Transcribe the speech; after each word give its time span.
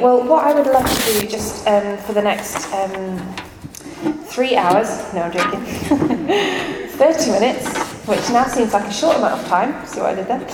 Well, 0.00 0.22
what 0.28 0.44
I 0.44 0.54
would 0.54 0.68
love 0.68 0.88
to 0.88 1.20
do 1.20 1.26
just 1.26 1.66
um, 1.66 1.96
for 1.96 2.12
the 2.12 2.22
next 2.22 2.72
um, 2.72 3.18
three 4.26 4.54
hours, 4.54 4.86
no, 5.12 5.22
I'm 5.22 5.32
joking, 5.32 5.60
30 6.90 7.32
minutes, 7.32 7.66
which 8.06 8.20
now 8.30 8.44
seems 8.44 8.72
like 8.72 8.84
a 8.84 8.92
short 8.92 9.16
amount 9.16 9.40
of 9.40 9.48
time, 9.48 9.84
see 9.88 9.98
what 9.98 10.10
I 10.10 10.14
did 10.14 10.28
there, 10.28 10.46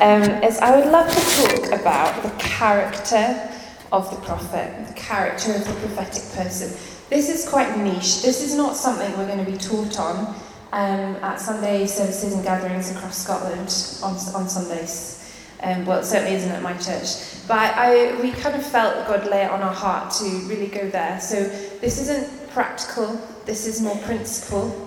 um, 0.00 0.42
is 0.42 0.58
I 0.60 0.74
would 0.74 0.90
love 0.90 1.10
to 1.10 1.58
talk 1.58 1.78
about 1.78 2.22
the 2.22 2.30
character 2.42 3.50
of 3.92 4.08
the 4.08 4.16
prophet, 4.24 4.86
the 4.88 4.94
character 4.94 5.52
of 5.52 5.66
the 5.66 5.74
prophetic 5.74 6.22
person. 6.34 6.70
This 7.10 7.28
is 7.28 7.46
quite 7.46 7.76
niche. 7.76 8.22
This 8.22 8.42
is 8.42 8.56
not 8.56 8.76
something 8.76 9.14
we're 9.18 9.26
going 9.26 9.44
to 9.44 9.50
be 9.50 9.58
taught 9.58 10.00
on 10.00 10.34
um, 10.72 11.16
at 11.22 11.38
Sunday 11.38 11.86
services 11.86 12.32
and 12.32 12.42
gatherings 12.42 12.90
across 12.92 13.18
Scotland 13.18 13.68
on, 14.02 14.14
on 14.34 14.48
Sundays. 14.48 15.15
Um, 15.62 15.86
well, 15.86 16.00
it 16.00 16.04
certainly 16.04 16.34
isn't 16.34 16.50
at 16.50 16.62
my 16.62 16.74
church. 16.74 17.46
But 17.48 17.74
I, 17.76 18.20
we 18.20 18.32
kind 18.32 18.54
of 18.56 18.64
felt 18.64 19.06
God 19.06 19.28
lay 19.30 19.42
it 19.42 19.50
on 19.50 19.62
our 19.62 19.72
heart 19.72 20.12
to 20.14 20.24
really 20.46 20.66
go 20.66 20.88
there. 20.90 21.20
So 21.20 21.44
this 21.80 21.98
isn't 22.00 22.50
practical, 22.50 23.20
this 23.44 23.66
is 23.66 23.80
more 23.80 23.96
principle. 23.98 24.86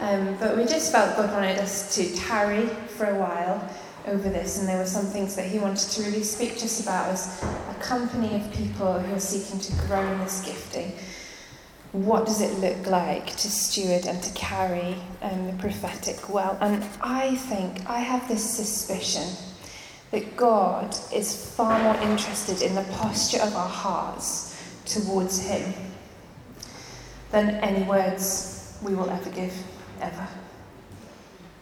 Um, 0.00 0.36
but 0.38 0.56
we 0.56 0.64
just 0.64 0.92
felt 0.92 1.16
God 1.16 1.32
wanted 1.32 1.58
us 1.58 1.94
to 1.96 2.14
tarry 2.14 2.66
for 2.66 3.06
a 3.06 3.18
while 3.18 3.68
over 4.06 4.28
this, 4.28 4.58
and 4.58 4.68
there 4.68 4.78
were 4.78 4.86
some 4.86 5.06
things 5.06 5.34
that 5.36 5.46
He 5.46 5.58
wanted 5.58 5.90
to 5.90 6.02
really 6.02 6.22
speak 6.22 6.56
to 6.58 6.64
us 6.64 6.80
about 6.82 7.08
as 7.08 7.42
a 7.42 7.74
company 7.80 8.36
of 8.36 8.52
people 8.52 8.98
who 8.98 9.14
are 9.14 9.20
seeking 9.20 9.60
to 9.60 9.72
grow 9.86 10.00
in 10.00 10.18
this 10.20 10.42
gifting. 10.44 10.92
What 11.92 12.26
does 12.26 12.40
it 12.40 12.58
look 12.58 12.86
like 12.86 13.26
to 13.36 13.50
steward 13.50 14.06
and 14.06 14.22
to 14.22 14.32
carry 14.34 14.96
um, 15.22 15.46
the 15.46 15.54
prophetic 15.54 16.28
well? 16.28 16.58
And 16.60 16.84
I 17.00 17.36
think, 17.36 17.88
I 17.88 18.00
have 18.00 18.28
this 18.28 18.44
suspicion 18.48 19.26
that 20.10 20.36
God 20.36 20.94
is 21.12 21.54
far 21.54 21.78
more 21.82 22.02
interested 22.02 22.62
in 22.62 22.74
the 22.74 22.84
posture 22.94 23.40
of 23.40 23.54
our 23.54 23.68
hearts 23.68 24.56
towards 24.86 25.46
Him 25.46 25.74
than 27.30 27.50
any 27.56 27.84
words 27.84 28.78
we 28.82 28.94
will 28.94 29.10
ever 29.10 29.30
give, 29.30 29.52
ever. 30.00 30.26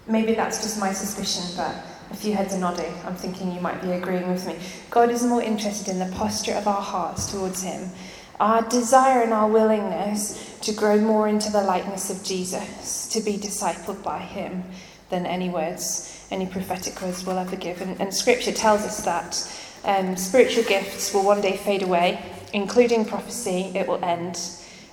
Maybe 0.06 0.34
that's 0.34 0.62
just 0.62 0.78
my 0.78 0.92
suspicion, 0.92 1.42
but 1.56 1.74
a 2.12 2.14
few 2.14 2.34
heads 2.34 2.54
are 2.54 2.60
nodding. 2.60 2.94
I'm 3.04 3.16
thinking 3.16 3.52
you 3.52 3.60
might 3.60 3.82
be 3.82 3.90
agreeing 3.90 4.30
with 4.30 4.46
me. 4.46 4.56
God 4.90 5.10
is 5.10 5.24
more 5.24 5.42
interested 5.42 5.88
in 5.88 5.98
the 5.98 6.14
posture 6.14 6.54
of 6.54 6.68
our 6.68 6.80
hearts 6.80 7.32
towards 7.32 7.62
Him, 7.62 7.90
our 8.38 8.62
desire 8.68 9.22
and 9.22 9.32
our 9.32 9.48
willingness 9.48 10.56
to 10.60 10.72
grow 10.72 11.00
more 11.00 11.26
into 11.26 11.50
the 11.50 11.62
likeness 11.62 12.10
of 12.10 12.22
Jesus, 12.22 13.08
to 13.08 13.20
be 13.20 13.36
discipled 13.36 14.04
by 14.04 14.18
Him, 14.18 14.62
than 15.10 15.26
any 15.26 15.48
words 15.48 16.15
any 16.30 16.46
prophetic 16.46 17.00
words 17.02 17.24
will 17.24 17.38
ever 17.38 17.56
give. 17.56 17.80
And, 17.80 18.00
and 18.00 18.12
Scripture 18.12 18.52
tells 18.52 18.82
us 18.82 19.04
that 19.04 19.62
um, 19.84 20.16
spiritual 20.16 20.64
gifts 20.64 21.14
will 21.14 21.24
one 21.24 21.40
day 21.40 21.56
fade 21.56 21.82
away, 21.82 22.20
including 22.52 23.04
prophecy, 23.04 23.72
it 23.74 23.86
will 23.86 24.04
end, 24.04 24.38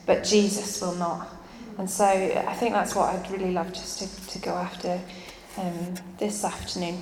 but 0.05 0.23
Jesus 0.23 0.81
will 0.81 0.95
not. 0.95 1.27
And 1.77 1.89
so 1.89 2.05
I 2.05 2.53
think 2.53 2.73
that's 2.73 2.93
what 2.95 3.13
I'd 3.13 3.31
really 3.31 3.51
love 3.51 3.73
just 3.73 3.99
to, 3.99 4.27
to 4.33 4.39
go 4.39 4.51
after 4.51 5.01
um, 5.57 5.95
this 6.19 6.43
afternoon. 6.43 7.01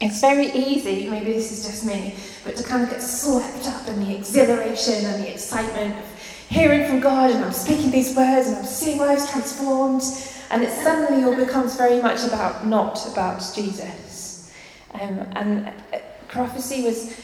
It's 0.00 0.20
very 0.20 0.52
easy, 0.52 1.08
maybe 1.08 1.32
this 1.32 1.50
is 1.50 1.66
just 1.66 1.84
me, 1.84 2.14
but 2.44 2.54
to 2.56 2.62
kind 2.62 2.84
of 2.84 2.90
get 2.90 3.02
swept 3.02 3.66
up 3.66 3.88
in 3.88 4.04
the 4.04 4.14
exhilaration 4.14 5.04
and 5.06 5.24
the 5.24 5.32
excitement 5.32 5.98
of 5.98 6.04
hearing 6.48 6.86
from 6.86 7.00
God 7.00 7.30
and 7.30 7.44
I'm 7.44 7.52
speaking 7.52 7.90
these 7.90 8.14
words 8.16 8.46
and 8.46 8.56
I'm 8.56 8.64
seeing 8.64 8.98
lives 8.98 9.30
transformed 9.30 10.02
and 10.50 10.62
it 10.62 10.70
suddenly 10.70 11.24
all 11.24 11.36
becomes 11.36 11.76
very 11.76 12.00
much 12.00 12.24
about 12.24 12.66
not 12.66 13.06
about 13.12 13.38
Jesus. 13.54 14.52
Um, 14.94 15.20
and 15.32 15.68
uh, 15.68 15.98
prophecy 16.28 16.82
was 16.82 17.14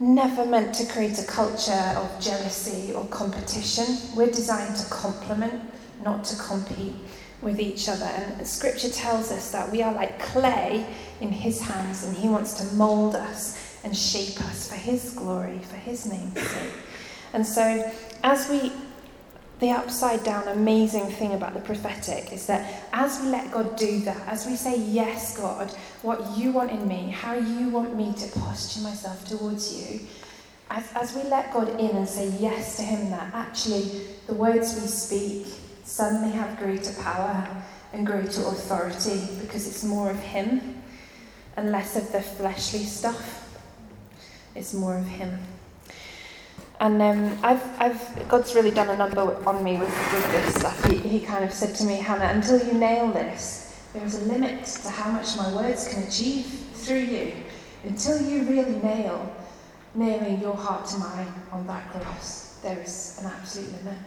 never 0.00 0.44
meant 0.44 0.74
to 0.74 0.86
create 0.86 1.18
a 1.18 1.26
culture 1.26 1.94
of 1.96 2.20
jealousy 2.20 2.92
or 2.92 3.06
competition. 3.06 3.86
We're 4.16 4.26
designed 4.26 4.76
to 4.76 4.90
complement, 4.90 5.62
not 6.04 6.24
to 6.24 6.36
compete 6.36 6.94
with 7.40 7.60
each 7.60 7.88
other. 7.88 8.04
And 8.04 8.46
scripture 8.46 8.90
tells 8.90 9.30
us 9.30 9.52
that 9.52 9.70
we 9.70 9.82
are 9.82 9.94
like 9.94 10.18
clay 10.18 10.86
in 11.20 11.30
his 11.30 11.60
hands 11.60 12.04
and 12.04 12.16
he 12.16 12.28
wants 12.28 12.54
to 12.54 12.74
mold 12.74 13.14
us 13.14 13.78
and 13.84 13.96
shape 13.96 14.40
us 14.42 14.68
for 14.68 14.74
his 14.74 15.12
glory, 15.12 15.60
for 15.60 15.76
his 15.76 16.06
name's 16.06 16.40
sake. 16.40 16.72
And 17.32 17.46
so 17.46 17.90
as 18.22 18.48
we 18.48 18.72
the 19.58 19.70
upside 19.70 20.22
down 20.22 20.46
amazing 20.48 21.06
thing 21.06 21.32
about 21.32 21.54
the 21.54 21.60
prophetic 21.60 22.32
is 22.32 22.46
that 22.46 22.84
as 22.92 23.20
we 23.20 23.28
let 23.28 23.50
God 23.50 23.76
do 23.76 24.00
that, 24.00 24.28
as 24.28 24.46
we 24.46 24.54
say, 24.54 24.78
Yes, 24.78 25.36
God, 25.38 25.70
what 26.02 26.36
you 26.36 26.52
want 26.52 26.70
in 26.70 26.86
me, 26.86 27.08
how 27.10 27.34
you 27.34 27.70
want 27.70 27.96
me 27.96 28.12
to 28.12 28.38
posture 28.38 28.80
myself 28.82 29.26
towards 29.26 29.74
you, 29.74 30.00
as, 30.70 30.84
as 30.94 31.14
we 31.14 31.22
let 31.30 31.52
God 31.52 31.68
in 31.80 31.96
and 31.96 32.08
say 32.08 32.28
yes 32.38 32.76
to 32.76 32.82
Him, 32.82 33.10
that 33.10 33.32
actually 33.32 34.02
the 34.26 34.34
words 34.34 34.74
we 34.74 34.86
speak 34.86 35.46
suddenly 35.84 36.32
have 36.32 36.58
greater 36.58 36.92
power 37.02 37.48
and 37.92 38.06
greater 38.06 38.42
authority 38.42 39.26
because 39.40 39.66
it's 39.66 39.84
more 39.84 40.10
of 40.10 40.18
Him 40.18 40.82
and 41.56 41.72
less 41.72 41.96
of 41.96 42.12
the 42.12 42.20
fleshly 42.20 42.84
stuff. 42.84 43.42
It's 44.54 44.74
more 44.74 44.98
of 44.98 45.06
Him. 45.06 45.38
And 46.78 47.00
um, 47.00 47.38
I've, 47.42 47.80
I've, 47.80 48.28
God's 48.28 48.54
really 48.54 48.70
done 48.70 48.90
a 48.90 48.96
number 48.96 49.20
on 49.46 49.64
me 49.64 49.78
with, 49.78 49.88
with 49.88 50.32
this 50.32 50.54
stuff. 50.56 50.84
He, 50.84 50.96
he 50.98 51.20
kind 51.20 51.44
of 51.44 51.52
said 51.52 51.74
to 51.76 51.84
me, 51.84 51.94
Hannah, 51.94 52.32
until 52.34 52.64
you 52.66 52.74
nail 52.74 53.10
this, 53.12 53.82
there 53.94 54.04
is 54.04 54.22
a 54.22 54.24
limit 54.26 54.64
to 54.64 54.90
how 54.90 55.10
much 55.10 55.36
my 55.38 55.54
words 55.54 55.88
can 55.88 56.02
achieve 56.02 56.44
through 56.74 57.00
you. 57.00 57.32
Until 57.84 58.20
you 58.20 58.42
really 58.42 58.76
nail 58.82 59.34
nailing 59.94 60.40
your 60.40 60.54
heart 60.54 60.86
to 60.88 60.98
mine 60.98 61.32
on 61.50 61.66
that 61.66 61.90
cross, 61.90 62.58
there 62.62 62.78
is 62.80 63.18
an 63.22 63.30
absolute 63.30 63.72
limit. 63.78 63.98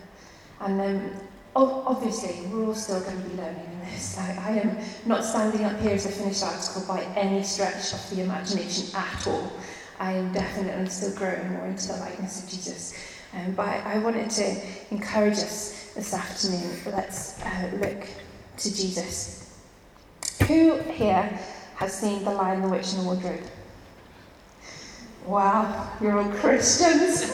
And 0.61 0.81
um, 0.81 1.11
obviously, 1.55 2.45
we're 2.47 2.67
all 2.67 2.75
still 2.75 3.01
going 3.01 3.21
to 3.23 3.29
be 3.29 3.35
learning 3.35 3.65
in 3.65 3.79
this. 3.89 4.17
I, 4.19 4.37
I 4.45 4.51
am 4.59 4.77
not 5.07 5.23
standing 5.23 5.65
up 5.65 5.79
here 5.79 5.93
as 5.93 6.05
a 6.05 6.09
finished 6.09 6.43
article 6.43 6.83
by 6.87 7.01
any 7.15 7.41
stretch 7.43 7.93
of 7.93 8.09
the 8.11 8.21
imagination 8.21 8.95
at 8.95 9.25
all. 9.25 9.51
I 9.99 10.13
am 10.13 10.31
definitely 10.31 10.87
still 10.87 11.13
growing 11.15 11.51
more 11.51 11.65
into 11.65 11.89
the 11.89 11.97
likeness 11.97 12.43
of 12.43 12.49
Jesus. 12.49 12.95
Um, 13.33 13.51
but 13.51 13.67
I, 13.67 13.95
I, 13.95 13.97
wanted 13.99 14.29
to 14.31 14.55
encourage 14.91 15.33
us 15.33 15.91
this 15.93 16.13
afternoon. 16.13 16.71
Let's 16.85 17.39
uh, 17.43 17.69
look 17.79 18.07
to 18.57 18.75
Jesus. 18.75 19.59
Who 20.47 20.79
here 20.79 21.39
has 21.75 21.93
seen 21.93 22.23
The 22.23 22.31
Lion, 22.31 22.61
the 22.61 22.69
Witch, 22.69 22.93
and 22.93 23.01
the 23.01 23.05
Wardrobe? 23.05 23.43
Wow, 25.25 25.91
you're 26.01 26.19
all 26.19 26.31
Christians. 26.31 27.31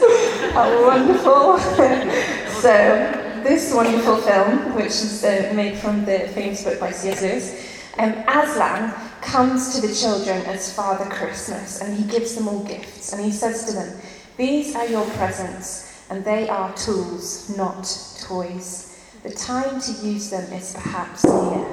How 0.52 0.86
wonderful. 0.86 1.58
so, 2.60 3.42
this 3.42 3.72
wonderful 3.72 4.16
film, 4.16 4.74
which 4.74 4.86
is 4.86 5.24
uh, 5.24 5.52
made 5.54 5.78
from 5.78 6.04
the 6.04 6.28
famous 6.34 6.64
book 6.64 6.80
by 6.80 6.90
C.S. 6.90 7.22
Lewis, 7.22 7.72
um, 7.98 8.12
Aslan 8.28 8.92
comes 9.26 9.74
to 9.74 9.86
the 9.86 9.92
children 9.92 10.40
as 10.46 10.72
Father 10.72 11.04
Christmas 11.06 11.80
and 11.80 11.94
he 11.96 12.04
gives 12.04 12.34
them 12.34 12.48
all 12.48 12.62
gifts 12.64 13.12
and 13.12 13.24
he 13.24 13.32
says 13.32 13.66
to 13.66 13.72
them, 13.72 14.00
These 14.36 14.74
are 14.76 14.86
your 14.86 15.04
presents 15.10 16.06
and 16.08 16.24
they 16.24 16.48
are 16.48 16.72
tools, 16.74 17.54
not 17.56 17.84
toys. 18.20 18.98
The 19.24 19.30
time 19.30 19.80
to 19.80 19.92
use 20.06 20.30
them 20.30 20.50
is 20.52 20.74
perhaps 20.74 21.24
near. 21.24 21.66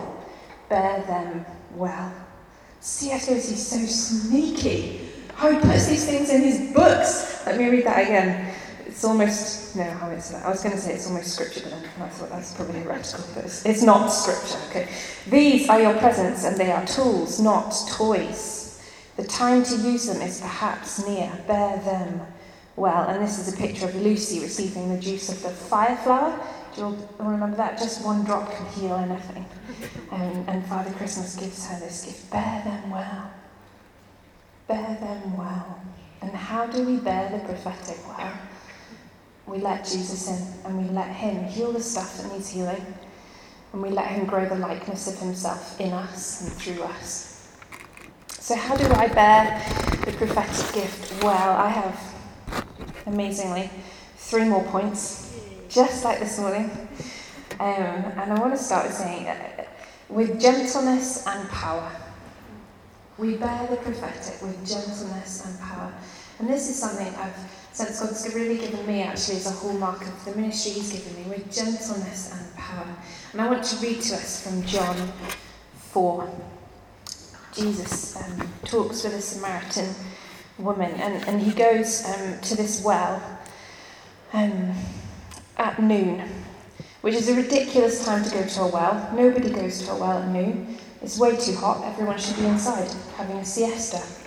Bear 0.68 1.04
them 1.04 1.46
well. 1.76 2.12
C.S. 2.80 3.30
Lewis 3.30 3.52
is 3.52 3.68
so 3.68 3.86
sneaky. 3.86 5.10
How 5.36 5.52
he 5.52 5.60
puts 5.60 5.88
these 5.88 6.06
things 6.06 6.30
in 6.30 6.42
his 6.42 6.74
books. 6.74 7.46
Let 7.46 7.58
me 7.58 7.70
read 7.70 7.86
that 7.86 8.02
again 8.04 8.53
it's 8.94 9.04
almost 9.04 9.76
no 9.76 9.84
how 9.84 10.10
is 10.12 10.30
that? 10.30 10.46
I 10.46 10.50
was 10.50 10.62
going 10.62 10.76
to 10.76 10.80
say 10.80 10.94
it's 10.94 11.08
almost 11.08 11.34
scripture, 11.34 11.62
but 11.62 11.72
then 11.72 11.84
I 12.00 12.10
thought 12.10 12.30
that's 12.30 12.54
probably 12.54 12.82
heretical. 12.82 13.26
But 13.34 13.46
it's, 13.46 13.66
it's 13.66 13.82
not 13.82 14.08
scripture. 14.10 14.60
Okay, 14.70 14.88
these 15.28 15.68
are 15.68 15.82
your 15.82 15.98
presents, 15.98 16.46
and 16.46 16.56
they 16.58 16.72
are 16.72 16.86
tools, 16.86 17.40
not 17.40 17.74
toys. 17.90 18.80
The 19.18 19.24
time 19.24 19.64
to 19.64 19.76
use 19.78 20.06
them 20.06 20.22
is 20.22 20.42
perhaps 20.42 21.08
near. 21.08 21.32
Bear 21.48 21.78
them 21.78 22.22
well. 22.76 23.10
And 23.10 23.22
this 23.22 23.40
is 23.40 23.52
a 23.52 23.58
picture 23.58 23.86
of 23.86 23.96
Lucy 23.96 24.40
receiving 24.40 24.94
the 24.94 25.02
juice 25.02 25.30
of 25.30 25.42
the 25.42 25.50
fire 25.50 25.98
flower. 25.98 26.40
Do 26.76 26.82
you 26.82 26.86
all 27.20 27.32
remember 27.32 27.58
that? 27.58 27.80
Just 27.80 28.06
one 28.06 28.24
drop 28.24 28.52
can 28.52 28.66
heal 28.68 28.96
anything. 28.96 29.46
Um, 30.12 30.46
and 30.48 30.64
Father 30.68 30.92
Christmas 30.92 31.36
gives 31.36 31.66
her 31.68 31.80
this 31.80 32.06
gift. 32.06 32.32
Bear 32.32 32.62
them 32.64 32.92
well. 32.92 33.32
Bear 34.68 34.98
them 35.02 35.36
well. 35.36 35.82
And 36.22 36.32
how 36.32 36.68
do 36.68 36.84
we 36.84 36.98
bear 36.98 37.30
the 37.30 37.40
prophetic 37.40 37.98
well? 38.08 38.32
We 39.46 39.58
let 39.58 39.84
Jesus 39.84 40.28
in 40.28 40.66
and 40.66 40.86
we 40.86 40.94
let 40.94 41.08
Him 41.10 41.44
heal 41.44 41.72
the 41.72 41.82
stuff 41.82 42.18
that 42.18 42.32
needs 42.32 42.50
healing. 42.50 42.86
And 43.74 43.82
we 43.82 43.90
let 43.90 44.08
Him 44.08 44.26
grow 44.26 44.48
the 44.48 44.56
likeness 44.56 45.08
of 45.08 45.20
Himself 45.20 45.80
in 45.80 45.92
us 45.92 46.42
and 46.42 46.52
through 46.54 46.84
us. 46.84 47.48
So, 48.30 48.56
how 48.56 48.76
do 48.76 48.86
I 48.94 49.08
bear 49.08 49.62
the 50.06 50.12
prophetic 50.14 50.74
gift? 50.74 51.24
Well, 51.24 51.58
I 51.58 51.70
have, 51.70 52.66
amazingly, 53.06 53.70
three 54.18 54.44
more 54.44 54.64
points, 54.66 55.38
just 55.70 56.04
like 56.04 56.20
this 56.20 56.40
morning. 56.40 56.70
Um, 57.60 57.68
and 58.20 58.34
I 58.34 58.40
want 58.40 58.54
to 58.54 58.62
start 58.62 58.88
with 58.88 58.96
saying, 58.96 59.28
uh, 59.28 59.66
with 60.10 60.40
gentleness 60.40 61.26
and 61.26 61.50
power. 61.50 61.92
We 63.18 63.36
bear 63.38 63.68
the 63.70 63.78
prophetic 63.78 64.42
with 64.42 64.58
gentleness 64.68 65.46
and 65.46 65.60
power. 65.60 65.94
And 66.40 66.50
this 66.50 66.70
is 66.70 66.78
something 66.78 67.08
I've 67.16 67.63
since 67.74 68.00
God's 68.00 68.34
really 68.36 68.60
given 68.60 68.86
me 68.86 69.02
actually 69.02 69.38
as 69.38 69.48
a 69.48 69.52
hallmark 69.52 70.02
of 70.02 70.26
the 70.26 70.36
ministry 70.36 70.74
He's 70.74 70.94
given 70.94 71.24
me 71.24 71.30
with 71.30 71.52
gentleness 71.52 72.32
and 72.32 72.56
power. 72.56 72.88
And 73.32 73.42
I 73.42 73.48
want 73.50 73.64
to 73.64 73.76
read 73.78 74.00
to 74.02 74.14
us 74.14 74.44
from 74.44 74.64
John 74.64 75.12
4. 75.92 76.30
Jesus 77.54 78.16
um, 78.16 78.48
talks 78.64 79.04
with 79.04 79.14
a 79.14 79.22
Samaritan 79.22 79.94
woman, 80.60 80.92
and, 80.92 81.28
and 81.28 81.42
he 81.42 81.52
goes 81.52 82.06
um, 82.06 82.40
to 82.42 82.56
this 82.56 82.84
well 82.84 83.22
um, 84.34 84.74
at 85.58 85.82
noon, 85.82 86.30
which 87.02 87.16
is 87.16 87.28
a 87.30 87.36
ridiculous 87.36 88.06
time 88.06 88.24
to 88.24 88.30
go 88.32 88.46
to 88.46 88.62
a 88.62 88.68
well. 88.68 89.12
Nobody 89.16 89.50
goes 89.50 89.84
to 89.84 89.92
a 89.92 89.96
well 89.96 90.20
at 90.20 90.30
noon. 90.30 90.78
It's 91.02 91.18
way 91.18 91.36
too 91.36 91.56
hot. 91.56 91.84
Everyone 91.86 92.20
should 92.20 92.38
be 92.38 92.46
inside 92.46 92.90
having 93.18 93.38
a 93.38 93.46
siesta. 93.46 94.23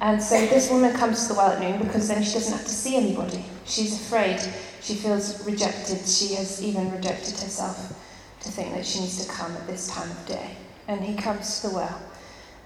And 0.00 0.22
so 0.22 0.34
this 0.46 0.70
woman 0.70 0.94
comes 0.96 1.22
to 1.26 1.34
the 1.34 1.38
well 1.38 1.52
at 1.52 1.60
noon 1.60 1.78
because 1.78 2.08
then 2.08 2.22
she 2.22 2.34
doesn't 2.34 2.56
have 2.56 2.66
to 2.66 2.72
see 2.72 2.96
anybody. 2.96 3.44
She's 3.66 4.00
afraid. 4.00 4.40
She 4.80 4.94
feels 4.94 5.44
rejected. 5.46 6.06
She 6.06 6.34
has 6.34 6.62
even 6.62 6.90
rejected 6.90 7.38
herself 7.38 7.92
to 8.40 8.50
think 8.50 8.74
that 8.74 8.86
she 8.86 9.00
needs 9.00 9.24
to 9.24 9.30
come 9.30 9.54
at 9.56 9.66
this 9.66 9.88
time 9.88 10.10
of 10.10 10.26
day. 10.26 10.56
And 10.88 11.02
he 11.02 11.14
comes 11.14 11.60
to 11.60 11.68
the 11.68 11.74
well. 11.74 12.02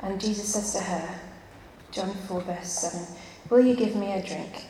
And 0.00 0.20
Jesus 0.20 0.52
says 0.52 0.72
to 0.74 0.80
her, 0.80 1.18
John 1.90 2.14
4, 2.28 2.40
verse 2.42 2.68
7, 2.68 3.00
Will 3.50 3.66
you 3.66 3.74
give 3.74 3.96
me 3.96 4.12
a 4.12 4.22
drink? 4.22 4.66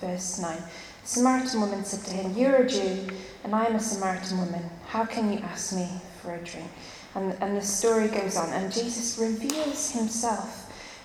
Verse 0.00 0.38
9. 0.38 0.56
The 1.02 1.08
Samaritan 1.08 1.60
woman 1.60 1.84
said 1.84 2.04
to 2.06 2.14
him, 2.14 2.36
You're 2.36 2.56
a 2.56 2.68
Jew, 2.68 3.08
and 3.44 3.54
I 3.54 3.66
am 3.66 3.74
a 3.74 3.80
Samaritan 3.80 4.38
woman. 4.38 4.62
How 4.86 5.04
can 5.04 5.32
you 5.32 5.40
ask 5.40 5.74
me 5.74 5.88
for 6.22 6.34
a 6.34 6.38
drink? 6.38 6.70
And, 7.14 7.36
and 7.42 7.56
the 7.56 7.62
story 7.62 8.08
goes 8.08 8.36
on. 8.36 8.50
And 8.52 8.72
Jesus 8.72 9.18
reveals 9.18 9.90
himself 9.90 10.61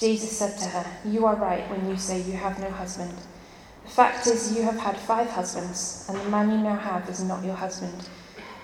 Jesus 0.00 0.38
said 0.38 0.56
to 0.56 0.64
her, 0.64 0.86
You 1.04 1.26
are 1.26 1.36
right 1.36 1.68
when 1.68 1.86
you 1.86 1.98
say 1.98 2.22
you 2.22 2.32
have 2.32 2.58
no 2.58 2.70
husband. 2.70 3.12
The 3.84 3.90
fact 3.90 4.26
is, 4.26 4.56
you 4.56 4.62
have 4.62 4.78
had 4.78 4.96
five 4.96 5.28
husbands, 5.28 6.06
and 6.08 6.18
the 6.18 6.30
man 6.30 6.50
you 6.50 6.56
now 6.56 6.76
have 6.76 7.06
is 7.10 7.22
not 7.22 7.44
your 7.44 7.54
husband. 7.54 8.08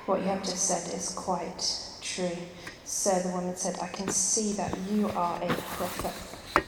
What 0.07 0.21
you 0.21 0.29
have 0.29 0.43
just 0.43 0.65
said 0.67 0.95
is 0.95 1.11
quite 1.11 1.79
true. 2.01 2.39
So 2.87 3.11
the 3.19 3.29
woman 3.29 3.55
said, 3.55 3.77
I 3.83 3.89
can 3.89 4.09
see 4.09 4.53
that 4.55 4.79
you 4.91 5.11
are 5.11 5.37
a 5.43 5.49
prophet. 5.49 6.65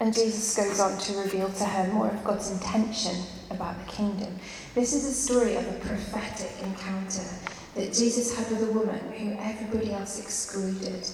And 0.00 0.14
Jesus 0.14 0.56
goes 0.56 0.80
on 0.80 0.96
to 0.96 1.18
reveal 1.18 1.50
to 1.50 1.64
her 1.64 1.92
more 1.92 2.08
of 2.08 2.24
God's 2.24 2.50
intention 2.50 3.16
about 3.50 3.78
the 3.84 3.92
kingdom. 3.92 4.38
This 4.74 4.94
is 4.94 5.04
a 5.04 5.12
story 5.12 5.56
of 5.56 5.68
a 5.68 5.78
prophetic 5.80 6.52
encounter 6.62 7.28
that 7.74 7.92
Jesus 7.92 8.34
had 8.34 8.50
with 8.50 8.70
a 8.70 8.72
woman 8.72 9.00
who 9.12 9.36
everybody 9.38 9.92
else 9.92 10.18
excluded. 10.18 11.06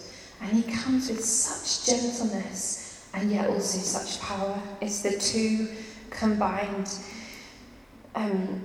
And 0.42 0.50
he 0.50 0.62
comes 0.72 1.08
with 1.08 1.24
such 1.24 1.86
gentleness 1.86 3.08
and 3.14 3.30
yet 3.30 3.48
also 3.48 3.78
such 3.78 4.20
power. 4.20 4.60
It's 4.80 5.02
the 5.02 5.18
two 5.18 5.68
combined. 6.10 6.92
Um, 8.14 8.60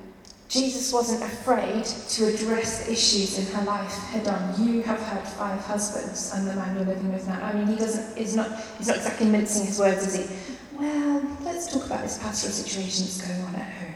Jesus 0.49 0.93
wasn't 0.93 1.23
afraid 1.23 1.83
to 1.83 2.27
address 2.33 2.85
the 2.85 2.93
issues 2.93 3.37
in 3.37 3.53
her 3.53 3.63
life 3.65 3.91
head 4.09 4.27
on. 4.27 4.65
You 4.65 4.81
have 4.83 4.99
had 5.01 5.27
five 5.27 5.59
husbands, 5.59 6.31
and 6.33 6.47
the 6.47 6.55
man 6.55 6.75
you're 6.77 6.85
living 6.85 7.11
with 7.11 7.27
now. 7.27 7.43
I 7.43 7.53
mean, 7.53 7.67
he 7.67 7.75
doesn't. 7.75 8.17
He's 8.17 8.35
not. 8.35 8.49
He's 8.77 8.87
not 8.87 8.97
exactly 8.97 9.27
mincing 9.27 9.65
his 9.65 9.77
words, 9.77 10.07
is 10.07 10.15
he? 10.15 10.55
Well, 10.77 11.21
let's 11.41 11.71
talk 11.71 11.85
about 11.85 12.03
this 12.03 12.17
pastoral 12.17 12.53
situation 12.53 13.05
that's 13.05 13.27
going 13.27 13.41
on 13.41 13.55
at 13.55 13.73
home. 13.73 13.93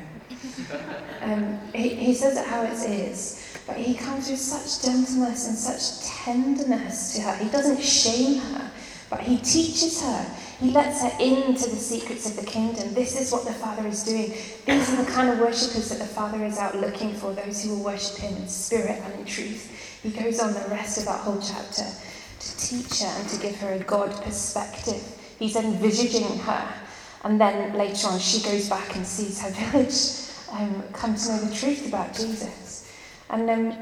Um, 1.21 1.59
he, 1.75 1.89
he 1.89 2.13
says 2.15 2.35
it 2.35 2.47
how 2.47 2.63
it 2.63 2.73
is. 2.73 3.40
But 3.71 3.79
he 3.79 3.93
comes 3.93 4.29
with 4.29 4.37
such 4.37 4.83
gentleness 4.85 5.47
and 5.47 5.57
such 5.57 6.05
tenderness 6.05 7.15
to 7.15 7.21
her. 7.21 7.37
He 7.37 7.49
doesn't 7.49 7.81
shame 7.81 8.41
her, 8.41 8.69
but 9.09 9.21
he 9.21 9.37
teaches 9.37 10.01
her. 10.01 10.25
He 10.59 10.71
lets 10.71 11.01
her 11.01 11.11
into 11.21 11.69
the 11.69 11.77
secrets 11.77 12.29
of 12.29 12.35
the 12.35 12.45
kingdom. 12.45 12.93
This 12.93 13.17
is 13.17 13.31
what 13.31 13.45
the 13.45 13.53
Father 13.53 13.87
is 13.87 14.03
doing. 14.03 14.33
These 14.65 14.91
are 14.91 15.05
the 15.05 15.09
kind 15.09 15.29
of 15.29 15.39
worshippers 15.39 15.87
that 15.87 15.99
the 15.99 16.05
Father 16.05 16.43
is 16.43 16.57
out 16.57 16.75
looking 16.75 17.13
for, 17.13 17.31
those 17.31 17.63
who 17.63 17.69
will 17.69 17.85
worship 17.85 18.17
him 18.17 18.35
in 18.35 18.47
spirit 18.49 18.99
and 19.05 19.21
in 19.21 19.25
truth. 19.25 20.01
He 20.03 20.09
goes 20.09 20.41
on 20.41 20.53
the 20.53 20.67
rest 20.67 20.97
of 20.97 21.05
that 21.05 21.21
whole 21.21 21.39
chapter 21.41 21.85
to 22.39 22.57
teach 22.57 22.99
her 22.99 23.21
and 23.21 23.29
to 23.29 23.39
give 23.39 23.55
her 23.61 23.71
a 23.71 23.79
God 23.79 24.11
perspective. 24.21 25.01
He's 25.39 25.55
envisaging 25.55 26.39
her. 26.39 26.73
And 27.23 27.39
then 27.39 27.77
later 27.77 28.09
on, 28.09 28.19
she 28.19 28.43
goes 28.43 28.67
back 28.67 28.97
and 28.97 29.07
sees 29.07 29.39
her 29.39 29.49
village 29.49 30.27
um, 30.51 30.83
come 30.91 31.15
to 31.15 31.27
know 31.29 31.37
the 31.45 31.55
truth 31.55 31.87
about 31.87 32.13
Jesus. 32.13 32.70
And 33.31 33.49
um, 33.49 33.73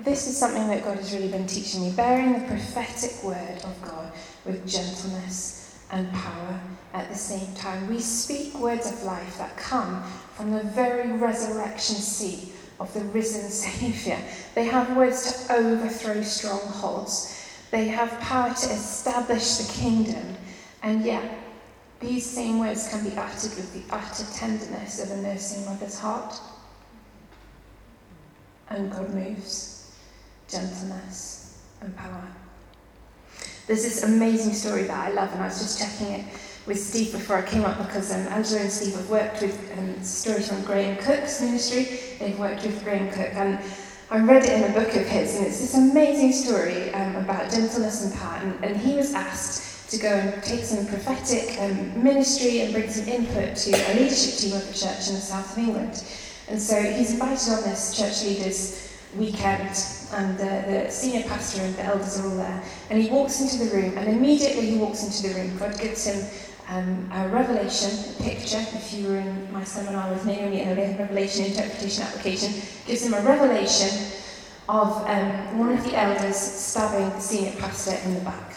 this 0.00 0.26
is 0.26 0.36
something 0.36 0.66
that 0.66 0.82
God 0.84 0.96
has 0.96 1.14
really 1.14 1.28
been 1.28 1.46
teaching 1.46 1.82
me 1.82 1.92
bearing 1.92 2.32
the 2.32 2.46
prophetic 2.46 3.22
word 3.22 3.62
of 3.62 3.80
God 3.82 4.12
with 4.44 4.68
gentleness 4.68 5.78
and 5.92 6.12
power 6.12 6.60
at 6.92 7.08
the 7.08 7.14
same 7.14 7.54
time. 7.54 7.88
We 7.88 8.00
speak 8.00 8.58
words 8.58 8.90
of 8.90 9.04
life 9.04 9.38
that 9.38 9.56
come 9.56 10.02
from 10.34 10.50
the 10.50 10.64
very 10.64 11.12
resurrection 11.12 11.94
seat 11.94 12.52
of 12.80 12.92
the 12.92 13.00
risen 13.00 13.48
Saviour. 13.50 14.18
They 14.56 14.64
have 14.64 14.96
words 14.96 15.46
to 15.46 15.54
overthrow 15.54 16.22
strongholds, 16.22 17.36
they 17.70 17.86
have 17.86 18.10
power 18.20 18.48
to 18.48 18.70
establish 18.72 19.58
the 19.58 19.72
kingdom, 19.72 20.36
and 20.82 21.04
yet 21.04 21.38
these 22.00 22.28
same 22.28 22.58
words 22.58 22.88
can 22.88 23.08
be 23.08 23.16
uttered 23.16 23.54
with 23.54 23.72
the 23.72 23.94
utter 23.94 24.24
tenderness 24.34 25.00
of 25.00 25.16
a 25.16 25.22
nursing 25.22 25.64
mother's 25.66 25.98
heart 25.98 26.40
and 28.70 28.90
God 28.90 29.12
moves, 29.12 29.92
gentleness 30.48 31.62
and 31.80 31.94
power. 31.96 32.24
There's 33.66 33.82
this 33.82 34.02
amazing 34.02 34.54
story 34.54 34.84
that 34.84 35.08
I 35.08 35.12
love, 35.12 35.32
and 35.32 35.42
I 35.42 35.46
was 35.46 35.58
just 35.58 35.78
checking 35.78 36.14
it 36.14 36.24
with 36.66 36.78
Steve 36.78 37.12
before 37.12 37.36
I 37.36 37.42
came 37.42 37.64
up 37.64 37.78
because 37.78 38.12
um, 38.12 38.20
Angela 38.28 38.62
and 38.62 38.70
Steve 38.70 38.94
have 38.94 39.10
worked 39.10 39.42
with 39.42 39.78
um, 39.78 40.02
stories 40.02 40.48
from 40.48 40.62
Graham 40.62 40.96
Cooke's 40.98 41.40
ministry. 41.40 42.00
They've 42.18 42.38
worked 42.38 42.64
with 42.64 42.82
Graham 42.84 43.10
Cooke, 43.10 43.34
and 43.34 43.58
I 44.10 44.18
read 44.18 44.44
it 44.44 44.52
in 44.52 44.70
a 44.70 44.74
book 44.74 44.94
of 44.96 45.06
his, 45.06 45.36
and 45.36 45.46
it's 45.46 45.60
this 45.60 45.76
amazing 45.76 46.32
story 46.32 46.92
um, 46.94 47.16
about 47.16 47.50
gentleness 47.50 48.04
and 48.04 48.14
power. 48.14 48.40
And, 48.42 48.64
and, 48.64 48.76
he 48.76 48.94
was 48.96 49.14
asked 49.14 49.88
to 49.90 49.98
go 49.98 50.08
and 50.08 50.42
take 50.42 50.64
some 50.64 50.86
prophetic 50.86 51.56
um, 51.60 52.02
ministry 52.02 52.60
and 52.60 52.72
bring 52.72 52.90
some 52.90 53.08
input 53.08 53.56
to 53.56 53.70
a 53.70 53.92
leadership 53.94 54.38
team 54.38 54.56
of 54.56 54.68
a 54.68 54.72
church 54.72 55.08
in 55.08 55.14
the 55.14 55.20
south 55.20 55.56
of 55.56 55.58
England. 55.58 56.04
And 56.50 56.60
so 56.60 56.82
he's 56.82 57.12
invited 57.12 57.52
on 57.52 57.62
this 57.62 57.96
church 57.96 58.24
leaders 58.24 58.92
weekend, 59.16 59.76
and 60.12 60.38
the, 60.38 60.84
the 60.84 60.90
senior 60.90 61.22
pastor 61.28 61.62
and 61.62 61.74
the 61.76 61.84
elders 61.84 62.18
are 62.18 62.28
all 62.28 62.36
there. 62.36 62.62
And 62.90 63.00
he 63.00 63.08
walks 63.08 63.40
into 63.40 63.64
the 63.64 63.74
room, 63.74 63.96
and 63.96 64.08
immediately 64.08 64.66
he 64.70 64.76
walks 64.76 65.04
into 65.04 65.28
the 65.28 65.40
room, 65.40 65.56
God 65.58 65.78
gives 65.78 66.04
him 66.06 66.26
um, 66.68 67.10
a 67.12 67.28
revelation, 67.28 67.90
a 68.18 68.22
picture. 68.22 68.58
If 68.58 68.92
you 68.94 69.08
were 69.08 69.16
in 69.16 69.52
my 69.52 69.64
seminar 69.64 70.10
with 70.10 70.24
Naomi 70.26 70.64
earlier, 70.64 70.96
Revelation 70.98 71.46
Interpretation 71.46 72.04
Application, 72.04 72.52
gives 72.86 73.04
him 73.04 73.14
a 73.14 73.22
revelation 73.22 74.12
of 74.68 75.08
um, 75.08 75.58
one 75.58 75.72
of 75.72 75.82
the 75.84 75.98
elders 75.98 76.36
stabbing 76.36 77.10
the 77.10 77.20
senior 77.20 77.52
pastor 77.58 77.96
in 78.04 78.14
the 78.14 78.20
back. 78.20 78.54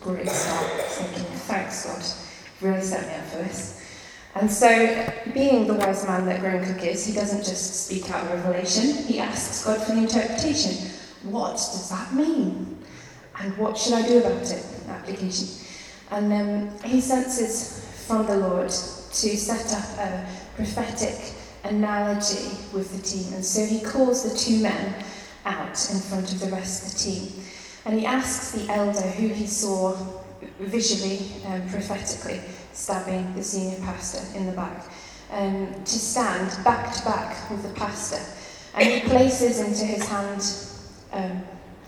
Great 0.00 0.28
start. 0.28 0.66
Thinking, 0.88 1.24
thanks 1.24 1.84
God, 1.84 2.66
really 2.66 2.82
set 2.82 3.06
me 3.06 3.14
up 3.14 3.24
for 3.26 3.36
this. 3.38 3.79
And 4.34 4.50
so, 4.50 5.12
being 5.34 5.66
the 5.66 5.74
wise 5.74 6.06
man 6.06 6.24
that 6.26 6.40
Graham 6.40 6.64
Cooke 6.64 6.84
is, 6.84 7.04
he 7.04 7.12
doesn't 7.12 7.44
just 7.44 7.86
speak 7.86 8.10
out 8.10 8.30
revelation, 8.30 9.04
he 9.04 9.18
asks 9.18 9.64
God 9.64 9.82
for 9.82 9.92
the 9.92 10.02
interpretation. 10.02 10.90
What 11.24 11.52
does 11.52 11.90
that 11.90 12.14
mean? 12.14 12.78
And 13.40 13.56
what 13.56 13.76
should 13.76 13.94
I 13.94 14.06
do 14.06 14.18
about 14.18 14.50
it? 14.50 14.64
Application. 14.88 15.48
And 16.10 16.32
um, 16.32 16.78
he 16.84 17.00
senses 17.00 18.04
from 18.06 18.26
the 18.26 18.36
Lord 18.36 18.68
to 18.68 19.36
set 19.36 19.72
up 19.72 19.98
a 19.98 20.26
prophetic 20.56 21.34
analogy 21.64 22.56
with 22.72 22.96
the 22.96 23.02
team. 23.02 23.32
And 23.34 23.44
so 23.44 23.64
he 23.64 23.80
calls 23.80 24.30
the 24.30 24.36
two 24.36 24.62
men 24.62 24.94
out 25.44 25.90
in 25.90 26.00
front 26.00 26.32
of 26.32 26.40
the 26.40 26.50
rest 26.50 26.86
of 26.86 26.92
the 26.92 26.98
team. 26.98 27.44
And 27.84 27.98
he 27.98 28.06
asks 28.06 28.52
the 28.52 28.72
elder 28.72 29.00
who 29.00 29.28
he 29.28 29.46
saw 29.46 29.96
visually, 30.58 31.20
um, 31.46 31.68
prophetically, 31.68 32.40
stabbing 32.72 33.34
the 33.34 33.42
senior 33.42 33.78
pastor 33.80 34.22
in 34.36 34.46
the 34.46 34.52
back, 34.52 34.84
um, 35.30 35.72
to 35.84 35.98
stand 35.98 36.64
back 36.64 36.94
to 36.94 37.04
back 37.04 37.50
with 37.50 37.62
the 37.62 37.74
pastor. 37.78 38.20
And 38.74 38.88
he 38.88 39.00
places 39.08 39.60
into 39.60 39.84
his 39.84 40.06
hand, 40.06 40.42
um, 41.12 41.42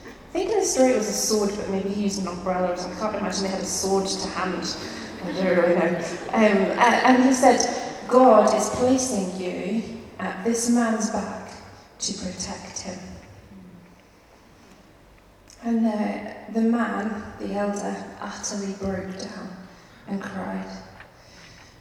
I 0.04 0.32
think 0.32 0.50
in 0.50 0.60
the 0.60 0.64
story 0.64 0.92
it 0.92 0.96
was 0.96 1.08
a 1.08 1.12
sword, 1.12 1.50
but 1.56 1.68
maybe 1.70 1.90
he 1.90 2.04
used 2.04 2.20
an 2.20 2.28
umbrella 2.28 2.72
or 2.72 2.76
something. 2.76 2.98
I 2.98 3.00
can't 3.00 3.16
imagine 3.16 3.42
they 3.44 3.48
had 3.50 3.60
a 3.60 3.64
sword 3.64 4.06
to 4.06 4.28
hand. 4.28 4.76
I 5.24 5.32
don't 5.32 5.56
really 5.56 5.74
know. 5.74 5.98
Um, 6.32 6.42
and 6.42 7.24
he 7.24 7.32
said, 7.32 8.08
God 8.08 8.54
is 8.56 8.68
placing 8.70 9.40
you 9.40 9.82
at 10.18 10.44
this 10.44 10.70
man's 10.70 11.10
back 11.10 11.52
to 12.00 12.12
protect 12.14 12.80
him. 12.80 12.98
And 15.64 15.86
the, 15.86 16.34
the 16.52 16.60
man, 16.60 17.22
the 17.38 17.54
elder, 17.54 18.04
utterly 18.20 18.72
broke 18.74 19.16
down 19.18 19.51
and 20.12 20.22
cried. 20.22 20.66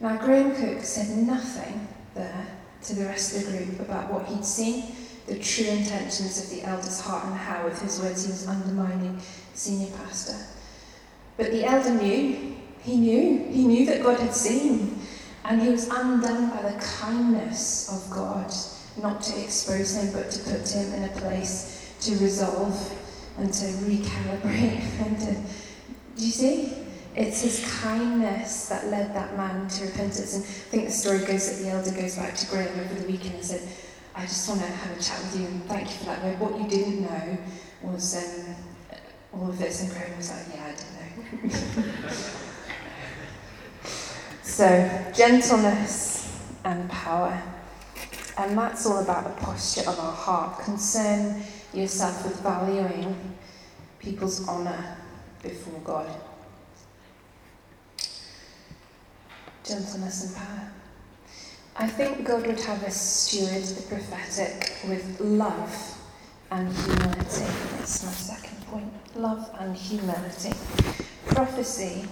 Now, 0.00 0.16
Graham 0.16 0.56
Cooke 0.56 0.82
said 0.82 1.16
nothing 1.26 1.86
there 2.14 2.46
to 2.82 2.94
the 2.94 3.04
rest 3.04 3.36
of 3.36 3.44
the 3.44 3.58
group 3.58 3.80
about 3.80 4.12
what 4.12 4.26
he'd 4.26 4.44
seen, 4.44 4.96
the 5.26 5.38
true 5.38 5.66
intentions 5.66 6.42
of 6.42 6.50
the 6.50 6.66
elder's 6.66 7.00
heart, 7.00 7.26
and 7.26 7.34
how, 7.34 7.64
with 7.64 7.80
his 7.80 8.00
words, 8.00 8.24
he 8.24 8.32
was 8.32 8.48
undermining 8.48 9.16
the 9.16 9.58
senior 9.58 9.92
pastor. 9.98 10.36
But 11.36 11.52
the 11.52 11.64
elder 11.64 11.94
knew, 11.94 12.56
he 12.82 12.96
knew, 12.96 13.46
he 13.50 13.64
knew 13.66 13.86
that 13.86 14.02
God 14.02 14.18
had 14.18 14.34
seen, 14.34 14.98
and 15.44 15.60
he 15.60 15.68
was 15.68 15.88
undone 15.88 16.50
by 16.50 16.62
the 16.62 16.80
kindness 16.80 17.92
of 17.92 18.10
God, 18.10 18.52
not 19.00 19.22
to 19.22 19.42
expose 19.42 19.94
him, 19.94 20.12
but 20.12 20.30
to 20.30 20.38
put 20.50 20.68
him 20.68 20.92
in 20.94 21.04
a 21.04 21.12
place 21.20 21.94
to 22.00 22.12
resolve 22.16 22.98
and 23.38 23.52
to 23.52 23.64
recalibrate 23.64 24.82
and 25.06 25.20
to, 25.20 25.34
do 26.16 26.24
you 26.26 26.32
see? 26.32 26.81
It's 27.14 27.42
his 27.42 27.80
kindness 27.82 28.68
that 28.68 28.86
led 28.86 29.14
that 29.14 29.36
man 29.36 29.68
to 29.68 29.84
repentance. 29.84 30.34
And 30.34 30.42
I 30.42 30.46
think 30.46 30.84
the 30.86 30.92
story 30.92 31.18
goes 31.18 31.50
that 31.50 31.62
the 31.62 31.70
elder 31.70 31.90
goes 31.90 32.16
back 32.16 32.34
to 32.36 32.46
Graham 32.46 32.80
over 32.80 32.94
the 32.94 33.06
weekend 33.06 33.34
and 33.34 33.44
said, 33.44 33.68
I 34.14 34.22
just 34.22 34.48
want 34.48 34.60
to 34.62 34.66
have 34.66 34.98
a 34.98 35.02
chat 35.02 35.20
with 35.20 35.40
you 35.40 35.46
and 35.46 35.64
thank 35.64 35.88
you 35.88 35.96
for 35.98 36.04
that. 36.06 36.22
But 36.22 36.38
What 36.38 36.60
you 36.60 36.68
didn't 36.68 37.02
know 37.02 37.38
was 37.82 38.16
um, 38.16 38.54
all 39.34 39.48
of 39.48 39.58
this. 39.58 39.82
And 39.82 39.90
Graham 39.90 40.16
was 40.16 40.30
like, 40.30 40.46
yeah, 40.54 40.64
I 40.64 41.42
didn't 41.42 41.52
know. 41.52 41.88
so, 44.42 45.12
gentleness 45.14 46.40
and 46.64 46.88
power. 46.90 47.42
And 48.38 48.56
that's 48.56 48.86
all 48.86 49.02
about 49.02 49.24
the 49.24 49.44
posture 49.44 49.88
of 49.88 49.98
our 49.98 50.12
heart. 50.12 50.60
Concern 50.60 51.42
yourself 51.74 52.24
with 52.24 52.40
valuing 52.40 53.36
people's 53.98 54.48
honour 54.48 54.96
before 55.42 55.80
God. 55.80 56.31
Gentleness 59.64 60.24
and 60.24 60.36
power. 60.36 60.72
I 61.76 61.86
think 61.86 62.26
God 62.26 62.46
would 62.46 62.60
have 62.60 62.82
us 62.82 62.96
steward 62.96 63.62
the 63.62 63.82
prophetic 63.82 64.76
with 64.88 65.20
love 65.20 65.98
and 66.50 66.68
humility. 66.72 67.46
That's 67.78 68.04
my 68.04 68.12
second 68.12 68.66
point. 68.66 68.92
Love 69.14 69.48
and 69.60 69.76
humility. 69.76 70.52
Prophecy 71.28 72.06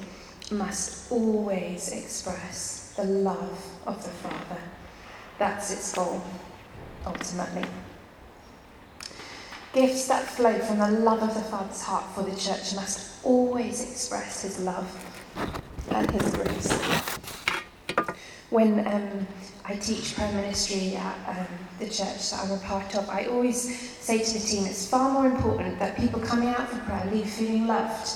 must 0.53 1.11
always 1.11 1.91
express 1.93 2.95
the 2.97 3.05
love 3.05 3.65
of 3.87 4.03
the 4.03 4.11
Father. 4.11 4.61
That's 5.39 5.73
its 5.73 5.93
goal, 5.93 6.23
ultimately. 7.05 7.65
Gifts 9.73 10.07
that 10.09 10.25
flow 10.25 10.59
from 10.61 10.79
the 10.79 10.91
love 10.91 11.23
of 11.23 11.35
the 11.35 11.43
Father's 11.43 11.83
heart 11.83 12.05
for 12.15 12.23
the 12.23 12.37
church 12.37 12.75
must 12.75 13.25
always 13.25 13.83
express 13.83 14.43
his 14.43 14.61
love 14.61 14.89
and 15.91 16.11
his 16.11 16.35
grace. 16.35 16.73
When 18.51 18.87
um, 18.87 19.27
I 19.65 19.77
teach 19.77 20.15
prayer 20.15 20.33
ministry 20.33 20.97
at 20.97 21.17
um, 21.29 21.47
the 21.79 21.87
church 21.87 22.31
that 22.31 22.41
I'm 22.45 22.53
a 22.53 22.59
part 22.59 22.97
of, 22.97 23.09
I 23.09 23.27
always 23.27 23.59
say 23.59 24.19
to 24.19 24.33
the 24.33 24.41
team 24.41 24.67
it's 24.67 24.89
far 24.89 25.11
more 25.13 25.27
important 25.27 25.79
that 25.79 25.97
people 25.97 26.21
coming 26.21 26.49
out 26.49 26.69
for 26.69 26.79
prayer 26.81 27.09
leave 27.13 27.29
feeling 27.29 27.67
loved 27.67 28.11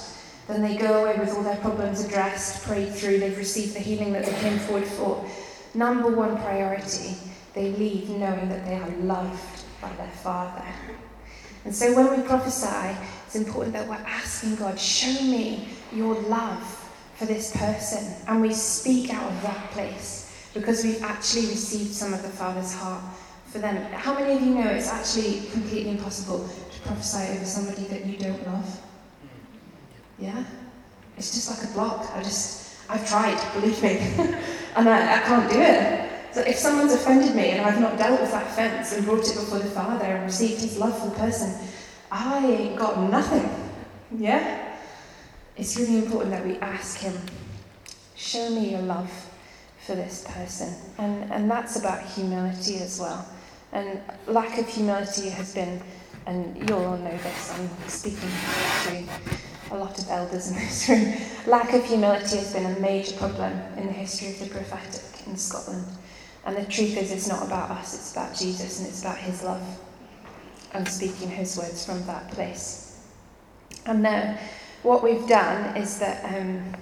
than 0.46 0.60
they 0.60 0.76
go 0.76 1.02
away 1.04 1.18
with 1.18 1.32
all 1.34 1.42
their 1.42 1.56
problems 1.56 2.04
addressed, 2.04 2.64
prayed 2.64 2.92
through, 2.92 3.18
they've 3.18 3.38
received 3.38 3.74
the 3.74 3.80
healing 3.80 4.12
that 4.12 4.24
they 4.24 4.34
came 4.40 4.58
forward 4.58 4.84
for. 4.84 5.24
Number 5.74 6.08
one 6.08 6.36
priority, 6.38 7.16
they 7.54 7.70
leave 7.72 8.10
knowing 8.10 8.48
that 8.48 8.66
they 8.66 8.76
are 8.76 8.90
loved 9.02 9.64
by 9.80 9.92
their 9.94 10.10
Father. 10.10 10.64
And 11.64 11.74
so 11.74 11.94
when 11.94 12.20
we 12.20 12.26
prophesy, 12.26 12.96
it's 13.26 13.36
important 13.36 13.72
that 13.72 13.88
we're 13.88 13.94
asking 13.94 14.56
God, 14.56 14.78
show 14.78 15.22
me 15.22 15.68
your 15.92 16.14
love 16.14 16.83
for 17.16 17.26
this 17.26 17.56
person. 17.56 18.14
And 18.26 18.40
we 18.40 18.52
speak 18.52 19.12
out 19.12 19.30
of 19.30 19.42
that 19.42 19.70
place 19.70 20.48
because 20.52 20.84
we've 20.84 21.02
actually 21.02 21.46
received 21.46 21.92
some 21.92 22.12
of 22.14 22.22
the 22.22 22.28
Father's 22.28 22.74
heart 22.74 23.02
for 23.46 23.58
them. 23.58 23.76
How 23.92 24.14
many 24.14 24.34
of 24.34 24.42
you 24.42 24.54
know 24.54 24.68
it's 24.68 24.88
actually 24.88 25.46
completely 25.50 25.90
impossible 25.90 26.48
to 26.48 26.80
prophesy 26.80 27.32
over 27.34 27.44
somebody 27.44 27.84
that 27.84 28.06
you 28.06 28.16
don't 28.16 28.46
love? 28.46 28.80
Yeah? 30.18 30.44
It's 31.16 31.32
just 31.34 31.50
like 31.50 31.70
a 31.70 31.72
block. 31.72 32.10
I 32.14 32.22
just, 32.22 32.76
I've 32.88 33.08
tried, 33.08 33.40
believe 33.54 33.82
me. 33.82 33.96
and 34.76 34.88
I, 34.88 35.16
I 35.16 35.20
can't 35.20 35.50
do 35.50 35.60
it. 35.60 36.10
So 36.34 36.40
if 36.40 36.56
someone's 36.56 36.92
offended 36.92 37.36
me 37.36 37.50
and 37.50 37.64
I've 37.64 37.80
not 37.80 37.96
dealt 37.96 38.20
with 38.20 38.32
that 38.32 38.46
offence 38.48 38.92
and 38.92 39.04
brought 39.04 39.28
it 39.28 39.34
before 39.34 39.60
the 39.60 39.70
Father 39.70 40.04
and 40.04 40.24
received 40.24 40.60
his 40.60 40.78
love 40.78 40.98
for 40.98 41.10
the 41.10 41.14
person, 41.14 41.54
I 42.10 42.44
ain't 42.44 42.76
got 42.76 42.98
nothing. 43.08 43.48
Yeah? 44.16 44.63
It's 45.56 45.76
really 45.76 45.98
important 45.98 46.30
that 46.32 46.44
we 46.44 46.56
ask 46.58 46.98
him, 46.98 47.16
show 48.16 48.50
me 48.50 48.70
your 48.70 48.82
love 48.82 49.10
for 49.86 49.94
this 49.94 50.24
person. 50.28 50.74
And, 50.98 51.30
and 51.30 51.50
that's 51.50 51.76
about 51.76 52.04
humility 52.04 52.76
as 52.78 52.98
well. 52.98 53.28
And 53.72 54.00
lack 54.26 54.58
of 54.58 54.68
humility 54.68 55.28
has 55.30 55.54
been, 55.54 55.80
and 56.26 56.68
you'll 56.68 56.84
all 56.84 56.96
know 56.96 57.16
this, 57.18 57.52
I'm 57.52 57.88
speaking 57.88 58.28
to 58.86 59.04
a 59.70 59.76
lot 59.76 59.98
of 59.98 60.08
elders 60.10 60.50
in 60.50 60.56
this 60.56 60.88
room. 60.88 61.14
Lack 61.46 61.72
of 61.72 61.84
humility 61.84 62.36
has 62.36 62.52
been 62.52 62.66
a 62.66 62.80
major 62.80 63.16
problem 63.16 63.52
in 63.76 63.86
the 63.86 63.92
history 63.92 64.28
of 64.28 64.40
the 64.40 64.46
prophetic 64.46 65.26
in 65.26 65.36
Scotland. 65.36 65.84
And 66.46 66.56
the 66.56 66.64
truth 66.64 66.96
is, 66.96 67.10
it's 67.10 67.28
not 67.28 67.46
about 67.46 67.70
us, 67.70 67.94
it's 67.94 68.12
about 68.12 68.36
Jesus 68.36 68.80
and 68.80 68.88
it's 68.88 69.00
about 69.02 69.18
his 69.18 69.42
love 69.42 69.62
and 70.72 70.86
speaking 70.88 71.28
his 71.28 71.56
words 71.56 71.86
from 71.86 72.04
that 72.06 72.30
place. 72.32 73.00
And 73.86 74.02
now, 74.02 74.38
what 74.84 75.02
we've 75.02 75.26
done 75.26 75.76
is 75.76 75.98
that 75.98 76.24
um, 76.34 76.76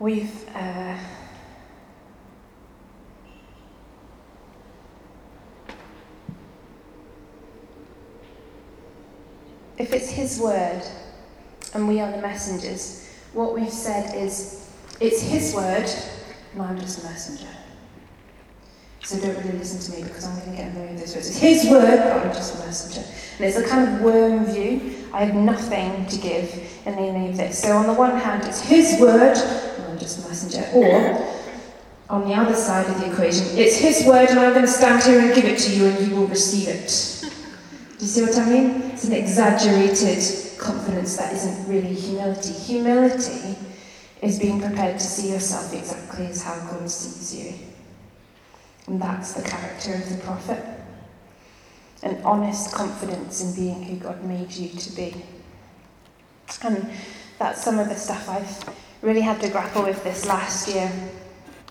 we've. 0.00 0.48
Uh, 0.54 0.98
if 9.78 9.92
it's 9.92 10.10
his 10.10 10.40
word 10.40 10.82
and 11.74 11.86
we 11.86 12.00
are 12.00 12.10
the 12.10 12.20
messengers, 12.20 13.08
what 13.32 13.54
we've 13.54 13.70
said 13.70 14.14
is 14.16 14.68
it's 15.00 15.22
his 15.22 15.54
word 15.54 15.88
and 16.54 16.62
I'm 16.62 16.80
just 16.80 17.00
a 17.00 17.04
messenger. 17.04 17.46
So 19.06 19.20
don't 19.20 19.36
really 19.36 19.58
listen 19.58 19.78
to 19.78 20.00
me 20.00 20.08
because 20.08 20.24
I'm 20.24 20.36
going 20.40 20.50
to 20.50 20.56
get 20.56 20.74
way 20.74 20.92
of 20.92 20.98
this 20.98 21.14
verse. 21.14 21.28
It's 21.28 21.38
his 21.38 21.70
word, 21.70 21.96
but 21.96 22.26
I'm 22.26 22.34
just 22.34 22.56
a 22.56 22.66
messenger. 22.66 23.08
And 23.36 23.46
it's 23.46 23.56
a 23.56 23.64
kind 23.64 23.94
of 23.94 24.00
worm 24.00 24.44
view. 24.46 24.96
I 25.12 25.24
have 25.24 25.36
nothing 25.36 26.06
to 26.06 26.18
give 26.18 26.52
in 26.84 26.94
any 26.94 27.30
of 27.30 27.36
this. 27.36 27.62
So 27.62 27.76
on 27.76 27.86
the 27.86 27.92
one 27.92 28.18
hand, 28.18 28.42
it's 28.42 28.60
his 28.60 29.00
word, 29.00 29.36
and 29.36 29.84
I'm 29.84 29.96
just 29.96 30.26
a 30.26 30.28
messenger. 30.28 30.68
Or 30.74 31.24
on 32.10 32.28
the 32.28 32.34
other 32.34 32.56
side 32.56 32.90
of 32.90 32.98
the 32.98 33.12
equation, 33.12 33.46
it's 33.56 33.76
his 33.76 34.04
word, 34.04 34.28
and 34.30 34.40
I'm 34.40 34.52
going 34.52 34.66
to 34.66 34.72
stand 34.72 35.04
here 35.04 35.20
and 35.20 35.32
give 35.32 35.44
it 35.44 35.58
to 35.60 35.72
you, 35.72 35.86
and 35.86 36.08
you 36.08 36.16
will 36.16 36.26
receive 36.26 36.66
it. 36.66 37.30
Do 38.00 38.04
you 38.04 38.10
see 38.10 38.22
what 38.22 38.36
I 38.36 38.50
mean? 38.50 38.90
It's 38.90 39.04
an 39.04 39.12
exaggerated 39.12 40.58
confidence 40.58 41.16
that 41.16 41.32
isn't 41.32 41.68
really 41.72 41.94
humility. 41.94 42.54
Humility 42.54 43.56
is 44.20 44.40
being 44.40 44.60
prepared 44.60 44.98
to 44.98 45.06
see 45.06 45.30
yourself 45.30 45.72
exactly 45.72 46.26
as 46.26 46.42
how 46.42 46.56
God 46.72 46.90
sees 46.90 47.32
you. 47.36 47.54
And 48.86 49.00
that's 49.00 49.32
the 49.32 49.42
character 49.42 49.94
of 49.94 50.08
the 50.08 50.22
prophet. 50.22 50.64
An 52.02 52.20
honest 52.22 52.72
confidence 52.72 53.42
in 53.42 53.54
being 53.54 53.82
who 53.82 53.96
God 53.96 54.22
made 54.24 54.52
you 54.52 54.68
to 54.68 54.92
be. 54.92 55.22
And 56.62 56.88
that's 57.38 57.62
some 57.62 57.78
of 57.78 57.88
the 57.88 57.96
stuff 57.96 58.28
I've 58.28 58.74
really 59.02 59.20
had 59.20 59.40
to 59.40 59.48
grapple 59.48 59.82
with 59.82 60.02
this 60.04 60.26
last 60.26 60.68
year. 60.68 60.90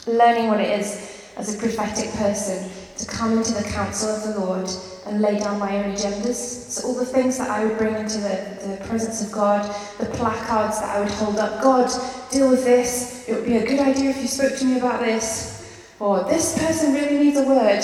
Learning 0.08 0.50
what 0.50 0.60
it 0.60 0.80
is 0.80 1.32
as 1.38 1.56
a 1.56 1.58
prophetic 1.58 2.12
person 2.14 2.70
to 2.98 3.06
come 3.08 3.38
into 3.38 3.54
the 3.54 3.64
counsel 3.64 4.10
of 4.10 4.24
the 4.24 4.40
Lord 4.40 4.70
and 5.06 5.22
lay 5.22 5.40
down 5.40 5.60
my 5.60 5.78
own 5.78 5.94
agendas. 5.94 6.36
So, 6.36 6.88
all 6.88 6.96
the 6.96 7.06
things 7.06 7.38
that 7.38 7.50
I 7.50 7.66
would 7.66 7.78
bring 7.78 7.96
into 7.96 8.18
the, 8.18 8.78
the 8.78 8.86
presence 8.88 9.26
of 9.26 9.32
God, 9.32 9.64
the 10.00 10.06
placards 10.06 10.80
that 10.80 10.96
I 10.96 11.00
would 11.00 11.12
hold 11.12 11.38
up 11.38 11.62
God, 11.62 11.90
deal 12.32 12.50
with 12.50 12.64
this. 12.64 13.28
It 13.28 13.36
would 13.36 13.46
be 13.46 13.58
a 13.58 13.66
good 13.66 13.80
idea 13.80 14.12
if 14.12 14.18
you 14.18 14.28
spoke 14.28 14.58
to 14.58 14.66
me 14.66 14.78
about 14.78 15.00
this. 15.02 15.55
Or 16.00 16.24
this 16.24 16.58
person 16.58 16.94
really 16.94 17.18
needs 17.18 17.38
a 17.38 17.44
word. 17.44 17.82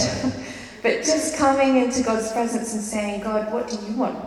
but 0.84 1.04
just 1.04 1.38
coming 1.38 1.78
into 1.78 2.04
God's 2.04 2.32
presence 2.32 2.74
and 2.74 2.82
saying, 2.82 3.22
God, 3.22 3.52
what 3.54 3.70
do 3.70 3.78
you 3.86 3.94
want? 3.94 4.24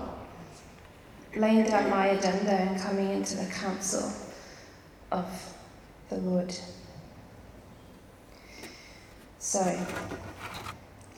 Laying 1.37 1.64
down 1.64 1.91
my 1.91 2.07
agenda 2.07 2.53
and 2.53 2.81
coming 2.81 3.11
into 3.11 3.37
the 3.37 3.50
counsel 3.53 4.11
of 5.11 5.55
the 6.09 6.17
Lord. 6.17 6.55
So, 9.38 9.61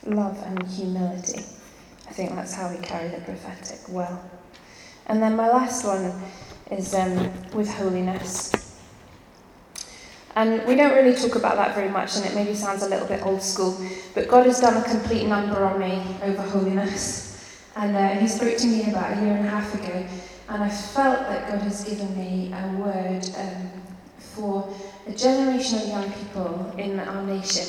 love 0.05 0.41
and 0.45 0.67
humility. 0.67 1.45
I 2.07 2.11
think 2.11 2.35
that's 2.35 2.53
how 2.53 2.69
we 2.69 2.77
carry 2.79 3.09
the 3.09 3.21
prophetic 3.21 3.79
well. 3.89 4.29
And 5.05 5.21
then 5.21 5.35
my 5.35 5.47
last 5.47 5.85
one 5.85 6.13
is 6.71 6.93
um, 6.93 7.31
with 7.51 7.69
holiness. 7.73 8.51
And 10.37 10.63
we 10.67 10.75
don't 10.75 10.93
really 10.93 11.15
talk 11.15 11.35
about 11.35 11.55
that 11.55 11.73
very 11.73 11.89
much, 11.89 12.15
and 12.15 12.23
it 12.23 12.35
maybe 12.35 12.53
sounds 12.53 12.83
a 12.83 12.87
little 12.87 13.07
bit 13.07 13.25
old 13.25 13.41
school, 13.41 13.75
but 14.13 14.27
God 14.27 14.45
has 14.45 14.59
done 14.59 14.77
a 14.77 14.87
complete 14.87 15.25
number 15.25 15.65
on 15.65 15.79
me 15.79 15.99
over 16.21 16.43
holiness. 16.43 17.59
And 17.75 17.97
uh, 17.97 18.09
He 18.09 18.27
spoke 18.27 18.55
to 18.55 18.67
me 18.67 18.87
about 18.87 19.17
a 19.17 19.21
year 19.21 19.33
and 19.33 19.47
a 19.47 19.49
half 19.49 19.73
ago, 19.73 20.05
and 20.49 20.63
I 20.63 20.69
felt 20.69 21.21
that 21.21 21.49
God 21.49 21.61
has 21.61 21.83
given 21.85 22.15
me 22.15 22.53
a 22.53 22.67
word 22.77 23.27
um, 23.35 23.71
for 24.19 24.71
a 25.07 25.11
generation 25.11 25.79
of 25.79 25.87
young 25.87 26.11
people 26.11 26.71
in 26.77 26.99
our 26.99 27.23
nation 27.23 27.65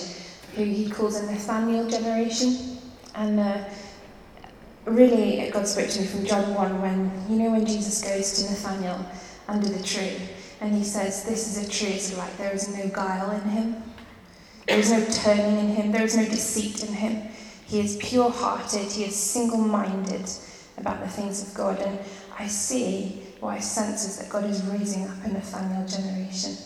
who 0.55 0.65
He 0.65 0.91
calls 0.91 1.17
a 1.17 1.25
Nathaniel 1.25 1.89
generation. 1.89 2.77
And 3.15 3.41
uh, 3.41 3.65
really, 4.85 5.49
God 5.51 5.67
spoke 5.67 5.89
to 5.89 6.03
me 6.03 6.07
from 6.07 6.27
John 6.27 6.53
1 6.53 6.83
when, 6.83 7.11
you 7.31 7.43
know, 7.43 7.51
when 7.53 7.65
Jesus 7.65 8.03
goes 8.03 8.43
to 8.43 8.51
Nathaniel 8.51 9.07
under 9.49 9.71
the 9.71 9.83
tree 9.83 10.19
and 10.61 10.75
he 10.75 10.85
says, 10.85 11.25
This 11.25 11.57
is 11.57 11.67
a 11.67 11.71
true 11.71 11.89
Israelite. 11.89 12.37
There 12.37 12.53
is 12.53 12.69
no 12.75 12.89
guile 12.89 13.31
in 13.31 13.49
him. 13.49 13.83
There 14.67 14.79
is 14.79 14.91
no 14.91 15.05
turning 15.07 15.59
in 15.59 15.69
him. 15.69 15.93
There 15.93 16.03
is 16.03 16.17
no 16.17 16.25
deceit 16.25 16.83
in 16.85 16.93
him. 16.93 17.29
He 17.67 17.81
is 17.81 17.97
pure 17.97 18.31
hearted. 18.31 18.91
He 18.91 19.05
is 19.05 19.17
single 19.17 19.59
minded 19.59 20.29
about 20.77 21.01
the 21.01 21.09
things 21.09 21.47
of 21.47 21.55
God. 21.55 21.79
And 21.81 21.99
I 22.39 22.47
see, 22.47 23.23
what 23.41 23.51
I 23.51 23.61
sense 23.61 24.05
is 24.05 24.19
that 24.19 24.31
God 24.31 24.45
is 24.45 24.63
raising 24.65 25.05
up 25.05 25.25
a 25.25 25.29
Nathaniel 25.29 25.87
generation 25.87 26.57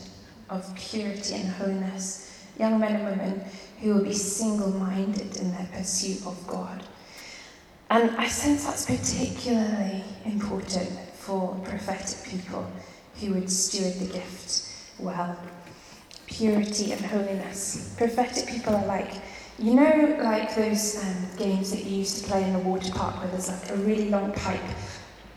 of 0.49 0.75
purity 0.75 1.35
and 1.35 1.49
holiness. 1.51 2.47
Young 2.59 2.79
men 2.79 2.97
and 2.97 3.05
women 3.05 3.45
who 3.81 3.95
will 3.95 4.05
be 4.05 4.15
single 4.15 4.71
minded 4.71 5.37
in 5.37 5.51
their 5.53 5.69
pursuit 5.73 6.27
of 6.27 6.47
God. 6.47 6.83
And 7.91 8.11
I 8.17 8.27
sense 8.29 8.65
that's 8.65 8.87
particularly 8.87 10.03
important 10.25 10.89
for 11.15 11.55
prophetic 11.65 12.29
people 12.29 12.67
who 13.23 13.35
would 13.35 13.51
steward 13.51 13.95
the 13.95 14.13
gift 14.13 14.69
well. 14.99 15.37
Purity 16.27 16.93
and 16.93 17.01
holiness. 17.01 17.95
Prophetic 17.99 18.47
people 18.47 18.75
are 18.75 18.87
like, 18.87 19.13
you 19.59 19.75
know, 19.75 20.17
like 20.23 20.55
those 20.55 21.03
um, 21.05 21.27
games 21.37 21.71
that 21.71 21.85
you 21.85 21.99
used 21.99 22.23
to 22.23 22.31
play 22.31 22.43
in 22.43 22.53
the 22.53 22.59
water 22.59 22.91
park 22.93 23.19
where 23.19 23.29
there's 23.29 23.49
like 23.49 23.71
a 23.71 23.77
really 23.77 24.09
long 24.09 24.33
pipe 24.33 24.61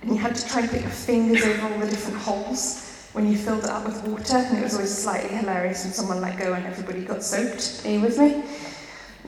and 0.05 0.13
you 0.13 0.21
had 0.21 0.35
to 0.35 0.47
try 0.47 0.61
and 0.61 0.69
put 0.69 0.81
your 0.81 0.89
fingers 0.91 1.43
over 1.43 1.73
all 1.73 1.79
the 1.79 1.87
different 1.87 2.19
holes 2.19 3.09
when 3.13 3.31
you 3.31 3.35
filled 3.35 3.63
it 3.63 3.69
up 3.69 3.85
with 3.85 4.03
water, 4.03 4.37
and 4.37 4.59
it 4.59 4.63
was 4.63 4.75
always 4.75 4.95
slightly 4.95 5.35
hilarious 5.35 5.83
when 5.83 5.93
someone 5.93 6.21
let 6.21 6.37
go 6.37 6.53
and 6.53 6.65
everybody 6.65 7.01
got 7.01 7.23
soaked. 7.23 7.81
Are 7.85 7.89
you 7.89 8.01
with 8.01 8.19
me? 8.19 8.43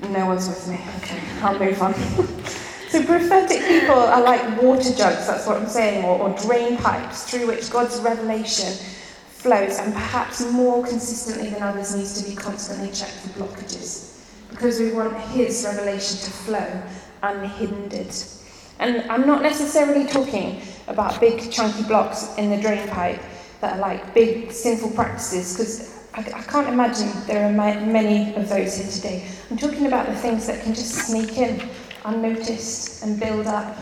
No 0.10 0.28
one's 0.28 0.48
with 0.48 0.68
me. 0.68 0.76
Okay, 0.98 1.20
I'll 1.42 1.58
move 1.58 1.82
on. 1.82 1.94
So 2.90 3.04
prophetic 3.04 3.68
people 3.68 3.96
are 3.96 4.22
like 4.22 4.62
water 4.62 4.94
jugs, 4.96 5.28
that's 5.28 5.46
what 5.46 5.58
I'm 5.58 5.68
saying, 5.68 6.06
or, 6.06 6.20
or 6.20 6.38
drain 6.38 6.78
pipes 6.78 7.30
through 7.30 7.48
which 7.48 7.70
God's 7.70 8.00
revelation 8.00 8.72
flows 9.28 9.78
and 9.78 9.94
perhaps 9.94 10.50
more 10.52 10.86
consistently 10.86 11.50
than 11.50 11.62
others 11.62 11.94
needs 11.94 12.22
to 12.22 12.30
be 12.30 12.34
constantly 12.34 12.90
checked 12.92 13.12
for 13.12 13.40
blockages. 13.40 14.26
Because 14.50 14.80
we 14.80 14.94
want 14.94 15.18
his 15.32 15.66
revelation 15.68 16.18
to 16.20 16.32
flow 16.32 16.84
unhindered. 17.24 18.14
And 18.80 19.10
I'm 19.12 19.28
not 19.28 19.42
necessarily 19.42 20.08
talking 20.08 20.62
about 20.88 21.20
big 21.20 21.52
chunky 21.52 21.84
blocks 21.84 22.38
in 22.38 22.50
the 22.50 22.62
drain 22.62 22.88
pipe 22.88 23.20
that 23.60 23.78
are 23.78 23.80
like 23.80 24.14
big 24.14 24.52
sinful 24.52 24.92
practices, 24.92 25.54
because 25.54 26.08
I, 26.14 26.40
I, 26.40 26.42
can't 26.44 26.70
imagine 26.70 27.10
there 27.26 27.46
are 27.46 27.52
many 27.52 28.34
of 28.36 28.48
those 28.48 28.78
here 28.78 28.90
today. 28.90 29.28
I'm 29.52 29.58
talking 29.58 29.88
about 29.88 30.08
the 30.08 30.16
things 30.16 30.48
that 30.48 30.64
can 30.64 30.74
just 30.74 30.94
sneak 30.94 31.38
in 31.38 31.68
unnoticed 32.08 33.04
and 33.04 33.20
build 33.20 33.48
up. 33.48 33.78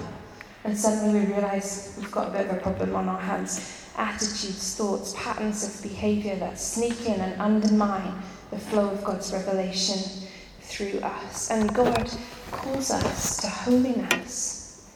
And 0.63 0.77
suddenly 0.77 1.19
we 1.19 1.25
realize 1.27 1.95
we've 1.97 2.11
got 2.11 2.29
a 2.29 2.31
bit 2.31 2.47
of 2.47 2.57
a 2.57 2.59
problem 2.59 2.95
on 2.95 3.07
our 3.07 3.21
hands. 3.21 3.87
Attitudes, 3.95 4.75
thoughts, 4.75 5.13
patterns 5.15 5.63
of 5.63 5.81
behavior 5.83 6.35
that 6.37 6.59
sneak 6.59 7.05
in 7.05 7.21
and 7.21 7.39
undermine 7.39 8.21
the 8.49 8.57
flow 8.57 8.89
of 8.89 9.03
God's 9.03 9.31
revelation 9.31 10.27
through 10.61 10.99
us. 10.99 11.51
And 11.51 11.73
God 11.73 12.11
calls 12.51 12.91
us 12.91 13.37
to 13.41 13.47
holiness. 13.47 14.89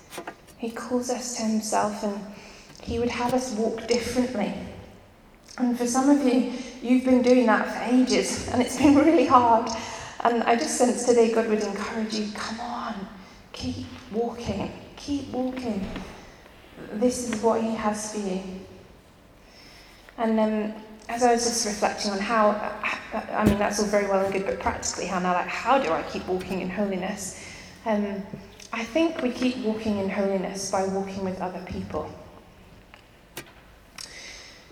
He 0.58 0.72
calls 0.72 1.10
us 1.10 1.38
to 1.38 1.44
Himself 1.44 2.04
and 2.04 2.20
He 2.82 3.00
would 3.00 3.10
have 3.10 3.34
us 3.34 3.54
walk 3.54 3.88
differently. 3.88 4.54
And 5.58 5.78
for 5.78 5.86
some 5.86 6.10
of 6.10 6.26
you, 6.26 6.54
you've 6.82 7.06
been 7.06 7.22
doing 7.22 7.46
that 7.46 7.68
for 7.68 7.96
ages 7.96 8.50
and 8.50 8.62
it's 8.62 8.78
been 8.78 8.96
really 9.06 9.26
hard. 9.26 9.70
And 10.22 10.44
I 10.44 10.56
just 10.56 10.78
sense 10.78 11.06
today 11.06 11.32
God 11.32 11.48
would 11.48 11.62
encourage 11.62 12.16
you 12.16 12.32
come 12.34 12.60
on, 12.60 12.79
keep 13.60 13.86
walking, 14.12 14.72
keep 14.96 15.30
walking. 15.32 15.86
This 16.94 17.30
is 17.30 17.42
what 17.42 17.62
He 17.62 17.76
has 17.76 18.14
for 18.14 18.20
you. 18.20 18.42
And 20.18 20.40
um, 20.40 20.74
as 21.10 21.24
I 21.24 21.34
was 21.34 21.44
just 21.44 21.66
reflecting 21.66 22.12
on 22.12 22.20
how, 22.20 22.52
I 23.14 23.46
mean, 23.46 23.60
that's 23.60 23.80
all 23.80 23.86
very 23.86 24.08
well 24.08 24.24
and 24.24 24.34
good, 24.34 24.46
but 24.46 24.60
practically, 24.60 25.06
how 25.06 25.20
now, 25.20 25.34
like, 25.34 25.48
how 25.48 25.78
do 25.78 25.92
I 25.92 26.02
keep 26.04 26.26
walking 26.28 26.62
in 26.62 26.70
holiness? 26.70 27.46
Um, 27.86 28.24
I 28.72 28.84
think 28.84 29.22
we 29.22 29.32
keep 29.32 29.58
walking 29.58 29.98
in 29.98 30.10
holiness 30.10 30.72
by 30.72 30.86
walking 30.86 31.26
with 31.26 31.42
other 31.42 31.64
people. 31.66 32.10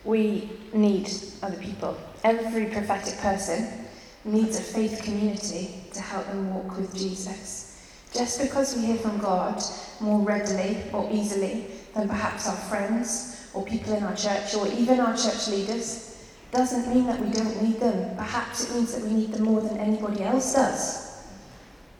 We 0.05 0.49
need 0.73 1.09
other 1.43 1.57
people. 1.57 1.97
Every 2.23 2.67
prophetic 2.67 3.17
person 3.19 3.85
needs 4.23 4.57
a 4.59 4.61
faith 4.61 5.01
community 5.03 5.81
to 5.93 6.01
help 6.01 6.25
them 6.27 6.53
walk 6.53 6.77
with 6.77 6.95
Jesus. 6.95 7.76
Just 8.13 8.41
because 8.41 8.75
we 8.75 8.85
hear 8.85 8.97
from 8.97 9.17
God 9.19 9.61
more 9.99 10.19
readily 10.19 10.83
or 10.93 11.07
easily 11.11 11.65
than 11.93 12.07
perhaps 12.07 12.47
our 12.47 12.55
friends 12.55 13.49
or 13.53 13.65
people 13.65 13.93
in 13.93 14.03
our 14.03 14.15
church 14.15 14.53
or 14.55 14.67
even 14.67 14.99
our 14.99 15.15
church 15.15 15.47
leaders 15.47 16.23
doesn't 16.51 16.93
mean 16.93 17.05
that 17.07 17.19
we 17.19 17.29
don't 17.29 17.61
need 17.61 17.79
them. 17.79 18.15
Perhaps 18.15 18.69
it 18.69 18.75
means 18.75 18.95
that 18.95 19.03
we 19.03 19.13
need 19.13 19.31
them 19.31 19.43
more 19.43 19.61
than 19.61 19.77
anybody 19.77 20.23
else 20.23 20.53
does. 20.53 21.25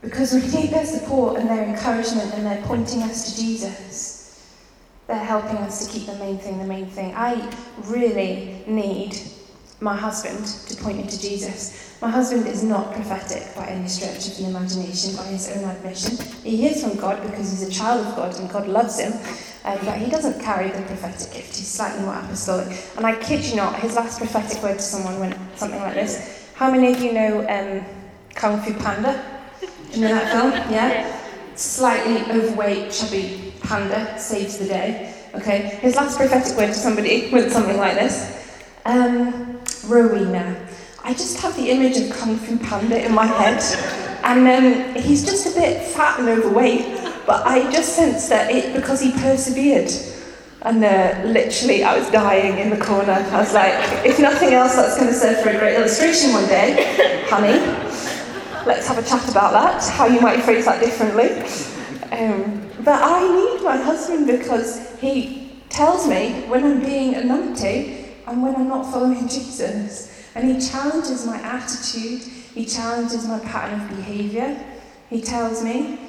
Because 0.02 0.34
we 0.34 0.42
need 0.42 0.72
their 0.72 0.86
support 0.86 1.38
and 1.38 1.50
their 1.50 1.64
encouragement 1.64 2.34
and 2.34 2.46
they're 2.46 2.64
pointing 2.64 3.04
us 3.04 3.32
to 3.32 3.42
Jesus. 3.42 4.18
They're 5.08 5.18
helping 5.18 5.58
us 5.58 5.86
to 5.86 5.92
keep 5.92 6.06
the 6.08 6.16
main 6.16 6.38
thing 6.38 6.58
the 6.60 6.66
main 6.66 6.86
thing. 6.86 7.14
I 7.16 7.52
really 7.86 8.64
need 8.68 9.18
my 9.80 9.96
husband 9.96 10.46
to 10.68 10.76
point 10.84 10.98
me 10.98 11.08
to 11.08 11.20
Jesus. 11.20 11.96
My 12.02 12.10
husband 12.10 12.48
is 12.48 12.64
not 12.64 12.94
prophetic 12.94 13.56
by 13.56 13.68
any 13.68 13.88
stretch 13.88 14.28
of 14.28 14.38
the 14.38 14.46
imagination, 14.46 15.16
by 15.16 15.26
his 15.26 15.50
own 15.50 15.64
admission. 15.64 16.18
He 16.44 16.58
hears 16.58 16.84
from 16.84 16.96
God 16.98 17.22
because 17.22 17.52
he's 17.52 17.68
a 17.68 17.72
child 17.72 18.06
of 18.06 18.16
God 18.16 18.36
and 18.40 18.50
God 18.50 18.68
loves 18.68 19.00
him, 19.00 19.14
um, 19.66 19.78
but 19.86 19.98
he 19.98 20.10
doesn't 20.10 20.42
carry 20.42 20.70
the 20.70 20.82
prophetic 20.84 21.32
gift. 21.34 21.58
He's 21.58 21.68
slightly 21.68 22.04
more 22.04 22.16
apostolic. 22.16 22.76
And 22.98 23.06
I 23.06 23.16
kid 23.16 23.46
you 23.46 23.56
not, 23.56 23.80
his 23.80 23.96
last 23.96 24.20
prophetic 24.20 24.62
word 24.64 24.76
to 24.76 24.82
someone 24.82 25.20
went 25.20 25.36
something 25.56 25.80
like 25.80 25.96
this 25.96 26.52
How 26.56 26.72
many 26.72 26.94
of 26.94 27.00
you 27.00 27.14
know 27.14 27.48
um, 27.48 27.86
Kung 28.34 28.60
Fu 28.62 28.74
Panda? 28.74 29.24
Do 29.92 30.00
you 30.00 30.08
know 30.08 30.16
that 30.16 30.32
film? 30.32 30.52
Yeah? 30.74 31.20
Slightly 31.56 32.22
overweight, 32.32 32.92
chubby 32.92 33.54
panda 33.62 34.20
saves 34.20 34.58
the 34.60 34.68
day. 34.68 35.14
Okay? 35.34 35.80
His 35.82 35.96
last 35.96 36.18
prophetic 36.18 36.56
word 36.58 36.68
to 36.68 36.74
somebody 36.74 37.30
went 37.32 37.52
something 37.52 37.78
like 37.78 37.96
this. 37.96 38.34
Um, 38.86 39.57
Rowena. 39.86 40.68
I 41.04 41.14
just 41.14 41.40
have 41.42 41.56
the 41.56 41.70
image 41.70 41.98
of 41.98 42.10
Kung 42.18 42.38
Fu 42.38 42.58
Panda 42.58 43.04
in 43.04 43.14
my 43.14 43.26
head, 43.26 43.64
and 44.24 44.48
um, 44.48 45.02
he's 45.02 45.26
just 45.26 45.48
a 45.48 45.60
bit 45.60 45.82
fat 45.88 46.20
and 46.20 46.28
overweight, 46.28 46.86
but 47.26 47.46
I 47.46 47.72
just 47.72 47.96
sense 47.96 48.28
that 48.30 48.52
it 48.52 48.76
because 48.76 49.02
he 49.02 49.12
persevered. 49.14 49.90
And 50.64 50.84
uh, 50.84 51.22
literally, 51.24 51.84
I 51.84 51.98
was 51.98 52.10
dying 52.10 52.58
in 52.58 52.70
the 52.70 52.84
corner. 52.84 53.14
I 53.14 53.40
was 53.40 53.54
like, 53.54 53.74
if 54.06 54.20
nothing 54.20 54.54
else, 54.54 54.76
that's 54.76 54.98
going 54.98 55.08
to 55.08 55.14
serve 55.14 55.42
for 55.42 55.50
a 55.50 55.58
great 55.58 55.76
illustration 55.76 56.34
one 56.34 56.48
day, 56.48 57.24
honey. 57.30 57.60
Let's 58.66 58.88
have 58.88 58.98
a 58.98 59.04
chat 59.04 59.30
about 59.30 59.54
that, 59.54 59.88
how 59.94 60.08
you 60.08 60.20
might 60.20 60.42
phrase 60.42 60.66
that 60.66 60.82
differently. 60.82 61.30
Um, 62.12 62.70
but 62.84 63.02
I 63.02 63.22
need 63.28 63.64
my 63.64 63.78
husband 63.78 64.28
because 64.28 64.98
he 65.00 65.52
tells 65.70 66.08
me 66.08 66.42
when 66.48 66.64
I'm 66.66 66.80
being 66.82 67.16
a 67.16 67.20
numpty 67.20 68.07
and 68.28 68.44
when 68.44 68.56
I'm 68.56 68.68
not 68.68 68.92
following 68.92 69.28
Jesus. 69.28 70.14
And 70.36 70.54
He 70.54 70.70
challenges 70.70 71.26
my 71.26 71.38
attitude, 71.38 72.22
He 72.22 72.66
challenges 72.66 73.28
my 73.28 73.40
pattern 73.40 73.82
of 73.82 73.96
behaviour. 73.96 74.58
He 75.10 75.22
tells 75.22 75.64
me 75.64 76.00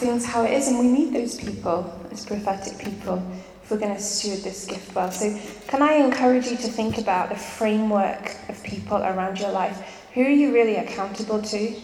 things 0.00 0.24
how 0.24 0.44
it 0.44 0.52
is, 0.52 0.68
and 0.68 0.78
we 0.78 0.88
need 0.88 1.14
those 1.14 1.38
people 1.38 2.08
as 2.10 2.26
prophetic 2.26 2.78
people 2.78 3.22
if 3.62 3.70
we're 3.70 3.78
going 3.78 3.94
to 3.94 4.00
steward 4.00 4.40
this 4.40 4.66
gift 4.66 4.94
well. 4.94 5.10
So, 5.10 5.38
can 5.68 5.82
I 5.82 5.94
encourage 5.94 6.46
you 6.46 6.56
to 6.56 6.68
think 6.68 6.98
about 6.98 7.28
the 7.28 7.36
framework 7.36 8.34
of 8.48 8.62
people 8.64 8.96
around 8.96 9.38
your 9.38 9.52
life? 9.52 10.08
Who 10.14 10.22
are 10.22 10.28
you 10.28 10.52
really 10.52 10.76
accountable 10.76 11.40
to? 11.40 11.74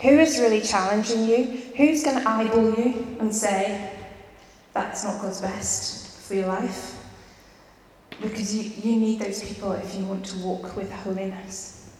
Who 0.00 0.08
is 0.08 0.38
really 0.38 0.62
challenging 0.62 1.24
you? 1.24 1.44
Who's 1.76 2.02
going 2.02 2.22
to 2.22 2.28
eyeball 2.28 2.74
you 2.74 3.16
and 3.20 3.34
say, 3.34 3.92
that's 4.72 5.04
not 5.04 5.20
God's 5.20 5.42
best 5.42 6.26
for 6.26 6.34
your 6.34 6.46
life? 6.46 6.99
Because 8.20 8.54
you, 8.54 8.70
you 8.82 8.98
need 8.98 9.20
those 9.20 9.42
people 9.42 9.72
if 9.72 9.94
you 9.94 10.04
want 10.04 10.24
to 10.26 10.38
walk 10.38 10.76
with 10.76 10.92
holiness. 10.92 11.90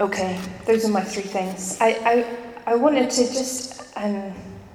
Okay, 0.00 0.40
those 0.66 0.84
are 0.84 0.90
my 0.90 1.02
three 1.02 1.22
things. 1.22 1.78
I, 1.80 2.26
I, 2.66 2.72
I 2.72 2.74
wanted 2.74 3.10
to 3.10 3.22
just 3.22 3.96
um, 3.96 4.32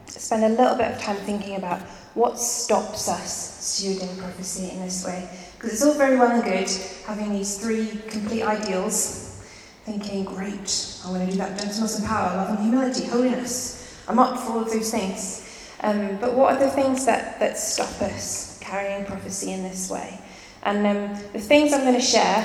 spend 0.08 0.44
a 0.44 0.50
little 0.50 0.76
bit 0.76 0.92
of 0.92 1.02
time 1.02 1.18
thinking 1.18 1.56
about 1.56 1.82
what 2.14 2.40
stops 2.40 3.10
us 3.10 3.58
stewarding 3.62 4.18
prophecy 4.18 4.72
in 4.72 4.80
this 4.80 5.06
way? 5.06 5.30
Because 5.56 5.74
it's 5.74 5.84
all 5.84 5.94
very 5.94 6.18
well 6.18 6.32
and 6.32 6.44
good 6.44 6.70
having 7.06 7.32
these 7.32 7.60
three 7.60 7.88
complete 8.08 8.44
ideals, 8.44 9.46
thinking, 9.86 10.24
great, 10.24 11.00
I 11.06 11.12
want 11.12 11.26
to 11.26 11.32
do 11.32 11.38
that 11.38 11.60
gentleness 11.60 12.00
and 12.00 12.08
power, 12.08 12.36
love 12.38 12.50
and 12.50 12.60
humility, 12.60 13.06
holiness. 13.06 14.04
I'm 14.08 14.20
up 14.20 14.40
for 14.40 14.54
all 14.54 14.60
of 14.62 14.72
those 14.72 14.90
things. 14.90 15.47
Um, 15.82 16.18
but 16.18 16.34
what 16.34 16.56
are 16.56 16.60
the 16.60 16.72
things 16.72 17.06
that, 17.06 17.40
that 17.40 17.58
stop 17.58 18.02
us 18.02 18.60
carrying 18.62 19.06
prophecy 19.06 19.52
in 19.52 19.64
this 19.64 19.90
way? 19.90 20.20
And 20.64 20.86
um, 20.86 21.24
the 21.34 21.40
things 21.40 21.72
I'm 21.72 21.82
going 21.82 21.94
to 21.94 22.02
share, 22.02 22.42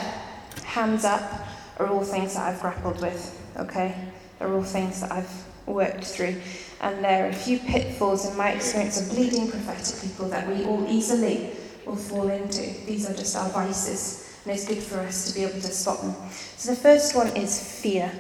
hands 0.65 1.05
up, 1.05 1.47
are 1.79 1.89
all 1.89 2.05
things 2.05 2.35
that 2.35 2.55
I've 2.55 2.61
grappled 2.61 3.01
with, 3.01 3.41
okay? 3.57 3.95
They're 4.39 4.53
all 4.53 4.63
things 4.63 5.01
that 5.01 5.11
I've 5.11 5.45
worked 5.67 6.05
through. 6.05 6.37
And 6.81 7.03
there 7.05 7.27
are 7.27 7.29
a 7.29 7.35
few 7.35 7.59
pitfalls 7.59 8.31
in 8.31 8.37
my 8.37 8.51
experience 8.53 9.01
of 9.01 9.17
bleeding 9.17 9.51
prophetic 9.51 10.01
people 10.03 10.29
that 10.29 10.47
we 10.49 10.65
all 10.65 10.87
easily 10.89 11.51
will 11.87 11.97
fall 11.97 12.29
into. 12.29 12.61
These 12.87 13.09
are 13.09 13.15
just 13.15 13.37
our 13.37 13.49
vices, 13.51 14.39
and 14.45 14.55
it's 14.55 14.67
good 14.67 14.79
for 14.79 14.99
us 14.99 15.29
to 15.29 15.35
be 15.35 15.45
able 15.45 15.61
to 15.61 15.69
spot 15.69 16.03
them. 16.03 16.15
So 16.57 16.75
the 16.75 16.81
first 16.81 17.15
one 17.15 17.29
is 17.37 17.81
fear. 17.81 18.13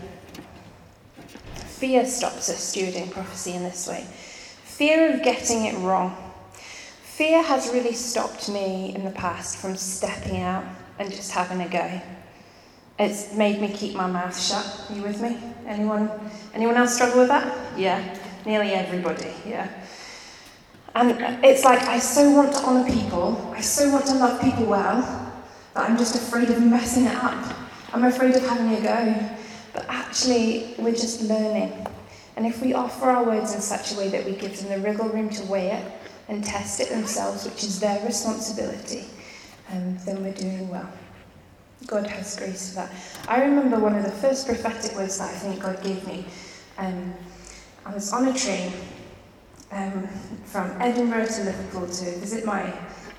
Fear 1.78 2.06
stops 2.06 2.48
us 2.48 2.74
stewarding 2.74 3.10
prophecy 3.10 3.52
in 3.52 3.62
this 3.64 3.88
way. 3.88 4.06
Fear 4.82 5.14
of 5.14 5.22
getting 5.22 5.66
it 5.66 5.78
wrong. 5.78 6.12
Fear 7.04 7.40
has 7.44 7.70
really 7.72 7.92
stopped 7.92 8.48
me 8.48 8.92
in 8.96 9.04
the 9.04 9.12
past 9.12 9.58
from 9.58 9.76
stepping 9.76 10.38
out 10.38 10.64
and 10.98 11.08
just 11.08 11.30
having 11.30 11.60
a 11.60 11.68
go. 11.68 12.00
It's 12.98 13.32
made 13.32 13.60
me 13.60 13.72
keep 13.72 13.94
my 13.94 14.08
mouth 14.08 14.36
shut. 14.36 14.90
Are 14.90 14.96
you 14.96 15.02
with 15.02 15.22
me? 15.22 15.38
Anyone 15.68 16.10
anyone 16.52 16.74
else 16.74 16.96
struggle 16.96 17.20
with 17.20 17.28
that? 17.28 17.78
Yeah. 17.78 18.18
Nearly 18.44 18.72
everybody, 18.72 19.32
yeah. 19.46 19.68
And 20.96 21.12
it's 21.44 21.62
like 21.62 21.82
I 21.82 22.00
so 22.00 22.32
want 22.32 22.52
to 22.52 22.58
honour 22.64 22.90
people, 22.90 23.54
I 23.54 23.60
so 23.60 23.88
want 23.88 24.06
to 24.06 24.14
love 24.14 24.40
people 24.40 24.66
well, 24.66 25.00
that 25.74 25.88
I'm 25.88 25.96
just 25.96 26.16
afraid 26.16 26.50
of 26.50 26.60
messing 26.60 27.04
it 27.04 27.14
up. 27.14 27.54
I'm 27.92 28.02
afraid 28.02 28.34
of 28.34 28.42
having 28.42 28.74
a 28.74 28.80
go. 28.80 29.30
But 29.74 29.86
actually, 29.88 30.74
we're 30.76 30.90
just 30.90 31.22
learning. 31.22 31.86
And 32.36 32.46
if 32.46 32.62
we 32.62 32.72
offer 32.74 33.10
our 33.10 33.24
words 33.24 33.54
in 33.54 33.60
such 33.60 33.92
a 33.92 33.96
way 33.96 34.08
that 34.08 34.24
we 34.24 34.32
give 34.32 34.58
them 34.58 34.70
the 34.70 34.86
wriggle 34.86 35.08
room 35.08 35.28
to 35.30 35.44
weigh 35.46 35.70
it 35.72 35.92
and 36.28 36.44
test 36.44 36.80
it 36.80 36.88
themselves, 36.88 37.44
which 37.44 37.62
is 37.62 37.78
their 37.80 38.04
responsibility, 38.06 39.04
um, 39.70 39.98
then 40.04 40.22
we're 40.22 40.32
doing 40.32 40.68
well. 40.68 40.88
God 41.86 42.06
has 42.06 42.36
grace 42.36 42.70
for 42.70 42.76
that. 42.76 42.92
I 43.28 43.42
remember 43.42 43.78
one 43.78 43.96
of 43.96 44.04
the 44.04 44.10
first 44.10 44.46
prophetic 44.46 44.96
words 44.96 45.18
that 45.18 45.30
I 45.30 45.38
think 45.38 45.62
God 45.62 45.82
gave 45.82 46.06
me. 46.06 46.24
Um, 46.78 47.12
I 47.84 47.92
was 47.92 48.12
on 48.12 48.28
a 48.28 48.34
train 48.34 48.72
um, 49.72 50.06
from 50.44 50.70
Edinburgh 50.80 51.26
to 51.26 51.44
Liverpool 51.44 51.86
to 51.86 52.18
visit 52.18 52.44
my 52.44 52.72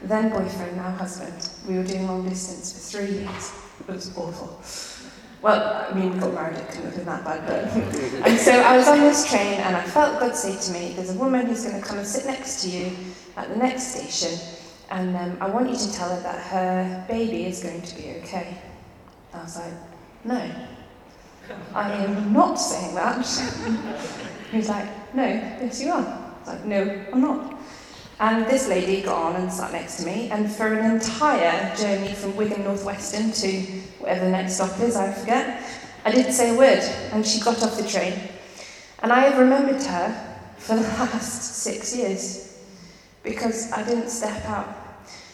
then 0.03 0.29
boyfriend, 0.29 0.75
now 0.75 0.91
husband. 0.91 1.49
We 1.67 1.77
were 1.77 1.83
doing 1.83 2.07
long 2.07 2.27
distance 2.27 2.73
for 2.73 2.97
three 2.97 3.19
years. 3.19 3.51
It 3.87 3.87
was 3.87 4.17
awful. 4.17 4.61
Well, 5.43 5.87
I 5.89 5.93
mean, 5.93 6.17
got 6.19 6.33
married, 6.33 6.57
it 6.57 6.67
couldn't 6.69 6.85
have 6.85 6.95
been 6.95 7.05
that 7.05 7.25
bad, 7.25 7.45
but. 7.45 7.65
and 8.27 8.39
so 8.39 8.53
I 8.53 8.77
was 8.77 8.87
on 8.87 9.01
this 9.01 9.29
train 9.29 9.55
and 9.59 9.75
I 9.75 9.83
felt 9.83 10.17
God 10.21 10.33
say 10.37 10.57
to 10.57 10.71
me, 10.71 10.93
There's 10.95 11.13
a 11.13 11.19
woman 11.19 11.45
who's 11.47 11.65
going 11.65 11.81
to 11.81 11.85
come 11.85 11.97
and 11.97 12.07
sit 12.07 12.25
next 12.25 12.63
to 12.63 12.69
you 12.69 12.95
at 13.35 13.49
the 13.49 13.57
next 13.57 13.93
station, 13.93 14.39
and 14.89 15.13
um, 15.17 15.37
I 15.41 15.49
want 15.49 15.69
you 15.69 15.75
to 15.75 15.91
tell 15.91 16.15
her 16.15 16.21
that 16.21 16.39
her 16.45 17.05
baby 17.09 17.45
is 17.45 17.61
going 17.61 17.81
to 17.81 17.95
be 17.97 18.11
okay. 18.21 18.57
I 19.33 19.43
was 19.43 19.57
like, 19.57 19.73
No, 20.23 20.49
I 21.75 21.91
am 21.91 22.31
not 22.31 22.55
saying 22.55 22.95
that. 22.95 23.25
he 24.51 24.57
was 24.57 24.69
like, 24.69 25.13
No, 25.13 25.25
yes, 25.25 25.83
you 25.83 25.91
are. 25.91 25.97
I 25.97 26.39
was 26.39 26.47
like, 26.47 26.65
No, 26.65 27.05
I'm 27.11 27.19
not. 27.19 27.52
And 28.23 28.45
this 28.45 28.69
lady 28.69 29.01
got 29.01 29.21
on 29.21 29.35
and 29.35 29.51
sat 29.51 29.73
next 29.73 29.97
to 29.97 30.05
me, 30.05 30.29
and 30.31 30.49
for 30.49 30.67
an 30.67 30.95
entire 30.95 31.75
journey 31.75 32.13
from 32.13 32.37
Wigan 32.37 32.63
North 32.63 32.85
Western 32.85 33.33
to 33.33 33.61
whatever 33.99 34.23
the 34.23 34.31
next 34.31 34.53
stop 34.53 34.79
is, 34.79 34.95
I 34.95 35.11
forget, 35.11 35.61
I 36.05 36.11
didn't 36.11 36.31
say 36.31 36.55
a 36.55 36.57
word, 36.57 36.79
and 37.11 37.27
she 37.27 37.41
got 37.41 37.61
off 37.61 37.75
the 37.75 37.85
train. 37.85 38.13
And 38.99 39.11
I 39.11 39.25
have 39.25 39.37
remembered 39.37 39.83
her 39.83 40.37
for 40.57 40.77
the 40.77 40.81
last 41.03 41.63
six 41.63 41.93
years 41.93 42.63
because 43.23 43.69
I 43.73 43.83
didn't 43.83 44.07
step 44.07 44.45
out. 44.45 44.73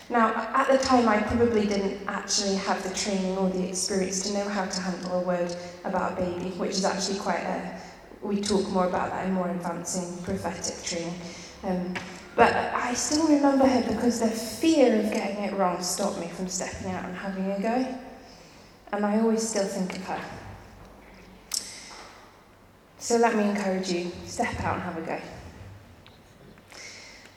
Now, 0.09 0.33
at 0.55 0.67
the 0.71 0.79
time, 0.79 1.07
I 1.07 1.21
probably 1.21 1.67
didn't 1.67 2.01
actually 2.07 2.55
have 2.55 2.81
the 2.81 2.95
training 2.95 3.37
or 3.37 3.51
the 3.51 3.69
experience 3.69 4.23
to 4.23 4.33
know 4.33 4.49
how 4.49 4.65
to 4.65 4.81
handle 4.81 5.19
a 5.19 5.23
word 5.23 5.55
about 5.85 6.13
a 6.13 6.15
baby, 6.15 6.49
which 6.57 6.71
is 6.71 6.85
actually 6.85 7.19
quite 7.19 7.43
a. 7.43 7.79
We 8.23 8.41
talk 8.41 8.67
more 8.69 8.87
about 8.87 9.11
that 9.11 9.27
in 9.27 9.33
more 9.33 9.51
advancing 9.51 10.23
prophetic 10.23 10.83
training. 10.83 11.13
Um, 11.63 11.93
but 12.39 12.55
I 12.55 12.93
still 12.93 13.27
remember 13.27 13.67
her 13.67 13.93
because 13.93 14.21
the 14.21 14.29
fear 14.29 14.97
of 14.97 15.11
getting 15.11 15.43
it 15.43 15.53
wrong 15.55 15.83
stopped 15.83 16.21
me 16.21 16.27
from 16.29 16.47
stepping 16.47 16.89
out 16.89 17.03
and 17.03 17.13
having 17.13 17.51
a 17.51 17.59
go. 17.59 17.99
And 18.93 19.05
I 19.05 19.19
always 19.19 19.45
still 19.45 19.65
think 19.65 19.97
of 19.97 20.05
her. 20.05 20.21
So 22.97 23.17
let 23.17 23.35
me 23.35 23.43
encourage 23.43 23.91
you 23.91 24.09
step 24.25 24.57
out 24.61 24.75
and 24.75 24.83
have 24.83 24.97
a 24.97 25.01
go. 25.01 25.19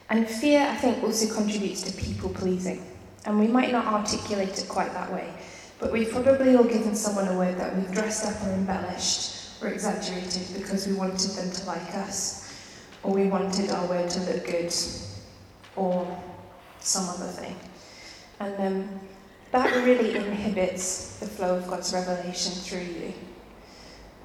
And 0.09 0.29
fear, 0.29 0.61
I 0.61 0.77
think, 0.77 1.03
also 1.03 1.35
contributes 1.35 1.83
to 1.83 2.01
people 2.01 2.29
pleasing. 2.31 2.87
And 3.25 3.41
we 3.41 3.49
might 3.49 3.73
not 3.73 3.87
articulate 3.87 4.57
it 4.57 4.69
quite 4.69 4.93
that 4.93 5.12
way, 5.12 5.33
but 5.81 5.91
we've 5.91 6.12
probably 6.12 6.55
all 6.55 6.62
given 6.62 6.95
someone 6.95 7.27
a 7.27 7.37
word 7.37 7.59
that 7.59 7.75
we've 7.75 7.91
dressed 7.91 8.25
up 8.25 8.41
or 8.47 8.53
embellished 8.53 9.61
or 9.61 9.67
exaggerated 9.67 10.47
because 10.55 10.87
we 10.87 10.95
wanted 10.95 11.31
them 11.33 11.51
to 11.51 11.67
like 11.67 11.93
us 11.97 12.42
or 13.03 13.12
we 13.12 13.27
wanted 13.27 13.71
our 13.71 13.87
word 13.87 14.09
to 14.11 14.21
look 14.21 14.47
good, 14.47 14.73
or 15.77 16.23
some 16.81 17.09
other 17.09 17.29
thing. 17.29 17.57
And 18.41 18.55
um, 18.61 19.01
that 19.53 19.75
really 19.85 20.17
inhibits 20.17 21.19
the 21.19 21.27
flow 21.27 21.57
of 21.57 21.69
God's 21.69 21.93
revelation 21.93 22.53
through 22.53 22.81
you. 22.81 23.12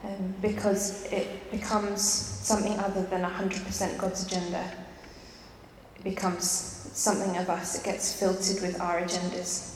Um, 0.04 0.34
because 0.42 1.12
it 1.12 1.52
becomes 1.52 2.02
something 2.02 2.78
other 2.80 3.04
than 3.04 3.24
100% 3.24 3.98
God's 3.98 4.26
agenda. 4.26 4.72
It 5.98 6.04
becomes 6.04 6.46
something 6.46 7.36
of 7.38 7.50
us. 7.50 7.80
It 7.80 7.84
gets 7.84 8.18
filtered 8.18 8.62
with 8.62 8.80
our 8.80 9.02
agendas. 9.02 9.74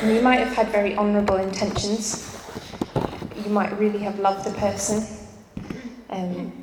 And 0.00 0.14
you 0.14 0.22
might 0.22 0.40
have 0.40 0.54
had 0.54 0.68
very 0.68 0.96
honourable 0.96 1.36
intentions. 1.36 2.36
You 3.44 3.50
might 3.50 3.78
really 3.78 4.00
have 4.00 4.18
loved 4.18 4.44
the 4.44 4.58
person. 4.58 5.06
Um, 6.10 6.57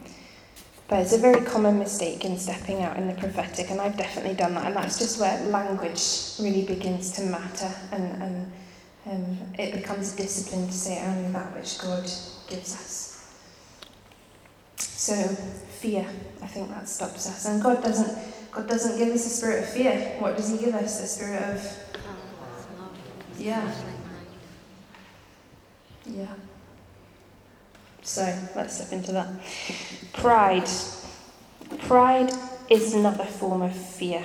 but 0.88 1.00
it's 1.00 1.14
a 1.14 1.18
very 1.18 1.44
common 1.46 1.80
mistake 1.80 2.26
in 2.26 2.38
stepping 2.38 2.84
out 2.84 2.98
in 2.98 3.08
the 3.08 3.14
prophetic, 3.16 3.72
and 3.72 3.82
I've 3.82 3.98
definitely 3.98 4.36
done 4.36 4.54
that. 4.56 4.66
And 4.68 4.76
that's 4.76 5.00
just 5.00 5.20
where 5.20 5.40
language 5.48 6.34
really 6.40 6.64
begins 6.64 7.12
to 7.14 7.24
matter, 7.24 7.74
and, 7.92 8.22
and 8.22 8.52
um, 9.08 9.38
it 9.58 9.74
becomes 9.74 10.14
a 10.14 10.18
discipline 10.18 10.68
to 10.68 10.74
say 10.74 11.04
only 11.06 11.32
that 11.32 11.56
which 11.56 11.80
God 11.80 12.04
gives 12.48 12.76
us. 12.76 13.12
So 14.78 15.16
fear, 15.16 16.06
I 16.42 16.48
think 16.48 16.70
that 16.70 16.88
stops 16.88 17.28
us. 17.28 17.46
And 17.46 17.62
God 17.62 17.84
doesn't 17.84 18.18
God 18.52 18.68
doesn't 18.70 18.98
give 18.98 19.14
us 19.14 19.26
a 19.26 19.30
spirit 19.30 19.64
of 19.64 19.70
fear. 19.70 20.16
What 20.20 20.38
does 20.38 20.50
He 20.50 20.58
give 20.58 20.74
us? 20.76 21.02
A 21.02 21.08
spirit 21.08 21.44
of 21.44 21.86
yeah. 23.38 23.72
Yeah. 26.06 26.34
So 28.06 28.22
let's 28.56 28.76
step 28.76 28.94
into 28.94 29.12
that. 29.14 29.28
Pride. 30.14 30.70
Pride 31.80 32.32
is 32.70 32.94
another 32.94 33.26
form 33.26 33.64
of 33.64 33.76
fear. 33.76 34.24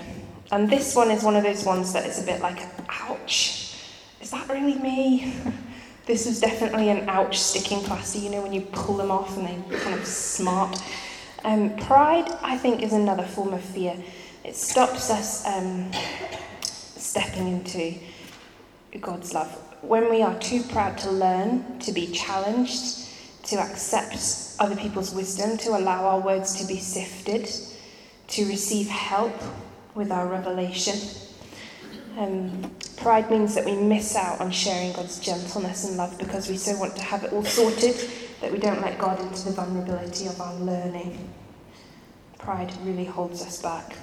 And 0.53 0.69
this 0.69 0.95
one 0.95 1.11
is 1.11 1.23
one 1.23 1.35
of 1.35 1.43
those 1.43 1.65
ones 1.65 1.95
that 1.95 2.05
is 2.07 2.23
a 2.23 2.27
bit 2.27 2.43
like, 2.43 2.59
ouch, 2.89 3.75
is 4.21 4.31
that 4.31 4.49
really 4.51 4.75
me? 4.75 5.35
this 6.07 6.27
was 6.27 6.41
definitely 6.41 6.91
an 6.91 7.09
ouch 7.09 7.39
sticking 7.39 7.81
plaster, 7.81 8.19
you 8.19 8.29
know, 8.29 8.43
when 8.43 8.53
you 8.53 8.61
pull 8.61 8.99
them 8.99 9.11
off 9.11 9.37
and 9.39 9.47
they 9.47 9.79
kind 9.79 9.99
of 9.99 10.05
smart. 10.07 10.79
Um, 11.45 11.75
pride, 11.77 12.31
I 12.43 12.59
think, 12.59 12.83
is 12.83 12.93
another 12.93 13.23
form 13.23 13.55
of 13.55 13.63
fear. 13.63 13.97
It 14.45 14.57
stops 14.57 15.11
us 15.11 15.47
um, 15.47 15.91
stepping 16.61 17.49
into 17.49 17.95
God's 19.01 19.33
love. 19.33 19.51
When 19.81 20.11
we 20.11 20.21
are 20.21 20.39
too 20.39 20.63
proud 20.65 20.99
to 20.99 21.11
learn, 21.11 21.79
to 21.79 21.93
be 21.93 22.09
challenged, 22.09 23.07
to 23.45 23.57
accept 23.57 24.57
other 24.59 24.77
people's 24.77 25.15
wisdom, 25.15 25.57
to 25.59 25.71
allow 25.71 26.05
our 26.07 26.21
words 26.21 26.55
to 26.61 26.67
be 26.67 26.79
sifted, 26.79 27.51
to 28.29 28.47
receive 28.47 28.89
help 28.89 29.35
with 29.95 30.13
our 30.13 30.27
revelation. 30.27 30.99
Um, 32.17 32.71
pride 32.97 33.31
means 33.31 33.55
that 33.55 33.65
we 33.65 33.75
miss 33.75 34.15
out 34.15 34.41
on 34.41 34.51
sharing 34.51 34.93
God's 34.93 35.19
gentleness 35.21 35.89
and 35.89 35.97
love 35.97 36.19
because 36.19 36.49
we 36.49 36.57
so 36.57 36.77
want 36.79 36.97
to 36.97 37.03
have 37.03 37.25
it 37.25 37.33
all 37.33 37.45
sorted 37.45 37.97
that 38.41 38.53
we 38.53 38.59
don't 38.59 38.81
let 38.83 38.99
God 38.99 39.21
into 39.21 39.47
the 39.47 39.53
vulnerability 39.53 40.27
of 40.27 40.41
our 40.41 40.55
learning. 40.55 41.29
Pride 42.39 42.73
really 42.83 43.05
holds 43.05 43.43
us 43.43 43.61
back. 43.61 43.97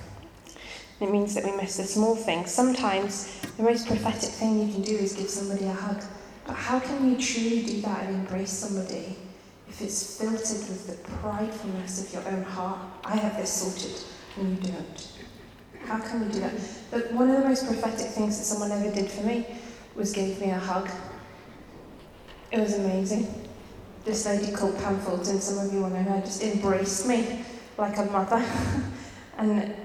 It 0.99 1.11
means 1.11 1.35
that 1.35 1.43
we 1.43 1.55
miss 1.55 1.77
the 1.77 1.83
small 1.83 2.15
things. 2.15 2.51
Sometimes 2.51 3.39
the 3.57 3.63
most 3.63 3.87
prophetic 3.87 4.29
thing 4.29 4.67
you 4.67 4.73
can 4.73 4.81
do 4.81 4.95
is 4.95 5.13
give 5.13 5.29
somebody 5.29 5.65
a 5.65 5.73
hug. 5.73 6.03
But 6.45 6.55
how 6.55 6.79
can 6.79 7.11
you 7.11 7.17
truly 7.17 7.63
do 7.63 7.81
that 7.81 8.05
and 8.05 8.15
embrace 8.15 8.51
somebody 8.51 9.15
if 9.77 9.83
it's 9.83 10.17
filtered 10.17 10.69
with 10.69 10.87
the 10.87 11.09
pridefulness 11.17 12.01
of 12.01 12.11
your 12.11 12.33
own 12.33 12.41
heart, 12.41 12.79
I 13.05 13.15
have 13.15 13.37
this 13.37 13.53
sorted 13.53 14.03
and 14.35 14.57
you 14.65 14.71
don't. 14.71 15.07
How 15.85 15.99
can 15.99 16.25
we 16.25 16.33
do 16.33 16.39
that? 16.39 16.53
But 16.89 17.13
one 17.13 17.29
of 17.29 17.43
the 17.43 17.47
most 17.47 17.67
prophetic 17.67 18.07
things 18.07 18.39
that 18.39 18.45
someone 18.45 18.71
ever 18.71 18.91
did 18.91 19.07
for 19.11 19.21
me 19.21 19.45
was 19.95 20.13
gave 20.13 20.41
me 20.41 20.49
a 20.49 20.57
hug. 20.57 20.89
It 22.51 22.59
was 22.59 22.73
amazing. 22.73 23.47
This 24.03 24.25
lady 24.25 24.51
called 24.51 24.79
Pam 24.79 24.97
Fulton, 24.99 25.39
some 25.39 25.63
of 25.63 25.71
you 25.71 25.81
will 25.81 25.91
know 25.91 26.01
her, 26.01 26.21
just 26.21 26.41
embraced 26.41 27.07
me 27.07 27.45
like 27.77 27.99
a 27.99 28.05
mother. 28.05 28.43
and 29.37 29.75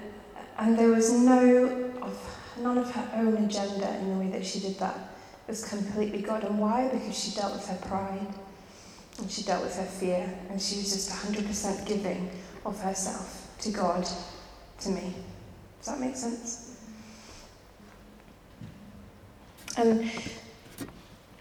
and 0.57 0.79
there 0.79 0.89
was 0.89 1.13
no 1.13 1.67
of 2.01 2.19
none 2.59 2.79
of 2.79 2.91
her 2.93 3.11
own 3.17 3.37
agenda 3.45 3.95
in 3.99 4.11
the 4.11 4.25
way 4.25 4.31
that 4.31 4.47
she 4.47 4.59
did 4.59 4.79
that. 4.79 4.97
It 5.47 5.51
was 5.51 5.69
completely 5.69 6.23
God. 6.23 6.45
And 6.45 6.59
why? 6.59 6.89
Because 6.89 7.19
she 7.19 7.39
dealt 7.39 7.53
with 7.53 7.67
her 7.67 7.77
pride 7.87 8.35
and 9.19 9.31
she 9.31 9.43
dealt 9.43 9.63
with 9.63 9.77
her 9.77 9.85
fear 9.85 10.33
and 10.51 10.61
she 10.61 10.77
was 10.77 10.93
just 10.93 11.11
100% 11.11 11.87
giving 11.87 12.31
of 12.65 12.81
herself 12.81 13.51
to 13.61 13.71
God, 13.71 14.07
to 14.81 14.89
me. 14.89 15.15
Does 15.79 15.87
that 15.87 16.01
make 16.01 16.17
sense? 16.17 16.77
And 19.77 20.11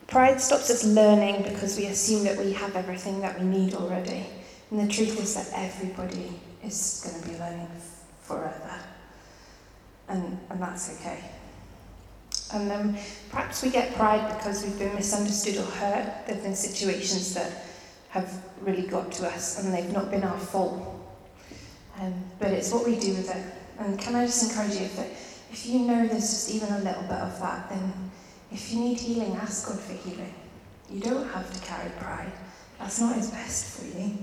pride 0.07 0.39
stops 0.39 0.69
us 0.69 0.83
learning 0.85 1.43
because 1.43 1.77
we 1.77 1.85
assume 1.87 2.23
that 2.23 2.37
we 2.37 2.53
have 2.53 2.75
everything 2.75 3.21
that 3.21 3.39
we 3.39 3.45
need 3.45 3.73
already. 3.73 4.25
And 4.69 4.79
the 4.79 4.91
truth 4.91 5.19
is 5.19 5.35
that 5.35 5.49
everybody 5.53 6.39
is 6.63 7.01
going 7.05 7.21
to 7.21 7.29
be 7.29 7.37
learning 7.37 7.67
forever. 8.21 8.79
And, 10.07 10.39
and 10.49 10.61
that's 10.61 10.97
okay. 10.99 11.23
And 12.53 12.71
um, 12.71 12.97
perhaps 13.29 13.63
we 13.63 13.69
get 13.69 13.95
pride 13.95 14.37
because 14.37 14.63
we've 14.63 14.77
been 14.77 14.95
misunderstood 14.95 15.57
or 15.57 15.65
hurt. 15.65 16.25
There 16.25 16.35
have 16.35 16.43
been 16.43 16.55
situations 16.55 17.33
that 17.33 17.51
have 18.09 18.43
really 18.61 18.87
got 18.87 19.11
to 19.13 19.27
us 19.27 19.63
and 19.63 19.73
they've 19.73 19.91
not 19.91 20.11
been 20.11 20.23
our 20.23 20.37
fault. 20.37 20.97
Um, 21.99 22.13
but 22.39 22.51
it's 22.51 22.71
what 22.71 22.85
we 22.85 22.99
do 22.99 23.13
with 23.13 23.33
it. 23.33 23.45
And 23.79 23.97
can 23.99 24.15
I 24.15 24.25
just 24.25 24.49
encourage 24.49 24.75
you, 24.75 24.85
if, 24.85 25.51
if 25.51 25.65
you 25.65 25.79
know 25.79 26.07
there's 26.07 26.29
just 26.29 26.51
even 26.51 26.69
a 26.73 26.79
little 26.79 27.03
bit 27.03 27.19
of 27.19 27.39
that, 27.39 27.69
then 27.69 28.11
if 28.51 28.71
you 28.71 28.79
need 28.79 28.99
healing, 28.99 29.35
ask 29.35 29.67
God 29.67 29.79
for 29.79 29.93
healing. 29.93 30.33
You 30.89 30.99
don't 30.99 31.27
have 31.29 31.51
to 31.53 31.59
carry 31.65 31.89
pride. 31.99 32.31
That's 32.79 32.99
not 32.99 33.15
his 33.15 33.31
best 33.31 33.79
for 33.79 33.97
you. 33.97 34.17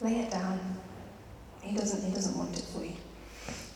Lay 0.00 0.20
it 0.20 0.30
down. 0.30 0.58
He 1.62 1.76
doesn't, 1.76 2.04
he 2.04 2.12
doesn't 2.12 2.36
want 2.36 2.58
it 2.58 2.64
for 2.64 2.84
you. 2.84 2.96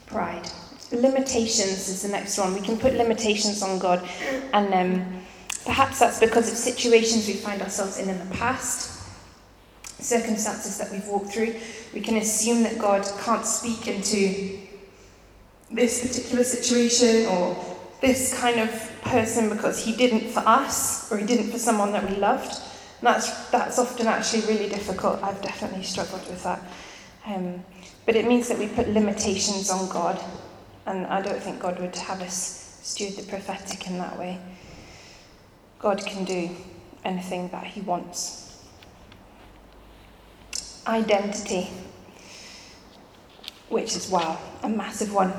Pride. 0.07 0.49
Limitations 0.93 1.89
is 1.89 2.03
the 2.03 2.09
next 2.09 2.37
one. 2.39 2.55
We 2.55 2.61
can 2.61 2.77
put 2.77 2.95
limitations 2.95 3.63
on 3.63 3.79
God, 3.79 4.07
and 4.53 4.75
um, 4.75 5.23
perhaps 5.65 6.01
that's 6.01 6.19
because 6.19 6.51
of 6.51 6.57
situations 6.57 7.29
we 7.29 7.35
find 7.35 7.63
ourselves 7.63 7.99
in 7.99 8.09
in 8.09 8.19
the 8.19 8.35
past, 8.35 9.07
circumstances 10.01 10.79
that 10.79 10.91
we've 10.91 11.07
walked 11.07 11.33
through. 11.33 11.55
We 11.95 12.01
can 12.01 12.17
assume 12.17 12.63
that 12.65 12.79
God 12.79 13.09
can't 13.21 13.47
speak 13.47 13.87
into 13.87 14.59
this 15.71 16.07
particular 16.07 16.43
situation 16.43 17.27
or 17.27 17.57
this 18.01 18.39
kind 18.41 18.61
of 18.61 18.71
person 19.03 19.49
because 19.49 19.85
he 19.85 19.95
didn't 19.95 20.31
for 20.31 20.41
us 20.41 21.11
or 21.13 21.19
he 21.19 21.27
didn't 21.27 21.51
for 21.51 21.59
someone 21.59 21.93
that 21.93 22.09
we 22.09 22.17
loved. 22.17 22.51
And 22.99 23.07
that's, 23.07 23.49
that's 23.51 23.79
often 23.79 24.07
actually 24.07 24.43
really 24.53 24.69
difficult. 24.69 25.23
I've 25.23 25.41
definitely 25.43 25.85
struggled 25.85 26.27
with 26.29 26.43
that. 26.43 26.63
Um, 27.27 27.63
but 28.07 28.17
it 28.17 28.27
means 28.27 28.49
that 28.49 28.59
we 28.59 28.69
put 28.69 28.89
limitations 28.89 29.71
on 29.71 29.89
God. 29.89 30.23
And 30.87 31.07
I 31.07 31.21
don't 31.21 31.43
think 31.43 31.61
God 31.61 31.79
would 31.79 31.95
have 31.97 32.21
us 32.23 32.79
steward 32.83 33.15
the 33.15 33.23
prophetic 33.23 33.87
in 33.87 33.99
that 33.99 34.19
way. 34.19 34.39
God 35.79 36.05
can 36.05 36.25
do 36.25 36.51
anything 37.05 37.49
that 37.49 37.65
he 37.65 37.81
wants. 37.81 38.65
Identity, 40.87 41.71
which 43.69 43.95
is, 43.97 44.11
wow, 44.11 44.39
a 44.63 44.69
massive 44.69 45.15
one 45.15 45.33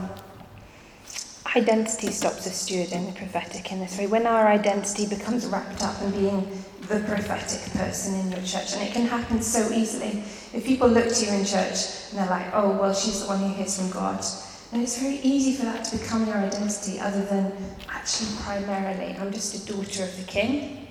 identity 1.56 2.12
stops 2.12 2.47
us 2.47 2.69
stewarding 2.69 3.08
the 3.08 3.17
prophetic 3.17 3.71
in 3.71 3.80
this 3.80 3.97
way. 3.97 4.08
When 4.08 4.25
our 4.25 4.47
identity 4.47 5.08
becomes 5.08 5.45
wrapped 5.45 5.84
up 5.84 6.01
in 6.01 6.12
being 6.12 6.63
the 6.82 6.99
prophetic 7.01 7.73
person 7.73 8.19
in 8.19 8.32
your 8.32 8.41
church, 8.41 8.73
and 8.73 8.84
it 8.84 8.93
can 8.93 9.06
happen 9.06 9.41
so 9.41 9.71
easily. 9.71 10.23
If 10.54 10.65
people 10.65 10.88
look 10.88 11.13
to 11.13 11.25
you 11.25 11.32
in 11.32 11.45
church 11.45 12.10
and 12.10 12.19
they're 12.19 12.30
like, 12.30 12.47
oh, 12.54 12.77
well, 12.77 12.93
she's 12.93 13.21
the 13.21 13.27
one 13.27 13.39
who 13.39 13.54
hears 13.54 13.77
from 13.77 13.89
God, 13.91 14.23
and 14.72 14.82
it's 14.82 14.98
very 15.00 15.18
easy 15.18 15.54
for 15.54 15.66
that 15.66 15.84
to 15.86 15.98
become 15.98 16.26
your 16.26 16.38
identity, 16.38 17.00
other 17.00 17.24
than 17.26 17.54
actually 17.90 18.30
primarily, 18.44 19.16
I'm 19.18 19.32
just 19.32 19.56
a 19.56 19.74
daughter 19.74 20.04
of 20.04 20.18
the 20.18 20.24
king. 20.24 20.88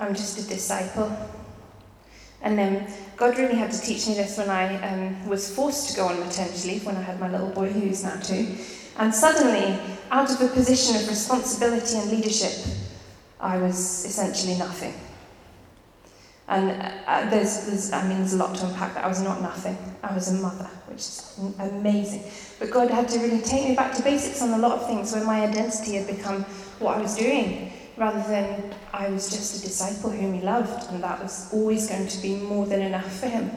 I'm 0.00 0.14
just 0.14 0.38
a 0.38 0.48
disciple. 0.48 1.16
And 2.42 2.58
then 2.58 2.92
God 3.16 3.36
really 3.36 3.56
had 3.56 3.72
to 3.72 3.80
teach 3.80 4.06
me 4.06 4.14
this 4.14 4.38
when 4.38 4.48
I 4.48 4.80
um, 4.82 5.28
was 5.28 5.52
forced 5.54 5.90
to 5.90 5.96
go 5.96 6.06
on 6.06 6.20
maternity 6.20 6.70
leave 6.70 6.86
when 6.86 6.96
I 6.96 7.02
had 7.02 7.18
my 7.18 7.30
little 7.30 7.50
boy, 7.50 7.68
who's 7.68 8.04
now 8.04 8.16
two. 8.20 8.56
And 8.96 9.14
suddenly, 9.14 9.78
out 10.10 10.30
of 10.30 10.40
a 10.40 10.48
position 10.48 10.96
of 10.96 11.08
responsibility 11.08 11.96
and 11.96 12.10
leadership, 12.10 12.52
I 13.40 13.58
was 13.58 14.04
essentially 14.04 14.56
nothing. 14.56 14.94
And 16.48 16.70
uh, 17.06 17.28
there's, 17.28 17.66
there's, 17.66 17.92
I 17.92 18.06
mean, 18.08 18.18
there's 18.18 18.32
a 18.32 18.38
lot 18.38 18.54
to 18.56 18.66
unpack 18.66 18.94
that. 18.94 19.04
I 19.04 19.08
was 19.08 19.20
not 19.20 19.42
nothing. 19.42 19.76
I 20.02 20.14
was 20.14 20.28
a 20.28 20.40
mother, 20.40 20.70
which 20.98 21.06
is 21.06 21.38
amazing. 21.60 22.24
But 22.58 22.70
God 22.70 22.90
had 22.90 23.08
to 23.10 23.20
really 23.20 23.40
take 23.40 23.68
me 23.68 23.76
back 23.76 23.94
to 23.94 24.02
basics 24.02 24.42
on 24.42 24.50
a 24.50 24.58
lot 24.58 24.80
of 24.80 24.86
things 24.88 25.12
where 25.12 25.24
my 25.24 25.46
identity 25.46 25.94
had 25.94 26.08
become 26.08 26.42
what 26.80 26.98
I 26.98 27.00
was 27.00 27.14
doing 27.14 27.72
rather 27.96 28.20
than 28.28 28.74
I 28.92 29.08
was 29.08 29.30
just 29.30 29.62
a 29.62 29.66
disciple 29.66 30.10
whom 30.10 30.34
he 30.34 30.40
loved, 30.40 30.90
and 30.90 31.02
that 31.02 31.22
was 31.22 31.52
always 31.52 31.88
going 31.88 32.08
to 32.08 32.18
be 32.22 32.34
more 32.36 32.66
than 32.66 32.80
enough 32.82 33.20
for 33.20 33.28
him, 33.28 33.50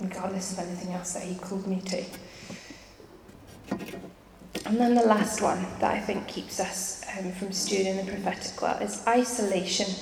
regardless 0.00 0.52
of 0.52 0.60
anything 0.60 0.92
else 0.92 1.14
that 1.14 1.24
he 1.24 1.34
called 1.36 1.66
me 1.66 1.80
to. 1.86 2.04
And 4.64 4.78
then 4.78 4.94
the 4.94 5.06
last 5.06 5.42
one 5.42 5.64
that 5.80 5.92
I 5.92 6.00
think 6.00 6.28
keeps 6.28 6.60
us 6.60 7.04
um, 7.18 7.32
from 7.32 7.48
stewarding 7.48 8.04
the 8.04 8.10
prophetic 8.12 8.60
well 8.62 8.78
is 8.78 9.04
isolation, 9.08 9.92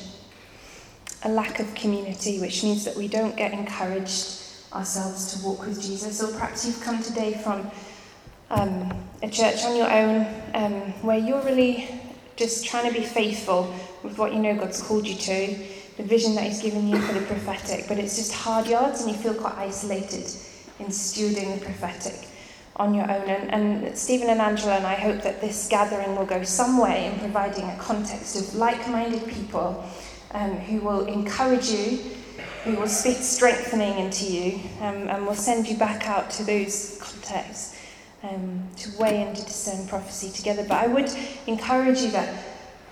a 1.23 1.31
lack 1.31 1.61
of 1.61 1.75
community, 1.75 2.41
which 2.41 2.63
means 2.63 2.85
that 2.85 2.97
we 2.97 3.09
don't 3.09 3.37
get 3.37 3.53
encouraged 3.53 4.44
ourselves 4.75 5.35
to 5.35 5.47
walk 5.47 5.67
with 5.67 5.81
Jesus. 5.81 6.23
Or 6.23 6.33
perhaps 6.33 6.67
you've 6.67 6.81
come 6.83 7.03
today 7.03 7.41
from 7.43 7.71
um, 8.51 8.93
a 9.23 9.29
church 9.29 9.65
on 9.65 9.77
your 9.77 9.91
own 9.91 10.27
um, 10.55 10.73
where 11.03 11.19
you're 11.19 11.43
really 11.43 11.89
just 12.37 12.65
trying 12.67 12.93
to 12.93 12.99
be 12.99 13.05
faithful 13.05 13.73
with 14.03 14.19
what 14.19 14.33
you 14.33 14.41
know 14.41 14.57
God's 14.57 14.83
called 14.83 15.07
you 15.07 15.15
to, 15.15 15.57
the 15.97 16.03
vision 16.03 16.35
that 16.35 16.45
He's 16.45 16.61
given 16.61 16.89
you 16.89 16.99
for 16.99 17.15
the 17.15 17.25
prophetic, 17.27 17.87
but 17.89 17.99
it's 17.99 18.17
just 18.17 18.33
hard 18.33 18.67
yards 18.67 19.03
and 19.03 19.11
you 19.11 19.17
feel 19.17 19.35
quite 19.35 19.55
isolated 19.55 20.25
in 20.81 20.87
stewarding 20.87 21.59
the 21.59 21.65
prophetic 21.65 22.29
on 22.77 22.93
your 22.95 23.11
own. 23.11 23.29
And, 23.29 23.85
and 23.85 23.97
Stephen 23.97 24.29
and 24.29 24.41
Angela 24.41 24.77
and 24.77 24.87
I 24.87 24.95
hope 24.95 25.23
that 25.23 25.41
this 25.41 25.69
gathering 25.69 26.17
will 26.17 26.27
go 26.27 26.43
some 26.43 26.79
way 26.79 27.07
in 27.07 27.19
providing 27.21 27.65
a 27.65 27.77
context 27.77 28.37
of 28.37 28.55
like 28.57 28.89
minded 28.89 29.27
people 29.29 29.89
um, 30.33 30.51
who 30.57 30.81
will 30.81 31.07
encourage 31.07 31.69
you, 31.71 32.01
who 32.65 32.77
will 32.77 32.89
speak 32.89 33.19
strengthening 33.19 33.99
into 33.99 34.25
you, 34.25 34.61
um, 34.81 35.09
and 35.09 35.27
will 35.27 35.35
send 35.35 35.69
you 35.69 35.77
back 35.77 36.09
out 36.09 36.31
to 36.31 36.43
those 36.43 36.99
contexts 37.01 37.79
um, 38.23 38.67
to 38.77 38.91
weigh 38.99 39.23
and 39.23 39.37
to 39.37 39.45
discern 39.45 39.87
prophecy 39.87 40.31
together. 40.31 40.65
But 40.67 40.85
I 40.85 40.87
would 40.87 41.11
encourage 41.47 42.01
you 42.01 42.11
that 42.13 42.43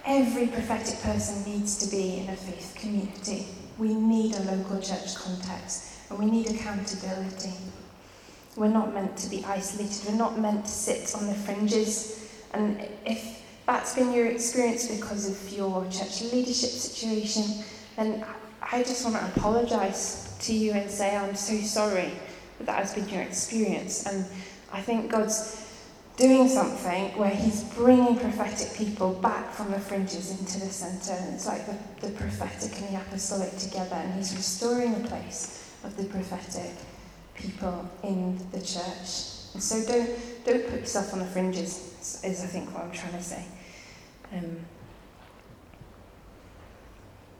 every 0.05 0.47
prophetic 0.47 1.01
person 1.01 1.51
needs 1.51 1.79
to 1.79 1.91
be 1.91 2.19
in 2.19 2.29
a 2.29 2.37
faith 2.37 2.77
community. 2.79 3.47
We 3.79 3.95
need 3.95 4.35
a 4.35 4.43
local 4.43 4.81
church 4.81 5.15
context 5.15 6.11
and 6.11 6.19
we 6.19 6.27
need 6.27 6.51
accountability. 6.51 7.55
We're 8.57 8.69
not 8.69 8.93
meant 8.93 9.17
to 9.19 9.31
be 9.31 9.43
isolated, 9.47 10.07
we're 10.07 10.19
not 10.19 10.39
meant 10.39 10.67
to 10.67 10.71
sit 10.71 11.15
on 11.15 11.27
the 11.27 11.35
fringes. 11.35 12.31
And 12.53 12.87
if 13.07 13.43
that's 13.67 13.95
been 13.95 14.13
your 14.13 14.27
experience 14.27 14.89
because 14.89 15.31
of 15.31 15.57
your 15.57 15.85
church 15.85 16.21
leadership 16.31 16.69
situation, 16.69 17.65
then 17.97 18.25
I 18.73 18.83
just 18.83 19.05
want 19.05 19.17
to 19.17 19.39
apologise 19.39 20.35
to 20.41 20.55
you 20.55 20.73
and 20.73 20.91
say 20.91 21.15
I'm 21.15 21.35
so 21.35 21.59
sorry 21.59 22.11
that 22.57 22.65
that 22.65 22.79
has 22.79 22.95
been 22.95 23.07
your 23.11 23.21
experience. 23.21 24.07
And 24.07 24.25
I 24.73 24.81
think 24.81 25.11
God's 25.11 25.71
doing 26.17 26.49
something 26.49 27.17
where 27.19 27.31
He's 27.31 27.65
bringing 27.75 28.19
prophetic 28.19 28.75
people 28.75 29.13
back 29.13 29.53
from 29.53 29.71
the 29.71 29.79
fringes 29.79 30.31
into 30.41 30.59
the 30.59 30.73
centre. 30.73 31.13
And 31.13 31.35
it's 31.35 31.47
like 31.47 31.67
the, 31.67 32.07
the 32.07 32.15
prophetic 32.15 32.81
and 32.81 32.89
the 32.89 33.01
apostolic 33.03 33.55
together, 33.59 33.97
and 33.97 34.15
He's 34.15 34.35
restoring 34.35 35.03
the 35.03 35.07
place 35.07 35.71
of 35.85 35.95
the 35.99 36.05
prophetic 36.05 36.73
people 37.35 37.87
in 38.03 38.39
the 38.53 38.61
church. 38.61 39.53
And 39.53 39.63
so 39.63 39.85
don't, 39.85 40.09
don't 40.47 40.67
put 40.71 40.81
yourself 40.81 41.13
on 41.13 41.19
the 41.19 41.27
fringes, 41.27 42.21
is 42.25 42.43
I 42.43 42.47
think 42.47 42.73
what 42.73 42.85
I'm 42.85 42.93
trying 42.93 43.13
to 43.13 43.23
say. 43.23 43.45
Um, 44.33 44.57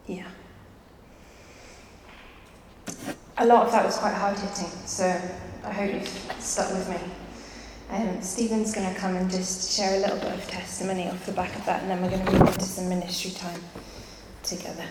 yeah. 0.05 0.27
A 3.37 3.45
lot 3.45 3.65
of 3.65 3.71
that 3.71 3.85
was 3.85 3.97
quite 3.97 4.13
hard 4.13 4.37
hitting, 4.37 4.69
so 4.85 5.05
I 5.63 5.71
hope 5.71 5.93
you've 5.93 6.07
stuck 6.39 6.71
with 6.71 6.89
me. 6.89 6.97
Um, 7.89 8.21
Stephen's 8.21 8.73
going 8.73 8.91
to 8.93 8.99
come 8.99 9.15
and 9.15 9.29
just 9.29 9.75
share 9.75 9.97
a 9.97 9.99
little 9.99 10.17
bit 10.17 10.33
of 10.33 10.47
testimony 10.47 11.07
off 11.09 11.25
the 11.25 11.31
back 11.31 11.55
of 11.55 11.65
that, 11.65 11.81
and 11.81 11.91
then 11.91 12.01
we're 12.01 12.09
going 12.09 12.25
to 12.25 12.31
move 12.31 12.47
into 12.47 12.61
some 12.61 12.89
ministry 12.89 13.31
time 13.31 13.59
together. 14.43 14.85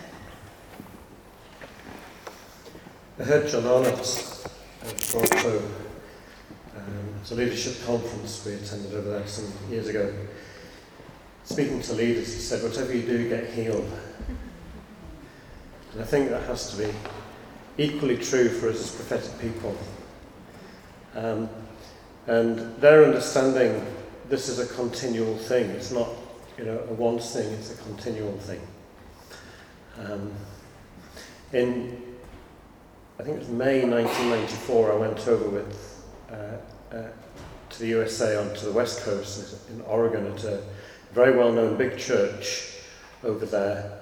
I 3.19 3.23
heard 3.23 3.47
John 3.47 3.65
Arnott's 3.65 4.45
uh, 4.83 4.89
to 4.89 5.57
um, 5.57 7.15
it's 7.21 7.31
a 7.31 7.35
leadership 7.35 7.85
conference 7.85 8.43
we 8.45 8.53
attended 8.53 8.93
over 8.93 9.11
there 9.11 9.27
some 9.27 9.51
years 9.69 9.87
ago. 9.87 10.13
Speaking 11.43 11.81
to 11.81 11.93
leaders, 11.93 12.33
he 12.33 12.39
said, 12.39 12.63
Whatever 12.63 12.93
you 12.93 13.03
do, 13.03 13.29
get 13.29 13.49
healed. 13.49 13.89
And 15.93 16.01
I 16.01 16.05
think 16.05 16.29
that 16.29 16.43
has 16.43 16.71
to 16.71 16.77
be 16.77 16.93
equally 17.77 18.17
true 18.17 18.49
for 18.49 18.69
us 18.69 18.79
as 18.81 18.95
prophetic 18.95 19.39
people. 19.39 19.75
Um, 21.15 21.49
and 22.27 22.75
their 22.79 23.03
understanding 23.05 23.85
this 24.29 24.47
is 24.47 24.59
a 24.59 24.73
continual 24.73 25.37
thing. 25.37 25.69
It's 25.71 25.91
not, 25.91 26.09
you 26.57 26.65
know, 26.65 26.79
a 26.89 26.93
once 26.93 27.33
thing, 27.33 27.51
it's 27.53 27.73
a 27.73 27.83
continual 27.83 28.37
thing. 28.39 28.61
Um, 29.99 30.31
in, 31.51 32.01
I 33.19 33.23
think 33.23 33.37
it 33.37 33.39
was 33.39 33.49
May 33.49 33.83
1994, 33.85 34.91
I 34.91 34.95
went 34.95 35.27
over 35.27 35.49
with, 35.49 36.03
uh, 36.31 36.95
uh, 36.95 37.09
to 37.69 37.79
the 37.79 37.87
USA 37.87 38.37
onto 38.37 38.65
the 38.65 38.71
West 38.71 39.01
Coast 39.01 39.69
in 39.69 39.81
Oregon 39.81 40.25
at 40.27 40.43
a 40.45 40.63
very 41.11 41.35
well-known 41.37 41.77
big 41.77 41.97
church 41.97 42.71
over 43.23 43.45
there 43.45 44.01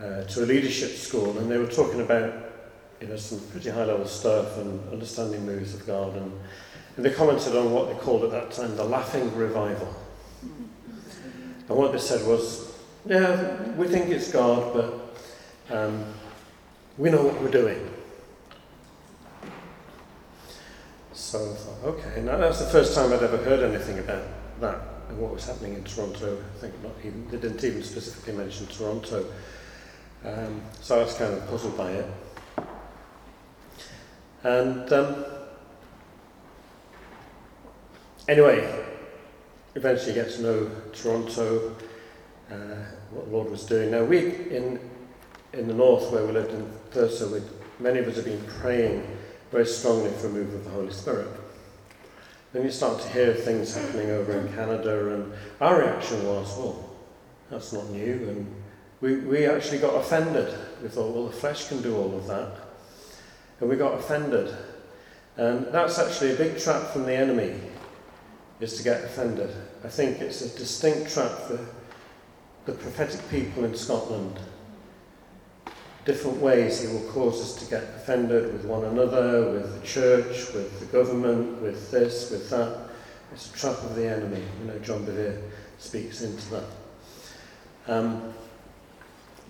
uh, 0.00 0.24
to 0.24 0.42
a 0.42 0.46
leadership 0.46 0.90
school, 0.90 1.38
and 1.38 1.50
they 1.50 1.56
were 1.56 1.66
talking 1.66 2.00
about 2.00 2.51
you 3.02 3.08
know 3.08 3.16
some 3.16 3.40
pretty 3.50 3.68
high-level 3.68 4.06
stuff 4.06 4.58
and 4.58 4.92
understanding 4.92 5.44
moves 5.44 5.74
of 5.74 5.84
God, 5.84 6.16
and, 6.16 6.32
and 6.96 7.04
they 7.04 7.10
commented 7.10 7.56
on 7.56 7.72
what 7.72 7.88
they 7.88 7.98
called 7.98 8.22
at 8.22 8.30
that 8.30 8.52
time 8.52 8.76
the 8.76 8.84
laughing 8.84 9.34
revival. 9.34 9.92
And 11.68 11.78
what 11.78 11.90
they 11.90 11.98
said 11.98 12.24
was, 12.26 12.72
yeah, 13.04 13.62
we 13.72 13.88
think 13.88 14.08
it's 14.08 14.30
God, 14.30 14.72
but 14.72 15.76
um, 15.76 16.04
we 16.96 17.10
know 17.10 17.24
what 17.24 17.40
we're 17.40 17.50
doing. 17.50 17.90
So 21.12 21.38
I 21.38 21.54
thought, 21.54 21.84
okay, 21.94 22.22
now 22.22 22.36
that's 22.36 22.60
the 22.60 22.70
first 22.70 22.94
time 22.94 23.12
I'd 23.12 23.22
ever 23.22 23.38
heard 23.38 23.68
anything 23.68 23.98
about 23.98 24.24
that 24.60 24.78
and 25.08 25.18
what 25.18 25.32
was 25.32 25.46
happening 25.46 25.74
in 25.74 25.82
Toronto. 25.82 26.38
I 26.56 26.60
think 26.60 26.80
not 26.84 26.92
even, 27.00 27.26
they 27.30 27.38
didn't 27.38 27.64
even 27.64 27.82
specifically 27.82 28.34
mention 28.34 28.66
Toronto. 28.66 29.24
Um, 30.24 30.62
so 30.80 31.00
I 31.00 31.04
was 31.04 31.14
kind 31.14 31.32
of 31.34 31.48
puzzled 31.48 31.76
by 31.76 31.90
it. 31.92 32.06
And 34.44 34.92
um, 34.92 35.24
anyway, 38.28 38.84
eventually 39.74 40.14
get 40.14 40.30
to 40.32 40.42
know 40.42 40.70
Toronto, 40.92 41.76
uh, 42.50 42.54
what 43.10 43.26
the 43.26 43.30
Lord 43.30 43.50
was 43.50 43.64
doing. 43.64 43.90
Now 43.90 44.04
we 44.04 44.18
in 44.50 44.80
in 45.52 45.68
the 45.68 45.74
north 45.74 46.10
where 46.10 46.24
we 46.24 46.32
lived 46.32 46.52
in 46.52 46.66
Thurso, 46.92 47.42
many 47.78 47.98
of 47.98 48.08
us 48.08 48.16
have 48.16 48.24
been 48.24 48.42
praying 48.60 49.06
very 49.50 49.66
strongly 49.66 50.10
for 50.12 50.28
a 50.28 50.30
move 50.30 50.54
of 50.54 50.64
the 50.64 50.70
Holy 50.70 50.92
Spirit. 50.92 51.28
Then 52.52 52.64
you 52.64 52.70
start 52.70 53.00
to 53.02 53.08
hear 53.08 53.34
things 53.34 53.74
happening 53.74 54.10
over 54.10 54.38
in 54.38 54.52
Canada, 54.54 55.14
and 55.14 55.32
our 55.60 55.80
reaction 55.80 56.26
was, 56.26 56.56
well, 56.58 56.90
that's 57.50 57.72
not 57.72 57.88
new. 57.90 58.28
And 58.28 58.54
we, 59.00 59.16
we 59.16 59.46
actually 59.46 59.78
got 59.78 59.94
offended. 59.94 60.54
We 60.82 60.88
thought, 60.88 61.14
well, 61.14 61.26
the 61.26 61.32
flesh 61.32 61.68
can 61.68 61.82
do 61.82 61.96
all 61.96 62.14
of 62.16 62.26
that. 62.26 62.71
And 63.62 63.70
we 63.70 63.76
got 63.76 63.94
offended. 63.94 64.54
And 65.36 65.68
that's 65.68 65.98
actually 65.98 66.34
a 66.34 66.36
big 66.36 66.58
trap 66.58 66.90
from 66.92 67.04
the 67.04 67.14
enemy, 67.14 67.58
is 68.60 68.76
to 68.76 68.82
get 68.82 69.04
offended. 69.04 69.54
I 69.84 69.88
think 69.88 70.20
it's 70.20 70.42
a 70.42 70.58
distinct 70.58 71.14
trap 71.14 71.30
for 71.30 71.64
the 72.66 72.72
prophetic 72.72 73.26
people 73.30 73.64
in 73.64 73.74
Scotland 73.74 74.38
different 76.04 76.38
ways 76.38 76.82
he 76.82 76.88
will 76.88 77.08
cause 77.12 77.40
us 77.40 77.62
to 77.62 77.70
get 77.70 77.84
offended 77.94 78.52
with 78.52 78.64
one 78.64 78.84
another, 78.84 79.52
with 79.52 79.80
the 79.80 79.86
church, 79.86 80.52
with 80.52 80.80
the 80.80 80.86
government, 80.86 81.62
with 81.62 81.90
this, 81.90 82.30
with 82.30 82.50
that. 82.50 82.88
It's 83.32 83.54
a 83.54 83.56
trap 83.56 83.78
of 83.84 83.94
the 83.94 84.08
enemy. 84.08 84.42
You 84.60 84.66
know, 84.66 84.78
John 84.80 85.06
Bevere 85.06 85.40
speaks 85.78 86.22
into 86.22 86.50
that. 86.50 86.64
Um, 87.86 88.34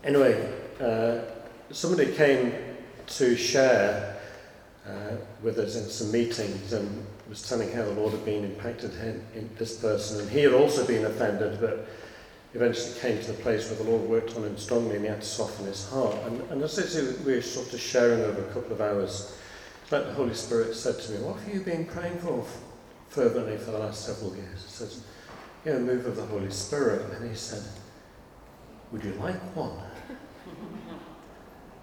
anyway, 0.05 0.53
uh, 0.81 1.21
somebody 1.73 2.13
came 2.13 2.53
to 3.07 3.37
share 3.37 4.17
uh, 4.87 5.17
with 5.43 5.59
us 5.59 5.77
in 5.77 5.85
some 5.85 6.11
meetings 6.11 6.73
and 6.73 7.07
was 7.29 7.49
telling 7.49 7.71
how 7.73 7.83
the 7.83 7.93
Lord 7.93 8.13
had 8.13 8.25
been 8.25 8.45
impacted 8.45 8.93
him, 8.93 9.25
in 9.35 9.49
this 9.59 9.79
person, 9.79 10.21
and 10.21 10.29
he 10.31 10.41
had 10.41 10.53
also 10.53 10.87
been 10.87 11.05
offended, 11.05 11.61
but 11.61 11.89
eventually 12.55 12.99
came 13.01 13.19
to 13.21 13.33
the 13.33 13.43
place 13.43 13.69
where 13.69 13.83
the 13.83 13.91
Lord 13.91 14.09
worked 14.09 14.37
on 14.37 14.45
him 14.45 14.59
strongly 14.59 14.97
and 14.97 15.05
he 15.05 15.11
had 15.11 15.23
to 15.23 15.27
soften 15.27 15.67
his 15.67 15.89
heart. 15.89 16.17
And, 16.27 16.41
and 16.51 16.63
as 16.63 17.19
we 17.25 17.35
were 17.35 17.43
sort 17.43 17.73
of 17.73 17.81
sharing 17.81 18.21
over 18.21 18.43
a 18.43 18.53
couple 18.53 18.73
of 18.73 18.81
hours, 18.81 19.35
like 19.91 20.07
the 20.07 20.15
Holy 20.15 20.35
Spirit 20.35 20.75
said 20.75 20.99
to 21.01 21.13
me, 21.13 21.19
What 21.19 21.39
have 21.41 21.55
you 21.55 21.61
been 21.61 21.85
praying 21.85 22.19
for 22.19 22.45
fervently 23.09 23.59
for 23.59 23.73
the 23.73 23.79
last 23.79 24.05
several 24.05 24.35
years? 24.35 24.65
He 24.65 24.71
says, 24.71 25.03
You 25.65 25.75
know, 25.75 25.81
move 25.81 26.07
of 26.07 26.17
the 26.17 26.27
Holy 26.27 26.51
Spirit. 26.51 27.11
And 27.13 27.29
he 27.29 27.37
said, 27.37 27.63
Would 28.91 29.05
you 29.05 29.13
like 29.15 29.41
one? 29.57 29.79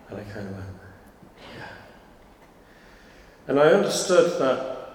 And 0.09 0.19
I 0.19 0.23
kind 0.23 0.47
of 0.47 0.53
went. 0.53 0.78
And 3.49 3.59
I 3.59 3.69
understood 3.69 4.39
that 4.39 4.91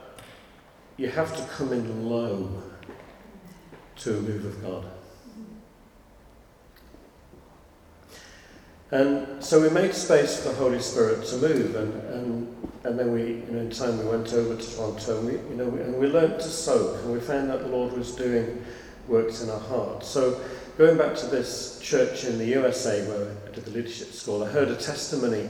you 0.97 1.09
have 1.09 1.37
to 1.37 1.43
come 1.55 1.73
in 1.73 2.09
low 2.09 2.63
to 3.97 4.17
a 4.17 4.21
move 4.21 4.45
of 4.45 4.63
God. 4.63 4.85
And 8.93 9.43
so 9.45 9.61
we 9.61 9.71
made 9.71 9.93
space 9.93 10.41
for 10.41 10.51
the 10.51 10.55
Holy 10.55 10.79
Spirit 10.79 11.27
to 11.27 11.37
move, 11.39 11.75
and, 11.75 11.95
and, 12.05 12.69
and 12.85 12.97
then 12.97 13.11
we, 13.11 13.23
you 13.23 13.47
know, 13.51 13.59
in 13.59 13.71
time 13.71 13.99
we 13.99 14.05
went 14.05 14.33
over 14.33 14.55
to 14.55 14.77
Toronto, 14.77 15.19
and 15.19 15.27
we, 15.27 15.33
you 15.33 15.57
know, 15.57 15.69
and 15.71 15.99
we 15.99 16.07
learned 16.07 16.39
to 16.39 16.49
soak, 16.49 17.03
and 17.03 17.13
we 17.13 17.19
found 17.19 17.51
that 17.51 17.59
the 17.59 17.69
Lord 17.69 17.93
was 17.95 18.15
doing 18.15 18.65
works 19.09 19.43
in 19.43 19.51
our 19.51 19.59
hearts. 19.59 20.07
So 20.07 20.41
going 20.79 20.97
back 20.97 21.17
to 21.17 21.27
this 21.27 21.81
church 21.81 22.23
in 22.23 22.39
the 22.39 22.47
USA 22.47 23.05
where 23.09 23.33
I 23.49 23.51
did 23.53 23.65
the 23.65 23.73
leadership 23.73 24.13
school, 24.13 24.45
I 24.45 24.49
heard 24.49 24.69
a 24.69 24.77
testimony 24.77 25.49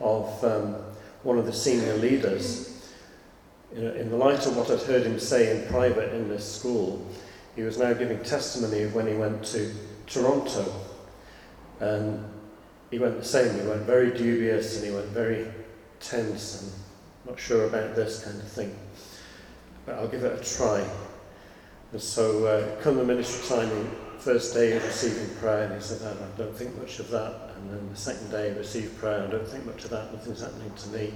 of 0.00 0.44
um, 0.44 0.76
one 1.24 1.38
of 1.38 1.46
the 1.46 1.52
senior 1.52 1.94
leaders. 1.96 2.70
In 3.74 4.10
the 4.10 4.16
light 4.16 4.46
of 4.46 4.56
what 4.56 4.70
I'd 4.70 4.80
heard 4.82 5.04
him 5.04 5.18
say 5.18 5.50
in 5.50 5.66
private 5.68 6.14
in 6.14 6.28
this 6.28 6.44
school, 6.44 7.04
he 7.56 7.62
was 7.62 7.78
now 7.78 7.92
giving 7.92 8.22
testimony 8.22 8.82
of 8.82 8.94
when 8.94 9.08
he 9.08 9.14
went 9.14 9.44
to 9.46 9.74
Toronto. 10.06 10.72
And 11.80 12.24
he 12.90 12.98
went 12.98 13.18
the 13.18 13.24
same. 13.24 13.60
He 13.60 13.66
went 13.66 13.82
very 13.82 14.16
dubious 14.16 14.76
and 14.76 14.86
he 14.86 14.92
went 14.92 15.08
very 15.08 15.48
tense 15.98 16.62
and 16.62 16.72
not 17.28 17.40
sure 17.40 17.66
about 17.66 17.96
this 17.96 18.22
kind 18.22 18.36
of 18.36 18.46
thing. 18.46 18.76
But 19.86 19.96
I'll 19.96 20.08
give 20.08 20.24
it 20.24 20.40
a 20.40 20.56
try. 20.56 20.86
And 21.92 22.00
so, 22.00 22.46
uh, 22.46 22.82
come 22.82 22.96
the 22.96 23.04
ministry 23.04 23.56
time, 23.56 23.90
first 24.18 24.54
day 24.54 24.76
of 24.76 24.84
receiving 24.84 25.34
prayer, 25.36 25.64
and 25.64 25.74
he 25.74 25.80
said, 25.80 26.00
oh, 26.02 26.16
I 26.24 26.38
don't 26.38 26.54
think 26.54 26.76
much 26.78 26.98
of 26.98 27.08
that. 27.10 27.43
And 27.64 27.72
then 27.72 27.88
the 27.88 27.96
second 27.96 28.30
day, 28.30 28.52
received 28.52 28.98
prayer, 28.98 29.24
I 29.26 29.30
don't 29.30 29.48
think 29.48 29.64
much 29.64 29.84
of 29.84 29.90
that, 29.90 30.12
nothing's 30.12 30.42
happening 30.42 30.70
to 30.76 30.88
me. 30.90 31.14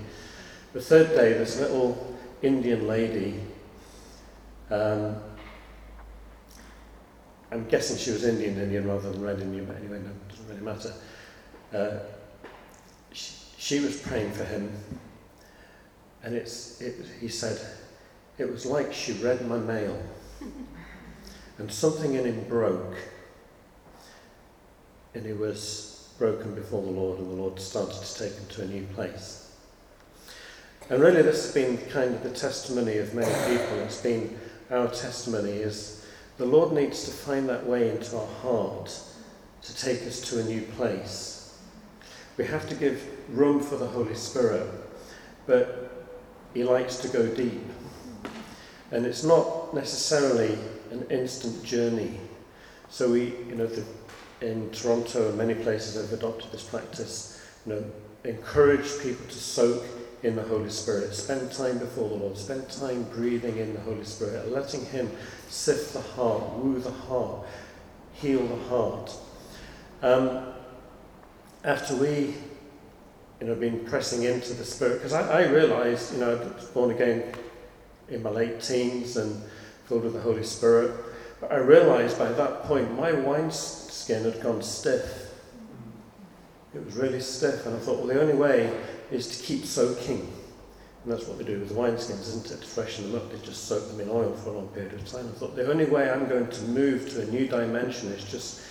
The 0.72 0.80
third 0.80 1.08
day, 1.08 1.34
this 1.34 1.60
little 1.60 2.16
Indian 2.40 2.88
lady, 2.88 3.42
um, 4.70 5.16
I'm 7.52 7.68
guessing 7.68 7.98
she 7.98 8.12
was 8.12 8.24
Indian 8.24 8.58
Indian 8.58 8.88
rather 8.88 9.12
than 9.12 9.20
Red 9.20 9.40
Indian, 9.40 9.66
but 9.66 9.76
anyway, 9.76 9.98
no, 9.98 10.08
it 10.08 10.28
doesn't 10.30 10.48
really 10.48 10.62
matter. 10.62 10.94
Uh, 11.74 11.98
she, 13.12 13.34
she, 13.58 13.80
was 13.80 14.00
praying 14.00 14.32
for 14.32 14.44
him, 14.44 14.72
and 16.22 16.34
it's, 16.34 16.80
it, 16.80 16.96
he 17.20 17.28
said, 17.28 17.60
it 18.38 18.50
was 18.50 18.64
like 18.64 18.94
she 18.94 19.12
read 19.12 19.46
my 19.46 19.58
mail, 19.58 20.02
and 21.58 21.70
something 21.70 22.14
in 22.14 22.24
him 22.24 22.42
broke, 22.48 22.96
and 25.14 25.26
he 25.26 25.34
was 25.34 25.97
broken 26.18 26.54
before 26.54 26.82
the 26.82 26.90
Lord, 26.90 27.18
and 27.18 27.30
the 27.30 27.36
Lord 27.36 27.60
started 27.60 28.02
to 28.02 28.18
take 28.18 28.32
him 28.32 28.46
to 28.48 28.62
a 28.62 28.66
new 28.66 28.84
place. 28.94 29.50
And 30.90 31.00
really, 31.00 31.22
this 31.22 31.44
has 31.44 31.54
been 31.54 31.76
kind 31.90 32.14
of 32.14 32.22
the 32.22 32.30
testimony 32.30 32.98
of 32.98 33.14
many 33.14 33.32
people. 33.50 33.78
It's 33.80 34.00
been 34.00 34.38
our 34.70 34.88
testimony 34.88 35.52
is 35.52 36.06
the 36.36 36.44
Lord 36.44 36.72
needs 36.72 37.04
to 37.04 37.10
find 37.10 37.48
that 37.48 37.66
way 37.66 37.90
into 37.90 38.16
our 38.16 38.26
heart 38.42 38.98
to 39.62 39.76
take 39.76 40.02
us 40.02 40.20
to 40.30 40.40
a 40.40 40.44
new 40.44 40.62
place. 40.62 41.58
We 42.36 42.44
have 42.44 42.68
to 42.68 42.74
give 42.74 43.02
room 43.28 43.60
for 43.60 43.76
the 43.76 43.86
Holy 43.86 44.14
Spirit, 44.14 44.66
but 45.46 46.06
He 46.54 46.64
likes 46.64 46.96
to 46.98 47.08
go 47.08 47.26
deep. 47.26 47.64
And 48.90 49.04
it's 49.04 49.24
not 49.24 49.74
necessarily 49.74 50.56
an 50.90 51.06
instant 51.10 51.62
journey. 51.64 52.18
So 52.88 53.10
we, 53.10 53.34
you 53.48 53.54
know, 53.54 53.66
the, 53.66 53.84
in 54.40 54.70
Toronto 54.70 55.28
and 55.28 55.38
many 55.38 55.54
places 55.54 55.94
have 56.00 56.18
adopted 56.18 56.52
this 56.52 56.62
practice, 56.62 57.42
you 57.66 57.74
know, 57.74 57.84
encourage 58.24 59.00
people 59.00 59.26
to 59.26 59.34
soak 59.34 59.84
in 60.22 60.36
the 60.36 60.42
Holy 60.42 60.70
Spirit. 60.70 61.14
Spend 61.14 61.50
time 61.52 61.78
before 61.78 62.08
the 62.08 62.14
Lord. 62.14 62.36
Spend 62.36 62.68
time 62.68 63.04
breathing 63.04 63.58
in 63.58 63.74
the 63.74 63.80
Holy 63.80 64.04
Spirit, 64.04 64.50
letting 64.50 64.84
Him 64.86 65.10
sift 65.48 65.92
the 65.92 66.00
heart, 66.00 66.42
woo 66.54 66.78
the 66.80 66.90
heart, 66.90 67.46
heal 68.12 68.44
the 68.46 68.64
heart. 68.64 69.12
Um, 70.02 70.54
after 71.64 71.94
we 71.96 72.34
you 73.40 73.46
know, 73.46 73.54
been 73.54 73.84
pressing 73.84 74.24
into 74.24 74.54
the 74.54 74.64
Spirit, 74.64 74.94
because 74.94 75.12
I, 75.12 75.42
I 75.42 75.48
realised, 75.48 76.12
you 76.12 76.20
know, 76.20 76.36
I 76.36 76.54
was 76.56 76.64
born 76.66 76.90
again 76.90 77.32
in 78.08 78.22
my 78.22 78.30
late 78.30 78.60
teens 78.60 79.16
and 79.16 79.42
filled 79.86 80.04
with 80.04 80.14
the 80.14 80.20
Holy 80.20 80.42
Spirit. 80.42 80.92
I 81.50 81.56
realized 81.56 82.18
by 82.18 82.32
that 82.32 82.62
point 82.64 82.96
my 82.96 83.12
wineskin 83.12 84.24
had 84.24 84.42
gone 84.42 84.62
stiff. 84.62 85.32
It 86.74 86.84
was 86.84 86.96
really 86.96 87.20
stiff, 87.20 87.64
and 87.66 87.76
I 87.76 87.78
thought, 87.78 87.98
well, 87.98 88.06
the 88.06 88.20
only 88.20 88.34
way 88.34 88.72
is 89.10 89.38
to 89.38 89.44
keep 89.44 89.64
soaking. 89.64 90.32
And 91.04 91.12
that's 91.12 91.26
what 91.26 91.38
they 91.38 91.44
do 91.44 91.60
with 91.60 91.72
wineskins, 91.72 92.20
isn't 92.20 92.50
it? 92.50 92.60
To 92.60 92.66
freshen 92.66 93.10
them 93.10 93.20
up, 93.20 93.30
they 93.32 93.38
just 93.38 93.64
soak 93.64 93.88
them 93.88 94.00
in 94.00 94.10
oil 94.10 94.34
for 94.34 94.50
a 94.50 94.52
long 94.52 94.68
period 94.68 94.92
of 94.92 95.06
time. 95.06 95.28
I 95.28 95.38
thought 95.38 95.56
the 95.56 95.70
only 95.70 95.86
way 95.86 96.10
I'm 96.10 96.28
going 96.28 96.48
to 96.48 96.62
move 96.64 97.08
to 97.10 97.22
a 97.22 97.24
new 97.26 97.46
dimension 97.46 98.08
is 98.08 98.24
just 98.24 98.62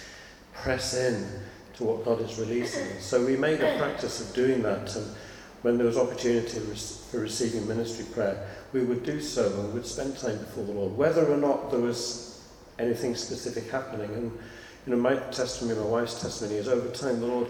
press 0.53 0.93
in 0.93 1.25
to 1.75 1.83
what 1.83 2.05
God 2.05 2.21
is 2.21 2.37
releasing. 2.37 2.99
So 2.99 3.25
we 3.25 3.37
made 3.37 3.61
a 3.61 3.77
practice 3.77 4.21
of 4.21 4.35
doing 4.35 4.61
that. 4.63 4.95
And 4.95 5.07
when 5.61 5.77
there 5.77 5.87
was 5.87 5.97
opportunity 5.97 6.59
for 6.59 7.19
receiving 7.19 7.67
ministry 7.67 8.05
prayer, 8.13 8.47
we 8.73 8.81
would 8.81 9.03
do 9.03 9.21
so 9.21 9.47
and 9.47 9.69
we 9.69 9.73
would 9.75 9.85
spend 9.85 10.17
time 10.17 10.37
before 10.37 10.65
the 10.65 10.73
Lord, 10.73 10.95
whether 10.97 11.25
or 11.25 11.37
not 11.37 11.71
there 11.71 11.79
was 11.79 12.26
anything 12.79 13.15
specific 13.15 13.69
happening. 13.69 14.13
And 14.13 14.31
you 14.85 14.95
know, 14.95 14.97
my 14.97 15.15
testimony, 15.31 15.79
my 15.79 15.85
wife's 15.85 16.21
testimony 16.21 16.57
is 16.57 16.67
over 16.67 16.89
time 16.89 17.19
the 17.19 17.27
Lord 17.27 17.47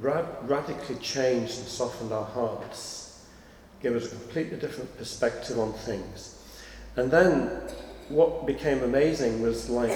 rad- 0.00 0.36
radically 0.42 0.96
changed 0.96 1.58
and 1.58 1.66
softened 1.66 2.12
our 2.12 2.24
hearts, 2.24 3.24
gave 3.82 3.96
us 3.96 4.06
a 4.06 4.10
completely 4.10 4.58
different 4.58 4.96
perspective 4.98 5.58
on 5.58 5.72
things. 5.72 6.42
And 6.96 7.10
then 7.10 7.50
what 8.08 8.46
became 8.46 8.82
amazing 8.82 9.42
was 9.42 9.68
like 9.68 9.90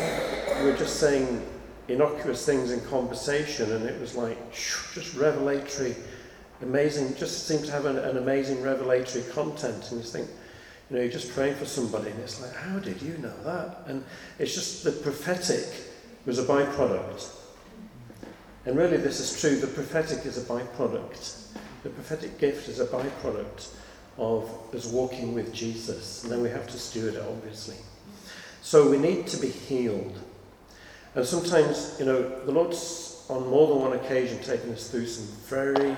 we 0.58 0.70
were 0.70 0.76
just 0.76 0.96
saying 0.96 1.46
innocuous 1.88 2.44
things 2.46 2.70
in 2.70 2.80
conversation, 2.82 3.72
and 3.72 3.84
it 3.84 4.00
was 4.00 4.14
like 4.14 4.52
just 4.52 5.14
revelatory, 5.14 5.96
amazing, 6.62 7.14
just 7.16 7.46
seemed 7.46 7.64
to 7.64 7.72
have 7.72 7.84
an, 7.84 7.98
an 7.98 8.16
amazing 8.16 8.62
revelatory 8.62 9.24
content. 9.32 9.90
And 9.90 10.00
you 10.00 10.06
think, 10.06 10.28
you 10.90 10.96
know, 10.96 11.02
you're 11.02 11.12
just 11.12 11.32
praying 11.32 11.54
for 11.54 11.66
somebody, 11.66 12.10
and 12.10 12.20
it's 12.20 12.40
like, 12.40 12.54
how 12.54 12.78
did 12.80 13.00
you 13.00 13.16
know 13.18 13.32
that? 13.44 13.84
And 13.86 14.04
it's 14.38 14.54
just 14.54 14.82
the 14.82 14.90
prophetic 14.90 15.66
was 16.26 16.38
a 16.38 16.44
byproduct. 16.44 17.30
And 18.66 18.76
really, 18.76 18.96
this 18.96 19.20
is 19.20 19.40
true. 19.40 19.56
The 19.56 19.68
prophetic 19.68 20.26
is 20.26 20.36
a 20.36 20.42
byproduct. 20.42 21.46
The 21.82 21.90
prophetic 21.90 22.38
gift 22.38 22.68
is 22.68 22.80
a 22.80 22.86
byproduct 22.86 23.68
of 24.18 24.50
us 24.74 24.86
walking 24.86 25.34
with 25.34 25.52
Jesus. 25.54 26.24
And 26.24 26.32
then 26.32 26.42
we 26.42 26.50
have 26.50 26.66
to 26.68 26.78
steward 26.78 27.14
it, 27.14 27.22
obviously. 27.22 27.76
So 28.60 28.90
we 28.90 28.98
need 28.98 29.26
to 29.28 29.38
be 29.38 29.48
healed. 29.48 30.18
And 31.14 31.24
sometimes, 31.24 31.96
you 31.98 32.04
know, 32.04 32.44
the 32.44 32.52
Lord's 32.52 33.24
on 33.30 33.48
more 33.48 33.68
than 33.68 33.80
one 33.80 33.92
occasion 33.94 34.42
taken 34.42 34.72
us 34.72 34.90
through 34.90 35.06
some 35.06 35.26
very 35.46 35.96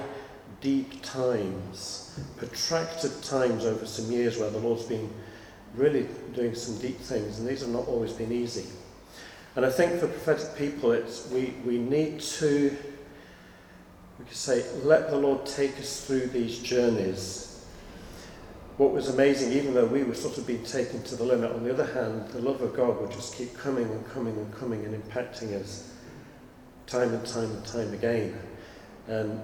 deep 0.60 1.02
times, 1.02 2.01
protracted 2.36 3.22
times 3.22 3.64
over 3.64 3.86
some 3.86 4.10
years 4.10 4.38
where 4.38 4.50
the 4.50 4.58
Lord's 4.58 4.84
been 4.84 5.10
really 5.74 6.06
doing 6.34 6.54
some 6.54 6.78
deep 6.78 6.98
things, 6.98 7.38
and 7.38 7.48
these 7.48 7.60
have 7.60 7.70
not 7.70 7.88
always 7.88 8.12
been 8.12 8.32
easy. 8.32 8.66
And 9.56 9.66
I 9.66 9.70
think 9.70 10.00
for 10.00 10.06
prophetic 10.06 10.56
people, 10.56 10.92
it's 10.92 11.28
we, 11.30 11.54
we 11.64 11.78
need 11.78 12.20
to, 12.20 12.76
we 14.18 14.24
could 14.24 14.36
say, 14.36 14.64
let 14.82 15.10
the 15.10 15.16
Lord 15.16 15.44
take 15.46 15.78
us 15.78 16.04
through 16.04 16.28
these 16.28 16.58
journeys. 16.58 17.66
What 18.78 18.92
was 18.92 19.10
amazing, 19.10 19.52
even 19.52 19.74
though 19.74 19.86
we 19.86 20.02
were 20.02 20.14
sort 20.14 20.38
of 20.38 20.46
being 20.46 20.64
taken 20.64 21.02
to 21.04 21.16
the 21.16 21.24
limit, 21.24 21.52
on 21.52 21.62
the 21.62 21.72
other 21.72 21.86
hand, 21.86 22.28
the 22.28 22.40
love 22.40 22.62
of 22.62 22.74
God 22.74 23.00
would 23.00 23.10
just 23.10 23.34
keep 23.36 23.56
coming 23.56 23.84
and 23.84 24.06
coming 24.06 24.36
and 24.36 24.52
coming 24.54 24.84
and 24.84 25.02
impacting 25.02 25.54
us 25.60 25.92
time 26.86 27.12
and 27.12 27.26
time 27.26 27.50
and 27.50 27.64
time 27.66 27.92
again. 27.92 28.38
And 29.06 29.40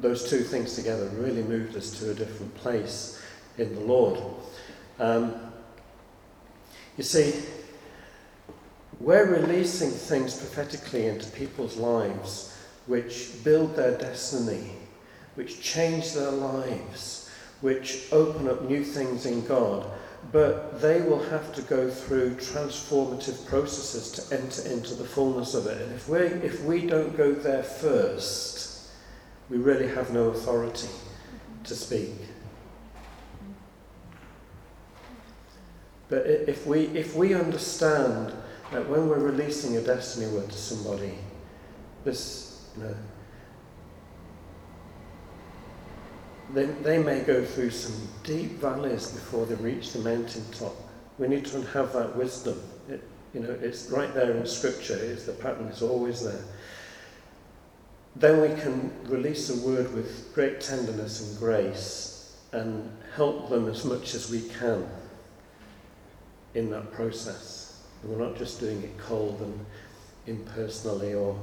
those 0.00 0.28
two 0.28 0.40
things 0.40 0.74
together 0.74 1.08
really 1.14 1.42
moved 1.42 1.76
us 1.76 1.98
to 1.98 2.10
a 2.10 2.14
different 2.14 2.54
place 2.54 3.22
in 3.58 3.74
the 3.74 3.80
Lord. 3.80 4.20
Um, 4.98 5.34
you 6.96 7.04
see, 7.04 7.42
we're 9.00 9.26
releasing 9.26 9.90
things 9.90 10.36
prophetically 10.36 11.06
into 11.06 11.30
people's 11.30 11.76
lives 11.76 12.56
which 12.86 13.42
build 13.42 13.74
their 13.76 13.96
destiny, 13.98 14.70
which 15.34 15.60
change 15.60 16.12
their 16.12 16.30
lives, 16.30 17.30
which 17.60 18.08
open 18.12 18.48
up 18.48 18.62
new 18.62 18.84
things 18.84 19.26
in 19.26 19.44
God. 19.46 19.86
But 20.32 20.80
they 20.80 21.02
will 21.02 21.22
have 21.24 21.54
to 21.54 21.62
go 21.62 21.90
through 21.90 22.36
transformative 22.36 23.46
processes 23.46 24.10
to 24.12 24.38
enter 24.38 24.62
into 24.68 24.94
the 24.94 25.04
fullness 25.04 25.54
of 25.54 25.66
it. 25.66 25.80
And 25.82 25.92
if 25.92 26.08
we, 26.08 26.18
if 26.18 26.64
we 26.64 26.86
don't 26.86 27.16
go 27.16 27.32
there 27.32 27.62
first, 27.62 28.73
we 29.50 29.58
really 29.58 29.88
have 29.88 30.12
no 30.12 30.30
authority 30.30 30.88
to 31.64 31.74
speak. 31.74 32.12
But 36.08 36.26
if 36.26 36.66
we, 36.66 36.86
if 36.88 37.16
we 37.16 37.34
understand 37.34 38.32
that 38.72 38.88
when 38.88 39.08
we're 39.08 39.18
releasing 39.18 39.76
a 39.76 39.80
destiny 39.80 40.26
word 40.28 40.50
to 40.50 40.56
somebody, 40.56 41.14
this, 42.04 42.68
you 42.76 42.84
know, 42.84 42.94
they, 46.52 46.66
they 46.66 47.02
may 47.02 47.20
go 47.20 47.44
through 47.44 47.70
some 47.70 48.08
deep 48.22 48.52
valleys 48.52 49.10
before 49.10 49.46
they 49.46 49.54
reach 49.56 49.92
the 49.92 49.98
mountaintop. 50.00 50.74
We 51.18 51.28
need 51.28 51.46
to 51.46 51.62
have 51.62 51.92
that 51.94 52.14
wisdom. 52.16 52.60
It, 52.88 53.02
you 53.32 53.40
know, 53.40 53.56
it's 53.60 53.90
right 53.90 54.12
there 54.14 54.30
in 54.30 54.46
Scripture. 54.46 54.96
It's 54.96 55.24
the 55.24 55.32
pattern 55.32 55.66
is 55.66 55.82
always 55.82 56.22
there. 56.22 56.44
Then 58.16 58.40
we 58.40 58.60
can 58.60 58.92
release 59.04 59.50
a 59.50 59.66
word 59.66 59.92
with 59.92 60.32
great 60.34 60.60
tenderness 60.60 61.20
and 61.20 61.38
grace 61.38 62.36
and 62.52 62.88
help 63.16 63.48
them 63.48 63.68
as 63.68 63.84
much 63.84 64.14
as 64.14 64.30
we 64.30 64.42
can 64.42 64.86
in 66.54 66.70
that 66.70 66.92
process. 66.92 67.82
And 68.02 68.12
we're 68.12 68.24
not 68.24 68.38
just 68.38 68.60
doing 68.60 68.82
it 68.82 68.96
cold 68.98 69.40
and 69.40 69.66
impersonally 70.26 71.14
or 71.14 71.36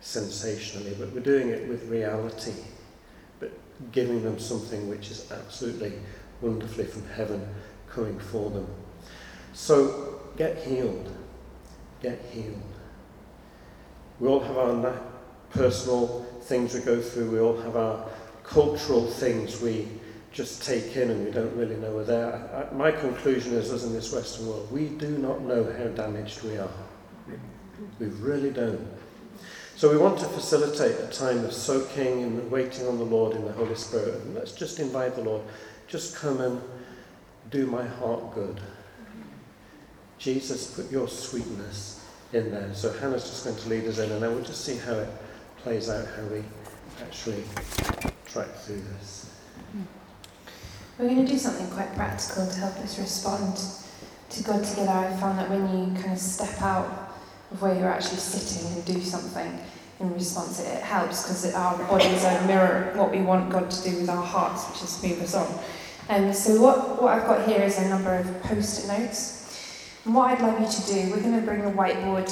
sensationally, 0.00 0.94
but 0.98 1.12
we're 1.12 1.20
doing 1.20 1.50
it 1.50 1.68
with 1.68 1.88
reality, 1.88 2.54
but 3.38 3.52
giving 3.92 4.22
them 4.24 4.38
something 4.40 4.88
which 4.88 5.10
is 5.12 5.30
absolutely 5.30 5.92
wonderfully 6.40 6.84
from 6.84 7.06
heaven 7.10 7.46
coming 7.88 8.18
for 8.18 8.50
them. 8.50 8.66
So 9.52 10.20
get 10.36 10.58
healed. 10.58 11.12
Get 12.02 12.20
healed. 12.32 12.62
We 14.18 14.28
all 14.28 14.40
have 14.40 14.56
our 14.56 14.72
personal 15.50 16.26
things 16.42 16.74
we 16.74 16.80
go 16.80 17.00
through, 17.00 17.30
we 17.30 17.40
all 17.40 17.56
have 17.60 17.76
our 17.76 18.06
cultural 18.44 19.06
things 19.06 19.60
we 19.60 19.88
just 20.32 20.62
take 20.62 20.96
in 20.96 21.10
and 21.10 21.24
we 21.24 21.30
don't 21.30 21.54
really 21.56 21.76
know 21.76 21.92
we're 21.92 22.04
there. 22.04 22.68
I, 22.70 22.74
my 22.74 22.90
conclusion 22.90 23.54
is, 23.54 23.70
as 23.72 23.84
in 23.84 23.92
this 23.92 24.12
Western 24.12 24.46
world, 24.46 24.70
we 24.70 24.86
do 24.88 25.18
not 25.18 25.42
know 25.42 25.64
how 25.64 25.88
damaged 25.88 26.42
we 26.42 26.56
are. 26.56 26.70
We 27.98 28.06
really 28.06 28.50
don't. 28.50 28.86
So 29.76 29.90
we 29.90 29.96
want 29.96 30.18
to 30.18 30.26
facilitate 30.26 30.98
a 30.98 31.06
time 31.06 31.44
of 31.44 31.52
soaking 31.52 32.22
and 32.24 32.50
waiting 32.50 32.86
on 32.86 32.98
the 32.98 33.04
Lord 33.04 33.36
in 33.36 33.44
the 33.44 33.52
Holy 33.52 33.74
Spirit. 33.74 34.14
And 34.22 34.34
let's 34.34 34.52
just 34.52 34.80
invite 34.80 35.14
the 35.14 35.22
Lord, 35.22 35.42
just 35.86 36.16
come 36.16 36.40
and 36.40 36.60
do 37.50 37.66
my 37.66 37.86
heart 37.86 38.34
good. 38.34 38.60
Jesus, 40.18 40.74
put 40.74 40.90
your 40.90 41.08
sweetness 41.08 42.04
in 42.32 42.50
there. 42.50 42.74
So 42.74 42.92
Hannah's 42.92 43.24
just 43.24 43.44
going 43.44 43.56
to 43.56 43.68
lead 43.68 43.84
us 43.84 43.98
in, 43.98 44.10
and 44.10 44.22
then 44.22 44.34
we'll 44.34 44.44
just 44.44 44.64
see 44.64 44.76
how 44.76 44.94
it 44.94 45.08
plays 45.62 45.90
out, 45.90 46.06
how 46.16 46.22
we 46.24 46.42
actually 47.02 47.42
track 48.26 48.48
through 48.48 48.82
this. 48.98 49.30
We're 50.98 51.08
going 51.08 51.24
to 51.24 51.32
do 51.32 51.38
something 51.38 51.68
quite 51.68 51.94
practical 51.94 52.46
to 52.46 52.54
help 52.58 52.76
us 52.78 52.98
respond 52.98 53.56
to 54.30 54.42
God 54.42 54.64
together. 54.64 54.90
I 54.90 55.16
found 55.16 55.38
that 55.38 55.48
when 55.48 55.62
you 55.62 56.00
kind 56.00 56.12
of 56.12 56.18
step 56.18 56.60
out 56.60 57.12
of 57.52 57.62
where 57.62 57.74
you're 57.74 57.88
actually 57.88 58.18
sitting 58.18 58.72
and 58.72 58.84
do 58.84 59.00
something 59.00 59.60
in 60.00 60.12
response, 60.12 60.60
it 60.60 60.82
helps 60.82 61.22
because 61.22 61.54
our 61.54 61.78
bodies 61.86 62.24
are 62.24 62.38
a 62.38 62.46
mirror 62.46 62.92
what 62.96 63.10
we 63.10 63.20
want 63.20 63.50
God 63.50 63.70
to 63.70 63.90
do 63.90 63.96
with 64.00 64.08
our 64.08 64.24
hearts, 64.24 64.68
which 64.68 64.82
is 64.82 65.02
move 65.02 65.22
us 65.22 65.34
on. 65.34 65.58
Um, 66.08 66.32
so 66.32 66.60
what, 66.60 67.00
what 67.00 67.12
I've 67.14 67.26
got 67.26 67.46
here 67.46 67.62
is 67.62 67.78
a 67.78 67.88
number 67.88 68.14
of 68.14 68.42
post-it 68.42 68.88
notes. 68.88 70.00
And 70.04 70.14
what 70.14 70.30
I'd 70.30 70.40
love 70.40 70.60
you 70.60 70.66
to 70.66 70.86
do, 70.92 71.10
we're 71.10 71.22
going 71.22 71.38
to 71.38 71.46
bring 71.46 71.64
a 71.64 71.70
whiteboard 71.70 72.28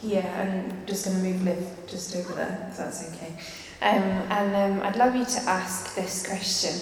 here 0.00 0.22
and 0.22 0.86
just 0.86 1.04
going 1.04 1.16
to 1.16 1.22
move 1.22 1.42
Liv 1.42 1.66
just 1.86 2.14
over 2.16 2.34
there, 2.34 2.68
if 2.70 2.76
that's 2.76 3.12
okay. 3.12 3.32
Um, 3.80 4.02
and 4.30 4.80
um, 4.80 4.86
I'd 4.86 4.96
love 4.96 5.14
you 5.14 5.24
to 5.24 5.40
ask 5.42 5.94
this 5.94 6.26
question 6.26 6.72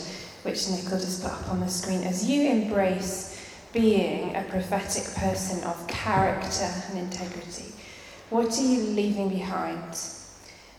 which 0.47 0.69
Nick 0.71 0.89
will 0.91 1.01
just 1.01 1.23
put 1.23 1.33
up 1.33 1.49
on 1.49 1.59
the 1.59 1.69
screen, 1.69 2.05
as 2.05 2.29
you 2.31 2.49
embrace 2.49 3.37
being 3.73 4.35
a 4.37 4.43
prophetic 4.43 5.05
person 5.17 5.62
of 5.64 5.87
character 5.89 6.73
and 6.89 6.99
integrity, 6.99 7.73
what 8.31 8.57
are 8.57 8.62
you 8.62 8.81
leaving 8.95 9.29
behind 9.29 9.99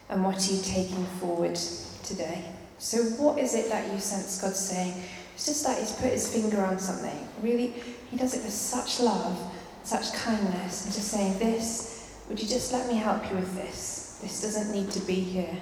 and 0.10 0.24
what 0.24 0.38
are 0.38 0.54
you 0.54 0.62
taking 0.64 1.06
forward 1.20 1.56
today? 2.04 2.46
So, 2.80 3.04
what 3.22 3.40
is 3.40 3.56
it 3.56 3.70
that 3.70 3.92
you 3.92 4.00
sense 4.00 4.42
God 4.42 4.56
saying? 4.56 4.94
It's 5.36 5.46
just 5.46 5.66
like 5.66 5.80
He's 5.80 5.92
put 5.92 6.12
His 6.12 6.32
finger 6.32 6.64
on 6.64 6.80
something. 6.80 7.28
Really, 7.42 7.74
He 8.10 8.18
does 8.18 8.36
it 8.36 8.44
with 8.44 8.54
such 8.54 9.00
love, 9.02 9.38
such 9.84 10.14
kindness, 10.14 10.86
and 10.86 10.94
just 10.94 11.10
saying, 11.10 11.38
This, 11.40 11.97
would 12.28 12.41
you 12.41 12.47
just 12.47 12.73
let 12.73 12.88
me 12.88 12.95
help 12.95 13.30
you 13.30 13.38
with 13.38 13.55
this? 13.55 14.19
This 14.21 14.41
doesn't 14.41 14.71
need 14.71 14.91
to 14.91 14.99
be 15.01 15.15
here 15.15 15.61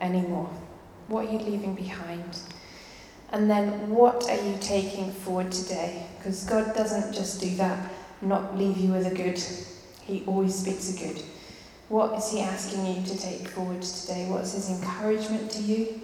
anymore. 0.00 0.50
What 1.08 1.26
are 1.26 1.32
you 1.32 1.38
leaving 1.38 1.74
behind? 1.74 2.38
And 3.32 3.50
then 3.50 3.90
what 3.90 4.28
are 4.28 4.40
you 4.40 4.56
taking 4.60 5.10
forward 5.10 5.50
today? 5.50 6.06
Because 6.18 6.44
God 6.44 6.74
doesn't 6.74 7.12
just 7.12 7.40
do 7.40 7.54
that, 7.56 7.90
not 8.22 8.56
leave 8.56 8.76
you 8.76 8.92
with 8.92 9.06
a 9.06 9.14
good. 9.14 9.40
He 10.02 10.22
always 10.26 10.54
speaks 10.54 10.94
a 10.94 10.98
good. 10.98 11.22
What 11.88 12.16
is 12.18 12.30
He 12.30 12.40
asking 12.40 12.86
you 12.86 13.02
to 13.04 13.18
take 13.18 13.48
forward 13.48 13.82
today? 13.82 14.26
What's 14.28 14.52
His 14.52 14.70
encouragement 14.70 15.50
to 15.52 15.62
you? 15.62 16.00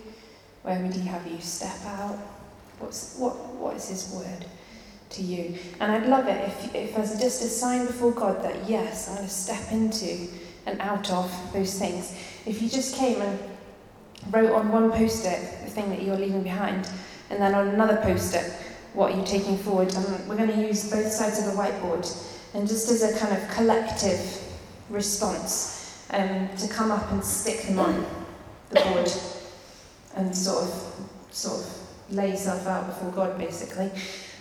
Where 0.63 0.81
would 0.81 0.95
He 0.95 1.07
have 1.09 1.27
you 1.27 1.41
step 1.41 1.85
out? 1.87 2.19
What's, 2.79 3.17
what, 3.19 3.37
what 3.55 3.77
is 3.77 3.89
His 3.89 4.13
word 4.13 4.47
to 5.13 5.23
you? 5.23 5.55
And 5.81 5.93
I'd 5.93 6.07
love 6.07 6.29
it 6.29 6.49
if, 6.49 6.75
if 6.75 6.97
as 6.97 7.21
just 7.21 7.43
a 7.43 7.49
sign 7.49 7.87
before 7.87 8.13
God 8.13 8.43
that, 8.45 8.69
yes, 8.69 9.09
I'm 9.09 9.17
going 9.17 9.29
to 9.29 9.33
step 9.33 9.73
into 9.73 10.29
and 10.67 10.81
out 10.81 11.11
of 11.11 11.31
those 11.53 11.79
things. 11.79 12.17
If 12.47 12.63
you 12.63 12.69
just 12.69 12.97
came 12.97 13.21
and 13.21 13.39
wrote 14.31 14.53
on 14.53 14.71
one 14.71 14.93
post 14.93 15.27
it 15.27 15.65
the 15.65 15.71
thing 15.71 15.89
that 15.91 16.03
you're 16.03 16.17
leaving 16.17 16.43
behind, 16.43 16.89
and 17.31 17.41
then 17.41 17.55
on 17.55 17.69
another 17.69 17.97
post 17.97 18.35
it 18.35 18.53
what 18.95 19.15
you're 19.15 19.25
taking 19.25 19.57
forward, 19.57 19.93
and 19.95 20.29
we're 20.29 20.37
going 20.37 20.51
to 20.51 20.67
use 20.67 20.91
both 20.91 21.11
sides 21.11 21.39
of 21.39 21.47
the 21.47 21.53
whiteboard, 21.53 22.07
and 22.55 22.69
just 22.69 22.91
as 22.91 23.03
a 23.03 23.19
kind 23.19 23.37
of 23.37 23.51
collective 23.51 24.43
response, 24.91 26.07
um, 26.11 26.49
to 26.59 26.69
come 26.69 26.91
up 26.91 27.11
and 27.11 27.25
stick 27.25 27.63
them 27.63 27.79
on 27.79 28.07
the 28.71 28.81
board, 28.81 29.11
and 30.17 30.37
sort 30.37 30.65
of, 30.65 30.95
sort 31.31 31.61
of 31.61 31.79
lay 32.11 32.31
yourself 32.31 32.67
out 32.67 32.87
before 32.87 33.11
God, 33.11 33.39
basically. 33.39 33.91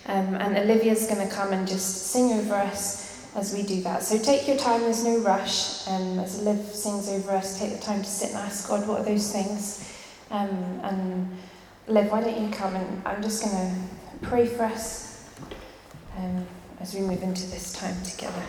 Um, 0.08 0.36
and 0.36 0.58
Olivia's 0.58 1.08
going 1.08 1.28
to 1.28 1.34
come 1.34 1.54
and 1.54 1.68
just 1.68 2.08
sing 2.08 2.34
over 2.39 2.56
us 2.56 3.26
as 3.36 3.54
we 3.54 3.64
do 3.64 3.82
that. 3.84 4.04
So 4.04 4.18
take 4.18 4.47
your 4.47 4.58
time, 4.58 4.82
there's 4.82 5.04
no 5.04 5.20
rush. 5.20 5.88
Um, 5.88 6.20
as 6.20 6.41
Liv 6.41 6.60
sings 6.60 7.08
over 7.08 7.32
us, 7.32 7.60
take 7.60 7.74
the 7.74 7.80
time 7.80 8.02
to 8.02 8.10
sit 8.10 8.30
and 8.30 8.39
ask 8.39 8.68
God, 8.68 8.88
what 8.88 9.02
are 9.02 9.06
those 9.06 9.32
things? 9.32 9.93
Um, 10.32 10.49
and 10.84 11.38
Liv, 11.88 12.12
why 12.12 12.22
don't 12.22 12.41
you 12.41 12.49
come 12.52 12.76
and 12.76 13.02
I'm 13.06 13.22
just 13.22 13.43
going 13.43 13.56
to 13.56 14.28
pray 14.28 14.47
for 14.47 14.64
us 14.64 15.30
um, 16.18 16.45
as 16.80 16.93
we 16.93 17.02
move 17.02 17.24
into 17.24 17.47
this 17.47 17.72
time 17.74 18.02
together. 18.04 18.43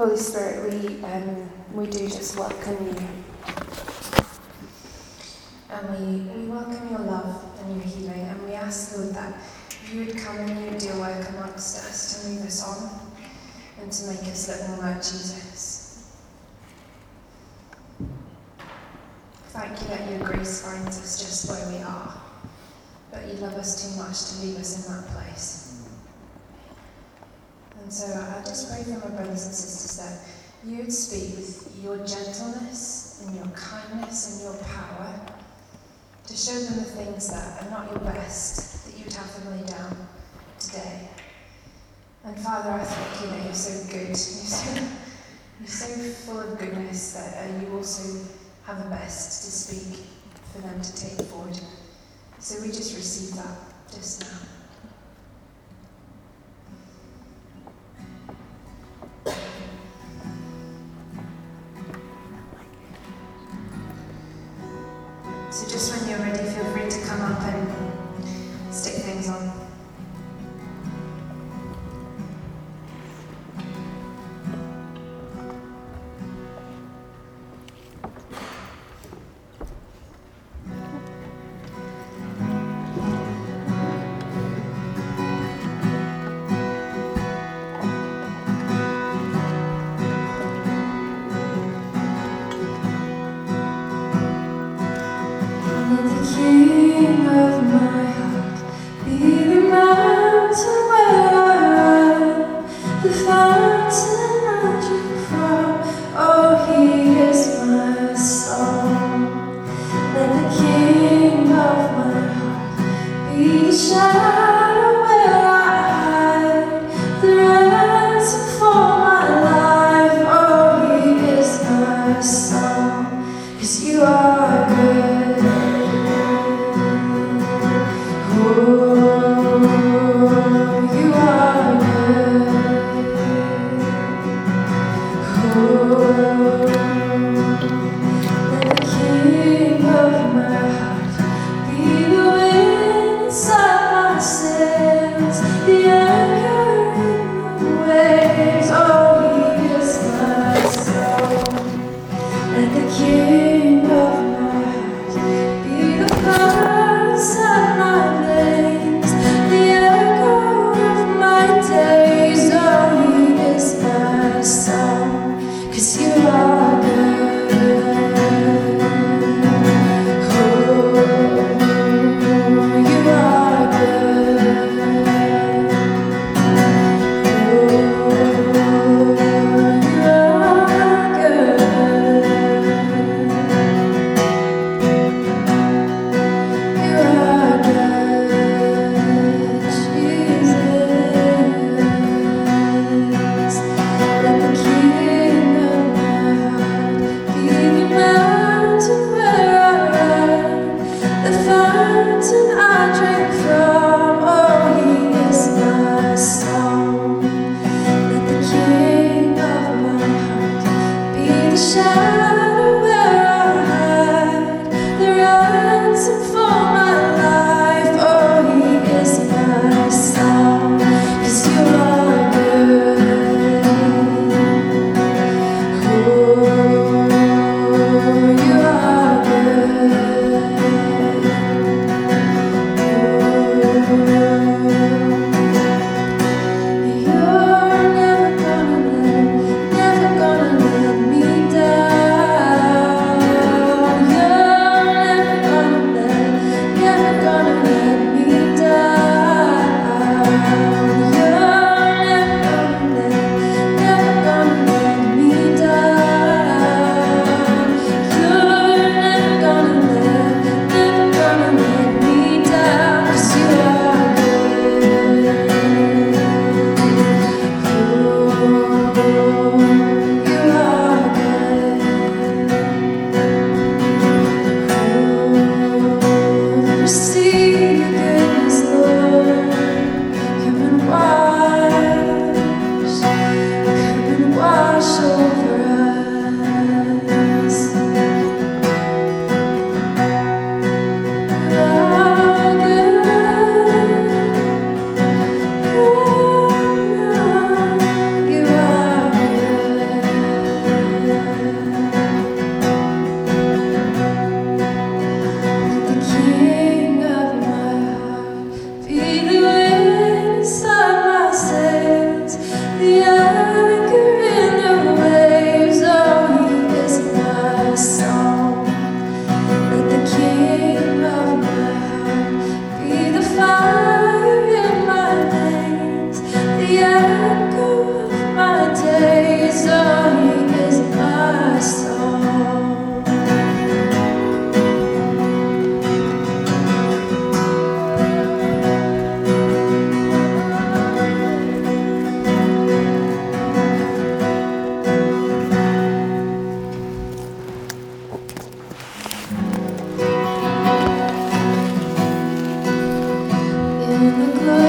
Holy 0.00 0.16
Spirit, 0.16 0.72
we, 0.72 1.04
um, 1.04 1.50
we 1.74 1.84
do 1.84 2.08
just 2.08 2.34
welcome 2.38 2.86
you. 2.86 2.96
And 5.68 5.90
we, 5.90 6.22
we 6.32 6.48
welcome 6.48 6.88
your 6.88 7.00
love 7.00 7.44
and 7.60 7.76
your 7.76 7.84
healing, 7.84 8.22
and 8.22 8.42
we 8.46 8.52
ask, 8.54 8.96
Lord, 8.96 9.12
that 9.12 9.34
you 9.92 10.06
would 10.06 10.16
come 10.16 10.38
and 10.38 10.58
you 10.58 10.70
would 10.70 10.78
do 10.78 10.88
work 10.98 11.28
amongst 11.28 11.84
us 11.84 12.24
to 12.24 12.30
move 12.30 12.46
us 12.46 12.66
on 12.66 12.98
and 13.82 13.92
to 13.92 14.06
make 14.06 14.20
us 14.20 14.48
look 14.48 14.70
more 14.70 14.90
like 14.90 15.02
Jesus. 15.02 16.16
Thank 19.48 19.82
you 19.82 19.88
that 19.88 20.10
your 20.10 20.20
grace 20.20 20.62
finds 20.62 20.98
us 20.98 21.20
just 21.20 21.46
where 21.50 21.76
we 21.76 21.84
are, 21.84 22.18
but 23.10 23.26
you 23.26 23.34
love 23.34 23.52
us 23.52 23.84
too 23.84 24.02
much 24.02 24.30
to 24.30 24.46
leave 24.46 24.56
us 24.56 24.88
in 24.88 24.94
that 24.94 25.08
place. 25.08 25.59
And 27.90 27.96
so 27.96 28.06
I 28.06 28.38
just 28.44 28.70
pray 28.70 28.84
for 28.84 29.00
my 29.00 29.16
brothers 29.16 29.46
and 29.46 29.52
sisters 29.52 29.96
that 29.98 30.20
you 30.64 30.76
would 30.76 30.92
speak 30.92 31.34
with 31.34 31.76
your 31.82 31.96
gentleness 32.06 33.20
and 33.26 33.34
your 33.34 33.48
kindness 33.48 34.30
and 34.30 34.44
your 34.44 34.62
power 34.62 35.20
to 36.24 36.36
show 36.36 36.54
them 36.54 36.76
the 36.76 36.84
things 36.84 37.28
that 37.30 37.60
are 37.60 37.68
not 37.68 37.90
your 37.90 37.98
best, 37.98 38.86
that 38.86 38.96
you 38.96 39.02
would 39.06 39.12
have 39.12 39.42
them 39.42 39.58
lay 39.58 39.66
down 39.66 40.06
today. 40.60 41.08
And 42.22 42.38
Father, 42.38 42.70
I 42.70 42.84
thank 42.84 43.22
you 43.22 43.36
that 43.36 43.44
you're 43.44 43.54
so 43.54 43.90
good. 43.90 44.06
You're 44.06 44.14
so, 44.14 44.82
you're 45.58 45.68
so 45.68 46.10
full 46.26 46.38
of 46.38 46.60
goodness 46.60 47.14
that 47.14 47.42
uh, 47.42 47.60
you 47.60 47.76
also 47.76 48.24
have 48.66 48.84
the 48.84 48.88
best 48.88 49.42
to 49.42 49.50
speak 49.50 49.98
for 50.52 50.62
them 50.62 50.80
to 50.80 50.96
take 50.96 51.26
forward. 51.26 51.58
So 52.38 52.62
we 52.62 52.68
just 52.68 52.94
receive 52.94 53.34
that 53.34 53.58
just 53.90 54.20
now. 54.20 54.59